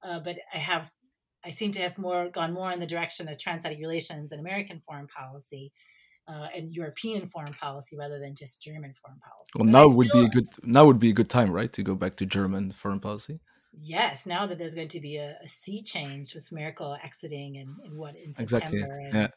Uh, 0.03 0.19
but 0.19 0.37
I 0.53 0.59
have, 0.59 0.91
I 1.45 1.51
seem 1.51 1.71
to 1.73 1.81
have 1.81 1.97
more 1.97 2.29
gone 2.29 2.53
more 2.53 2.73
in 2.73 2.81
the 2.81 2.87
direction 2.87 3.29
of 3.29 3.39
transatlantic 3.39 3.81
relations 3.81 4.33
and 4.33 4.41
American 4.41 4.83
foreign 4.85 5.07
policy 5.07 5.73
uh, 6.29 6.49
and 6.55 6.75
European 6.75 7.27
foreign 7.27 7.55
policy 7.55 7.97
rather 7.97 8.19
than 8.19 8.35
just 8.35 8.61
German 8.63 8.93
foreign 8.95 9.21
policy. 9.21 9.53
Well, 9.55 9.67
But 9.67 9.77
I 9.77 9.83
now 9.83 9.89
would 9.89 10.11
be 10.13 10.25
a 10.25 10.29
good 10.29 10.49
now 10.65 10.85
would 10.87 10.99
be 10.99 11.11
a 11.11 11.15
good 11.15 11.31
time, 11.31 11.53
right, 11.53 11.73
to 11.73 11.83
go 11.83 11.95
back 11.95 12.17
to 12.17 12.27
German 12.27 12.73
foreign 12.73 13.01
policy. 13.01 13.41
Yes, 13.73 14.27
now 14.27 14.47
that 14.47 14.59
there's 14.59 14.75
going 14.75 14.89
to 14.89 15.01
be 15.01 15.19
a, 15.19 15.37
a 15.43 15.47
sea 15.47 15.83
change 15.83 16.35
with 16.35 16.51
Merkel 16.51 16.97
exiting 17.05 17.59
and, 17.59 17.77
and 17.85 17.97
what 17.97 18.17
in 18.17 18.33
Exactly, 18.39 18.81
September. 18.81 18.99
And 18.99 19.15
yeah. 19.15 19.29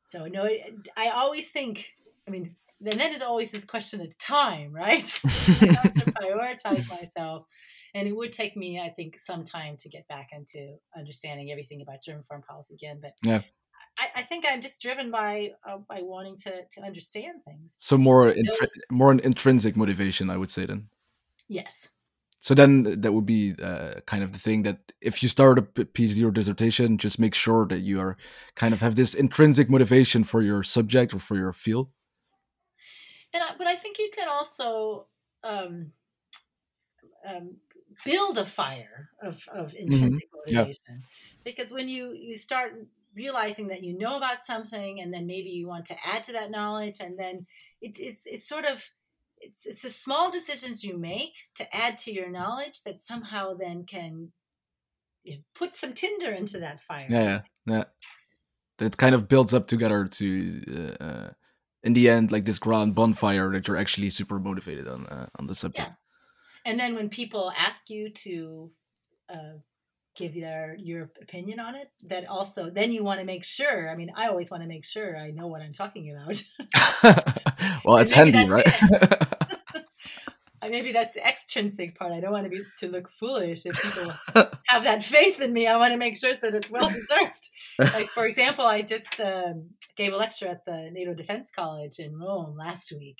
So 0.00 0.26
no, 0.26 0.48
I 0.96 1.10
always 1.10 1.48
think. 1.48 1.94
I 2.26 2.30
mean, 2.30 2.56
then 2.80 2.98
that 2.98 3.12
is 3.12 3.22
always 3.22 3.50
this 3.50 3.64
question 3.64 4.00
of 4.00 4.16
time, 4.18 4.72
right? 4.72 5.20
I 5.24 5.28
have 5.28 5.94
to 5.94 6.12
prioritize 6.12 6.88
myself, 6.88 7.46
and 7.94 8.06
it 8.06 8.14
would 8.16 8.32
take 8.32 8.56
me, 8.56 8.80
I 8.80 8.90
think, 8.90 9.18
some 9.18 9.44
time 9.44 9.76
to 9.78 9.88
get 9.88 10.06
back 10.08 10.28
into 10.32 10.76
understanding 10.96 11.50
everything 11.50 11.82
about 11.82 12.02
German 12.02 12.22
foreign 12.22 12.42
policy 12.42 12.74
again. 12.74 12.98
But 13.02 13.12
Yeah. 13.22 13.42
I, 13.98 14.20
I 14.20 14.22
think 14.22 14.44
I'm 14.48 14.60
just 14.60 14.80
driven 14.80 15.10
by 15.10 15.52
uh, 15.68 15.78
by 15.78 16.02
wanting 16.02 16.36
to 16.38 16.52
to 16.70 16.82
understand 16.82 17.42
things. 17.44 17.74
So 17.80 17.98
more 17.98 18.32
intri- 18.32 18.80
more 18.90 19.10
an 19.10 19.20
intrinsic 19.20 19.76
motivation, 19.76 20.30
I 20.30 20.36
would 20.36 20.50
say 20.50 20.66
then. 20.66 20.88
Yes. 21.48 21.88
So 22.40 22.54
then 22.54 23.00
that 23.00 23.12
would 23.12 23.26
be 23.26 23.54
uh, 23.60 24.00
kind 24.06 24.22
of 24.22 24.32
the 24.32 24.38
thing 24.38 24.62
that 24.62 24.92
if 25.00 25.22
you 25.22 25.28
start 25.28 25.58
a 25.58 25.62
PhD 25.62 26.22
or 26.24 26.30
dissertation, 26.30 26.96
just 26.96 27.18
make 27.18 27.34
sure 27.34 27.66
that 27.66 27.80
you 27.80 28.00
are 28.00 28.16
kind 28.54 28.72
of 28.72 28.80
have 28.80 28.94
this 28.94 29.14
intrinsic 29.14 29.68
motivation 29.68 30.22
for 30.22 30.40
your 30.40 30.62
subject 30.62 31.12
or 31.12 31.18
for 31.18 31.34
your 31.34 31.52
field. 31.52 31.88
And 33.32 33.42
I, 33.42 33.54
but 33.56 33.66
I 33.66 33.76
think 33.76 33.98
you 33.98 34.10
can 34.14 34.28
also 34.28 35.06
um, 35.44 35.92
um, 37.26 37.56
build 38.04 38.38
a 38.38 38.44
fire 38.44 39.10
of, 39.22 39.42
of 39.52 39.74
intrinsic 39.74 40.28
Mm-hmm. 40.48 40.54
Yeah. 40.54 40.64
because 41.44 41.70
when 41.72 41.88
you 41.88 42.14
you 42.14 42.36
start 42.36 42.72
realizing 43.14 43.68
that 43.68 43.82
you 43.82 43.98
know 43.98 44.16
about 44.16 44.42
something 44.42 45.00
and 45.00 45.12
then 45.12 45.26
maybe 45.26 45.50
you 45.50 45.66
want 45.66 45.84
to 45.86 45.96
add 46.06 46.24
to 46.24 46.32
that 46.32 46.50
knowledge 46.50 47.00
and 47.00 47.18
then 47.18 47.46
it, 47.82 47.98
it's 48.00 48.24
it's 48.24 48.48
sort 48.48 48.64
of 48.64 48.90
it's 49.40 49.66
it's 49.66 49.82
the 49.82 49.90
small 49.90 50.30
decisions 50.30 50.84
you 50.84 50.96
make 50.96 51.34
to 51.54 51.76
add 51.76 51.98
to 51.98 52.12
your 52.12 52.30
knowledge 52.30 52.82
that 52.84 53.00
somehow 53.02 53.52
then 53.54 53.84
can 53.84 54.32
you 55.24 55.34
know, 55.34 55.40
put 55.54 55.74
some 55.74 55.92
tinder 55.92 56.32
into 56.32 56.58
that 56.60 56.80
fire. 56.80 57.06
Yeah, 57.08 57.22
yeah, 57.22 57.40
yeah. 57.66 57.84
That 58.78 58.96
kind 58.96 59.14
of 59.14 59.28
builds 59.28 59.52
up 59.52 59.66
together 59.66 60.06
to, 60.06 60.62
uh, 60.70 61.04
uh, 61.04 61.30
in 61.88 61.94
the 61.94 62.10
end, 62.10 62.30
like 62.30 62.44
this 62.44 62.58
grand 62.58 62.94
bonfire 62.94 63.50
that 63.52 63.66
you're 63.66 63.78
actually 63.78 64.10
super 64.10 64.38
motivated 64.38 64.86
on 64.86 65.06
uh, 65.06 65.26
on 65.38 65.46
the 65.46 65.54
subject. 65.54 65.88
Yeah. 65.88 66.70
And 66.70 66.78
then 66.78 66.94
when 66.94 67.08
people 67.08 67.50
ask 67.56 67.88
you 67.88 68.10
to 68.24 68.70
uh, 69.32 69.56
give 70.14 70.34
their 70.34 70.76
your 70.78 71.10
opinion 71.22 71.58
on 71.60 71.74
it, 71.74 71.88
that 72.10 72.28
also 72.28 72.68
then 72.68 72.92
you 72.92 73.02
want 73.02 73.20
to 73.20 73.26
make 73.26 73.42
sure. 73.42 73.88
I 73.88 73.94
mean, 73.96 74.12
I 74.14 74.28
always 74.28 74.50
want 74.50 74.62
to 74.64 74.68
make 74.68 74.84
sure 74.84 75.16
I 75.16 75.30
know 75.30 75.46
what 75.46 75.62
I'm 75.62 75.72
talking 75.72 76.04
about. 76.14 76.36
well, 77.84 77.96
it's 77.96 78.12
handy, 78.12 78.46
right? 78.46 78.66
Uh, 80.60 80.68
Maybe 80.68 80.90
that's 80.90 81.14
the 81.14 81.24
extrinsic 81.24 81.96
part. 81.96 82.10
I 82.10 82.18
don't 82.18 82.32
want 82.32 82.44
to 82.44 82.50
be 82.50 82.60
to 82.80 82.88
look 82.88 83.08
foolish 83.08 83.64
if 83.64 83.80
people 83.80 84.12
have 84.66 84.82
that 84.82 85.04
faith 85.04 85.40
in 85.40 85.52
me. 85.52 85.68
I 85.68 85.76
want 85.76 85.92
to 85.92 85.96
make 85.96 86.16
sure 86.16 86.34
that 86.34 86.52
it's 86.52 86.68
well 86.68 86.90
deserved. 86.90 87.44
like 87.78 88.08
for 88.08 88.26
example, 88.26 88.66
I 88.66 88.82
just 88.82 89.20
um, 89.20 89.70
gave 89.98 90.14
a 90.14 90.16
lecture 90.16 90.46
at 90.46 90.64
the 90.64 90.90
NATO 90.90 91.12
Defense 91.12 91.50
College 91.50 91.98
in 91.98 92.18
Rome 92.18 92.56
last 92.56 92.92
week, 92.92 93.18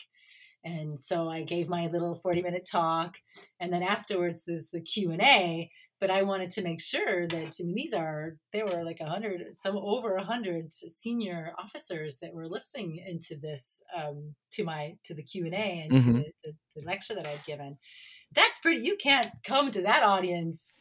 and 0.65 0.99
so 0.99 1.29
I 1.29 1.43
gave 1.43 1.69
my 1.69 1.89
little 1.89 2.15
forty-minute 2.15 2.67
talk, 2.71 3.19
and 3.61 3.71
then 3.71 3.83
afterwards 3.83 4.45
there's 4.47 4.71
the 4.71 4.81
Q 4.81 5.11
and 5.11 5.21
A. 5.21 5.71
But 6.01 6.13
I 6.13 6.23
wanted 6.23 6.53
to 6.53 6.63
make 6.63 6.81
sure 6.81 7.27
that 7.27 7.57
I 7.61 7.65
mean 7.65 7.75
these 7.75 7.93
are 7.93 8.37
there 8.53 8.65
were 8.65 8.85
like 8.85 9.01
a 9.01 9.09
hundred, 9.09 9.59
some 9.59 9.77
over 9.77 10.15
a 10.15 10.25
hundred 10.25 10.73
senior 10.73 11.53
officers 11.59 12.19
that 12.19 12.33
were 12.33 12.49
listening 12.49 13.03
into 13.05 13.35
this 13.35 13.83
um, 13.97 14.37
to 14.53 14.65
my 14.65 14.95
to 15.05 15.15
the 15.15 15.25
Q 15.25 15.47
and 15.47 15.55
A 15.55 15.89
and 15.91 15.91
to 15.91 16.13
the, 16.13 16.25
the, 16.45 16.53
the 16.77 16.87
lecture 16.87 17.17
that 17.17 17.27
I'd 17.27 17.45
given. 17.45 17.79
That's 18.33 18.61
pretty. 18.61 18.85
You 18.85 18.97
can't 18.97 19.33
come 19.43 19.73
to 19.73 19.83
that 19.83 20.05
audience 20.05 20.79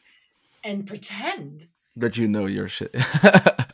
and 0.62 0.86
pretend 0.86 1.66
that 1.96 2.16
you 2.16 2.28
know 2.28 2.46
your 2.46 2.68
shit. 2.68 2.94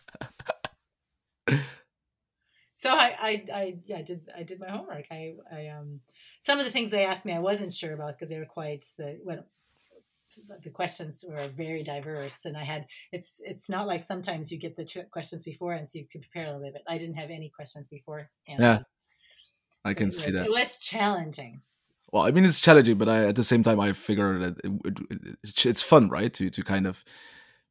So 2.85 2.91
I, 2.91 3.17
I, 3.19 3.45
I, 3.61 3.77
yeah, 3.87 3.97
I 3.97 4.03
did, 4.03 4.29
I 4.39 4.43
did 4.43 4.61
my 4.61 4.69
homework. 4.69 5.07
I, 5.11 5.37
I, 5.51 5.69
um, 5.69 6.01
some 6.43 6.59
of 6.59 6.67
the 6.67 6.71
things 6.71 6.91
they 6.91 7.07
asked 7.07 7.25
me, 7.25 7.33
I 7.33 7.39
wasn't 7.39 7.73
sure 7.73 7.95
about 7.95 8.13
because 8.19 8.29
they 8.29 8.39
were 8.39 8.45
quite 8.45 8.85
the, 8.99 9.19
well, 9.25 9.43
the 10.63 10.69
questions 10.69 11.25
were 11.27 11.49
very 11.49 11.83
diverse, 11.83 12.45
and 12.45 12.59
I 12.59 12.65
had, 12.65 12.85
it's, 13.11 13.37
it's 13.41 13.71
not 13.71 13.87
like 13.87 14.05
sometimes 14.05 14.53
you 14.53 14.59
get 14.59 14.77
the 14.77 14.85
two 14.85 15.03
questions 15.05 15.45
before, 15.45 15.73
and 15.73 15.89
so 15.89 15.99
you 15.99 16.07
can 16.13 16.21
prepare 16.21 16.45
a 16.45 16.49
little 16.49 16.61
bit. 16.61 16.75
But 16.75 16.93
I 16.93 16.99
didn't 16.99 17.15
have 17.15 17.31
any 17.31 17.49
questions 17.49 17.89
before. 17.89 18.29
Yeah, 18.47 18.81
I 19.83 19.95
So 19.95 19.99
can 19.99 20.09
it 20.09 20.13
see 20.13 20.31
that. 20.33 20.45
It 20.45 20.51
was 20.53 20.79
challenging. 20.79 21.63
Well, 22.13 22.27
I 22.27 22.33
mean, 22.33 22.45
it's 22.45 22.61
challenging, 22.61 22.99
but 22.99 23.09
I, 23.09 23.29
at 23.29 23.37
the 23.37 23.45
same 23.45 23.63
time, 23.63 23.81
I 23.81 23.95
figure 23.95 24.39
that 24.41 24.59
it, 24.63 24.73
it, 24.85 24.99
it's- 25.43 25.65
it's 25.65 25.83
fun, 25.83 26.11
right? 26.11 26.35
To 26.35 26.51
to 26.51 26.63
kind 26.63 26.87
of 26.87 27.03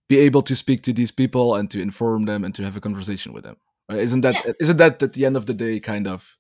be 0.10 0.18
able 0.18 0.42
to 0.42 0.56
speak 0.56 0.82
to 0.84 0.92
these 0.94 1.12
people 1.12 1.54
and 1.54 1.70
to 1.70 1.80
inform 1.80 2.26
them 2.26 2.44
and 2.44 2.56
to 2.56 2.64
have 2.64 2.76
a 2.76 2.82
conversation 2.82 3.32
with 3.32 3.44
them. 3.44 3.58
Right? 3.90 4.00
Isn't 4.00 4.22
that 4.22 4.36
Yes. 4.46 4.56
not 4.60 4.78
that 4.78 5.04
at 5.04 5.14
the 5.14 5.26
end 5.26 5.38
of 5.38 5.46
the 5.46 5.54
day 5.54 5.80
kind 5.80 6.08
of? 6.08 6.38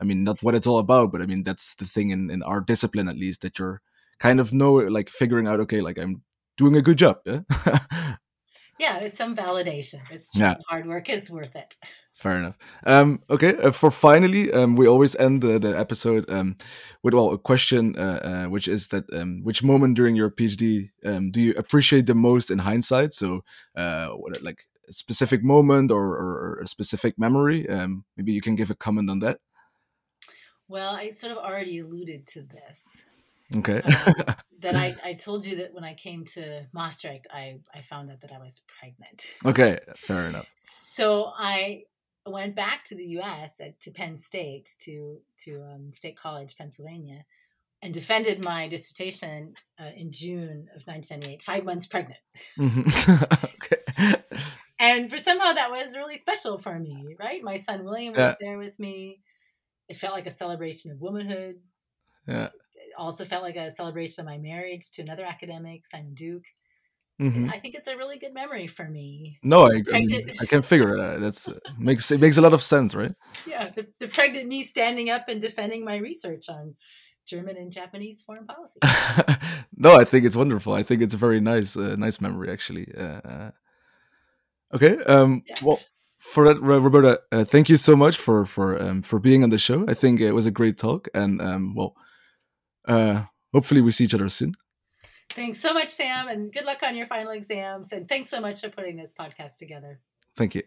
I 0.00 0.04
mean, 0.04 0.22
not 0.24 0.42
what 0.42 0.54
it's 0.54 0.66
all 0.66 0.78
about, 0.78 1.12
but 1.12 1.20
I 1.22 1.26
mean 1.26 1.42
that's 1.44 1.74
the 1.74 1.84
thing 1.84 2.10
in 2.10 2.30
in 2.30 2.42
our 2.42 2.60
discipline 2.60 3.08
at 3.08 3.16
least 3.18 3.42
that 3.42 3.58
you're 3.58 3.80
kind 4.18 4.40
of 4.40 4.52
know 4.52 4.74
like 4.74 5.08
figuring 5.10 5.48
out 5.48 5.60
okay, 5.60 5.80
like 5.80 5.98
I'm 5.98 6.22
doing 6.56 6.76
a 6.76 6.82
good 6.82 6.98
job. 6.98 7.18
Yeah. 7.26 8.16
Yeah, 8.78 8.98
it's 8.98 9.16
some 9.16 9.34
validation. 9.34 10.00
It's 10.10 10.30
true. 10.30 10.42
Yeah. 10.42 10.54
Hard 10.68 10.86
work 10.86 11.08
is 11.08 11.30
worth 11.30 11.56
it. 11.56 11.74
Fair 12.14 12.36
enough. 12.38 12.56
Um, 12.84 13.22
okay, 13.28 13.56
uh, 13.58 13.72
for 13.72 13.90
finally, 13.90 14.52
um, 14.52 14.76
we 14.76 14.86
always 14.86 15.16
end 15.16 15.42
the, 15.42 15.58
the 15.58 15.76
episode 15.76 16.28
um, 16.30 16.56
with 17.02 17.14
well 17.14 17.32
a 17.32 17.38
question, 17.38 17.96
uh, 17.98 18.20
uh, 18.22 18.46
which 18.48 18.68
is 18.68 18.88
that 18.88 19.04
um, 19.12 19.42
which 19.42 19.62
moment 19.64 19.96
during 19.96 20.14
your 20.16 20.30
PhD 20.30 20.90
um, 21.04 21.30
do 21.32 21.40
you 21.40 21.54
appreciate 21.56 22.06
the 22.06 22.14
most 22.14 22.50
in 22.50 22.58
hindsight? 22.60 23.14
So, 23.14 23.42
uh, 23.76 24.08
what, 24.10 24.42
like 24.42 24.66
specific 24.92 25.42
moment 25.42 25.90
or, 25.90 26.16
or, 26.16 26.60
a 26.62 26.66
specific 26.66 27.18
memory? 27.18 27.68
Um, 27.68 28.04
maybe 28.16 28.32
you 28.32 28.40
can 28.40 28.54
give 28.54 28.70
a 28.70 28.74
comment 28.74 29.10
on 29.10 29.18
that. 29.20 29.40
Well, 30.68 30.94
I 30.94 31.10
sort 31.10 31.32
of 31.32 31.38
already 31.38 31.78
alluded 31.78 32.26
to 32.28 32.42
this. 32.42 33.04
Okay. 33.56 33.80
um, 33.80 34.14
that 34.60 34.76
I, 34.76 34.96
I 35.02 35.14
told 35.14 35.46
you 35.46 35.56
that 35.56 35.72
when 35.72 35.84
I 35.84 35.94
came 35.94 36.24
to 36.26 36.66
Maastricht, 36.72 37.26
I, 37.32 37.60
I 37.74 37.80
found 37.82 38.10
out 38.10 38.20
that 38.20 38.32
I 38.32 38.38
was 38.38 38.62
pregnant. 38.78 39.34
okay. 39.44 39.78
Fair 39.96 40.26
enough. 40.26 40.46
So 40.54 41.32
I 41.36 41.84
went 42.26 42.54
back 42.54 42.84
to 42.84 42.94
the 42.94 43.04
U.S. 43.04 43.60
At, 43.60 43.80
to 43.80 43.90
Penn 43.90 44.18
State 44.18 44.76
to 44.80 45.20
to 45.44 45.62
um, 45.62 45.92
State 45.92 46.16
College, 46.16 46.56
Pennsylvania, 46.56 47.24
and 47.82 47.94
defended 47.94 48.40
my 48.40 48.68
dissertation 48.68 49.54
uh, 49.80 49.90
in 49.96 50.12
June 50.12 50.68
of 50.74 50.86
1998, 50.86 51.42
five 51.42 51.64
months 51.64 51.86
pregnant. 51.86 52.20
Mhm. 52.58 53.48
And 54.78 55.10
for 55.10 55.18
somehow 55.18 55.52
that 55.54 55.70
was 55.70 55.96
really 55.96 56.16
special 56.16 56.58
for 56.58 56.78
me, 56.78 57.16
right? 57.18 57.42
My 57.42 57.56
son 57.56 57.84
William 57.84 58.12
was 58.12 58.18
Yeah. 58.18 58.34
there 58.40 58.58
with 58.58 58.78
me. 58.78 59.20
It 59.88 59.96
felt 59.96 60.14
like 60.14 60.26
a 60.26 60.30
celebration 60.30 60.92
of 60.92 61.00
womanhood. 61.00 61.56
Yeah. 62.26 62.46
It 62.74 62.92
also 62.96 63.24
felt 63.24 63.42
like 63.42 63.56
a 63.56 63.70
celebration 63.70 64.20
of 64.20 64.26
my 64.26 64.38
marriage 64.38 64.90
to 64.92 65.02
another 65.02 65.24
academic, 65.24 65.86
Simon 65.86 66.14
Duke. 66.14 66.44
Mhm. 67.20 67.52
I 67.52 67.58
think 67.58 67.74
it's 67.74 67.88
a 67.88 67.96
really 67.96 68.16
good 68.18 68.32
memory 68.32 68.68
for 68.68 68.88
me. 68.88 69.40
No, 69.42 69.64
I, 69.66 69.82
I, 69.92 70.00
mean, 70.04 70.30
I 70.40 70.46
can 70.46 70.62
figure 70.62 70.94
it. 70.96 71.00
out. 71.00 71.20
That's 71.20 71.48
uh, 71.48 71.58
makes 71.76 72.12
it 72.12 72.20
makes 72.20 72.36
a 72.36 72.40
lot 72.40 72.52
of 72.52 72.62
sense, 72.62 72.94
right? 72.94 73.12
Yeah, 73.46 73.70
the, 73.70 73.88
the 73.98 74.06
pregnant 74.06 74.46
me 74.46 74.62
standing 74.62 75.10
up 75.10 75.24
and 75.28 75.40
defending 75.40 75.84
my 75.84 75.96
research 75.96 76.48
on 76.48 76.76
German 77.26 77.56
and 77.56 77.72
Japanese 77.72 78.22
foreign 78.22 78.46
policy. 78.46 78.78
no, 79.76 79.96
I 79.96 80.04
think 80.04 80.26
it's 80.26 80.36
wonderful. 80.36 80.74
I 80.74 80.84
think 80.84 81.02
it's 81.02 81.14
a 81.14 81.18
very 81.18 81.40
nice, 81.40 81.76
uh, 81.76 81.96
nice 81.96 82.20
memory, 82.20 82.50
actually. 82.52 82.86
Uh, 82.96 83.20
uh, 83.24 83.50
okay. 84.74 84.98
Um. 85.04 85.42
Yeah. 85.46 85.56
Well, 85.62 85.80
for 86.18 86.44
that, 86.46 86.60
Roberta, 86.60 87.20
uh, 87.32 87.44
thank 87.44 87.68
you 87.68 87.76
so 87.76 87.96
much 87.96 88.16
for 88.16 88.44
for 88.44 88.80
um, 88.82 89.02
for 89.02 89.18
being 89.18 89.42
on 89.42 89.50
the 89.50 89.58
show. 89.58 89.84
I 89.88 89.94
think 89.94 90.20
it 90.20 90.32
was 90.32 90.46
a 90.46 90.50
great 90.50 90.76
talk, 90.76 91.08
and 91.14 91.40
um, 91.40 91.74
well, 91.74 91.94
uh, 92.86 93.24
hopefully 93.52 93.80
we 93.80 93.92
see 93.92 94.04
each 94.04 94.14
other 94.14 94.28
soon. 94.28 94.54
thanks 95.30 95.60
so 95.60 95.72
much, 95.72 95.88
Sam, 95.88 96.28
and 96.28 96.52
good 96.52 96.64
luck 96.64 96.82
on 96.82 96.96
your 96.96 97.06
final 97.06 97.32
exams. 97.32 97.92
And 97.92 98.08
thanks 98.08 98.30
so 98.30 98.40
much 98.40 98.60
for 98.60 98.68
putting 98.70 98.96
this 98.96 99.12
podcast 99.18 99.56
together. 99.56 100.00
Thank 100.36 100.54
you. 100.54 100.62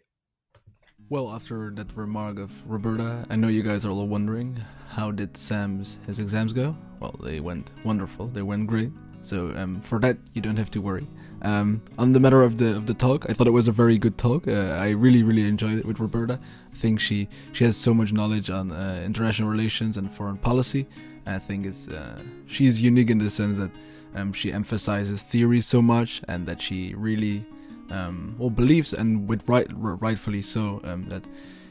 Well, 1.10 1.32
after 1.32 1.72
that 1.76 1.96
remark 1.96 2.40
of 2.40 2.52
Roberta, 2.70 3.26
I 3.30 3.36
know 3.36 3.50
you 3.50 3.64
guys 3.64 3.86
are 3.86 3.92
all 3.92 4.08
wondering 4.08 4.64
how 4.90 5.12
did 5.12 5.36
Sam's 5.36 6.00
his 6.08 6.20
exams 6.20 6.54
go? 6.54 6.76
Well, 7.00 7.20
they 7.22 7.40
went 7.40 7.72
wonderful. 7.84 8.28
They 8.28 8.44
went 8.44 8.68
great. 8.68 8.92
So 9.24 9.54
um, 9.56 9.82
for 9.82 10.00
that, 10.00 10.18
you 10.34 10.42
don't 10.42 10.58
have 10.58 10.72
to 10.72 10.82
worry. 10.82 11.08
Um, 11.44 11.82
on 11.98 12.14
the 12.14 12.20
matter 12.20 12.44
of 12.44 12.58
the 12.58 12.76
of 12.76 12.86
the 12.86 12.94
talk, 12.94 13.26
I 13.30 13.34
thought 13.34 13.48
it 13.48 13.52
was 13.52 13.68
a 13.68 13.72
very 13.72 13.98
good 13.98 14.18
talk. 14.18 14.48
Uh, 14.48 14.78
I 14.80 14.90
really 14.90 15.24
really 15.24 15.48
enjoyed 15.48 15.80
it 15.80 15.86
with 15.86 16.00
Roberta. 16.00 16.40
I 16.72 16.76
think 16.76 17.00
she 17.00 17.28
she 17.52 17.64
has 17.64 17.76
so 17.76 17.94
much 17.94 18.14
knowledge 18.14 18.50
on 18.50 18.72
uh, 18.72 19.02
international 19.04 19.50
relations 19.50 19.98
and 19.98 20.12
foreign 20.12 20.38
policy. 20.38 20.88
I 21.26 21.40
think 21.40 21.66
it's 21.66 21.88
uh, 21.88 22.22
she's 22.48 22.82
unique 22.82 23.10
in 23.10 23.18
the 23.18 23.30
sense 23.30 23.58
that 23.58 23.72
um, 24.16 24.34
she 24.34 24.52
emphasizes 24.52 25.22
theory 25.24 25.62
so 25.62 25.82
much 25.82 26.22
and 26.28 26.46
that 26.48 26.62
she 26.62 26.94
really 26.96 27.46
um, 27.90 28.36
well 28.38 28.50
believes 28.50 28.94
and 28.94 29.28
with 29.28 29.48
right 29.48 29.68
rightfully 29.72 30.42
so 30.42 30.82
um, 30.84 31.08
that 31.10 31.24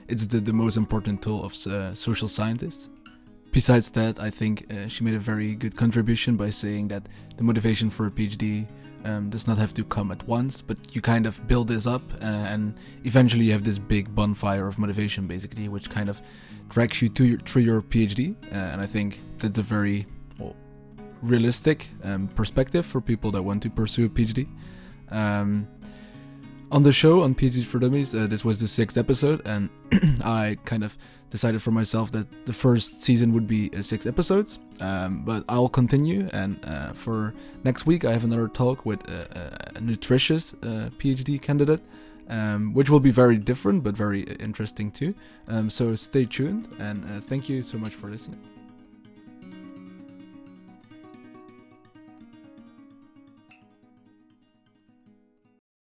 it's 0.08 0.26
the, 0.26 0.40
the 0.40 0.52
most 0.52 0.76
important 0.76 1.22
tool 1.22 1.44
of 1.44 1.54
uh, 1.66 1.94
social 1.94 2.28
scientists 2.28 2.88
besides 3.52 3.90
that, 3.90 4.20
I 4.20 4.30
think 4.30 4.72
uh, 4.72 4.88
she 4.88 5.04
made 5.04 5.14
a 5.14 5.18
very 5.18 5.54
good 5.54 5.76
contribution 5.76 6.36
by 6.36 6.50
saying 6.50 6.88
that 6.88 7.08
the 7.36 7.42
motivation 7.42 7.90
for 7.90 8.06
a 8.06 8.10
PhD 8.10 8.66
um, 9.04 9.30
does 9.30 9.46
not 9.46 9.58
have 9.58 9.72
to 9.74 9.84
come 9.84 10.10
at 10.10 10.26
once, 10.26 10.62
but 10.62 10.94
you 10.94 11.00
kind 11.00 11.26
of 11.26 11.46
build 11.46 11.68
this 11.68 11.86
up, 11.86 12.02
uh, 12.22 12.24
and 12.24 12.74
eventually 13.04 13.44
you 13.46 13.52
have 13.52 13.64
this 13.64 13.78
big 13.78 14.14
bonfire 14.14 14.66
of 14.66 14.78
motivation, 14.78 15.26
basically, 15.26 15.68
which 15.68 15.88
kind 15.88 16.08
of 16.08 16.20
drags 16.68 17.02
you 17.02 17.08
to 17.08 17.24
your, 17.24 17.38
through 17.40 17.62
your 17.62 17.82
PhD. 17.82 18.34
Uh, 18.52 18.56
and 18.56 18.80
I 18.80 18.86
think 18.86 19.20
that's 19.38 19.58
a 19.58 19.62
very 19.62 20.06
well, 20.38 20.54
realistic 21.22 21.88
um, 22.04 22.28
perspective 22.28 22.84
for 22.86 23.00
people 23.00 23.30
that 23.32 23.42
want 23.42 23.62
to 23.62 23.70
pursue 23.70 24.06
a 24.06 24.08
PhD. 24.08 24.48
Um, 25.10 25.66
on 26.70 26.82
the 26.82 26.92
show 26.92 27.22
on 27.22 27.34
PhD 27.34 27.64
for 27.64 27.78
Dummies, 27.78 28.14
uh, 28.14 28.26
this 28.26 28.44
was 28.44 28.60
the 28.60 28.68
sixth 28.68 28.96
episode, 28.96 29.42
and 29.44 29.68
I 30.24 30.56
kind 30.64 30.84
of 30.84 30.96
decided 31.30 31.62
for 31.62 31.70
myself 31.70 32.12
that 32.12 32.46
the 32.46 32.52
first 32.52 33.02
season 33.02 33.32
would 33.32 33.46
be 33.46 33.70
uh, 33.74 33.82
six 33.82 34.06
episodes, 34.06 34.58
um, 34.80 35.24
but 35.24 35.44
I'll 35.48 35.68
continue. 35.68 36.28
And 36.32 36.64
uh, 36.64 36.92
for 36.92 37.34
next 37.64 37.86
week, 37.86 38.04
I 38.04 38.12
have 38.12 38.24
another 38.24 38.48
talk 38.48 38.86
with 38.86 39.08
a, 39.08 39.72
a 39.76 39.80
nutritious 39.80 40.54
uh, 40.62 40.90
PhD 40.98 41.40
candidate, 41.40 41.80
um, 42.28 42.72
which 42.74 42.90
will 42.90 43.00
be 43.00 43.10
very 43.10 43.36
different 43.36 43.82
but 43.82 43.96
very 43.96 44.22
interesting 44.22 44.90
too. 44.90 45.14
Um, 45.48 45.70
so 45.70 45.94
stay 45.94 46.24
tuned, 46.24 46.68
and 46.78 47.04
uh, 47.04 47.20
thank 47.20 47.48
you 47.48 47.62
so 47.62 47.78
much 47.78 47.94
for 47.94 48.08
listening. 48.08 48.49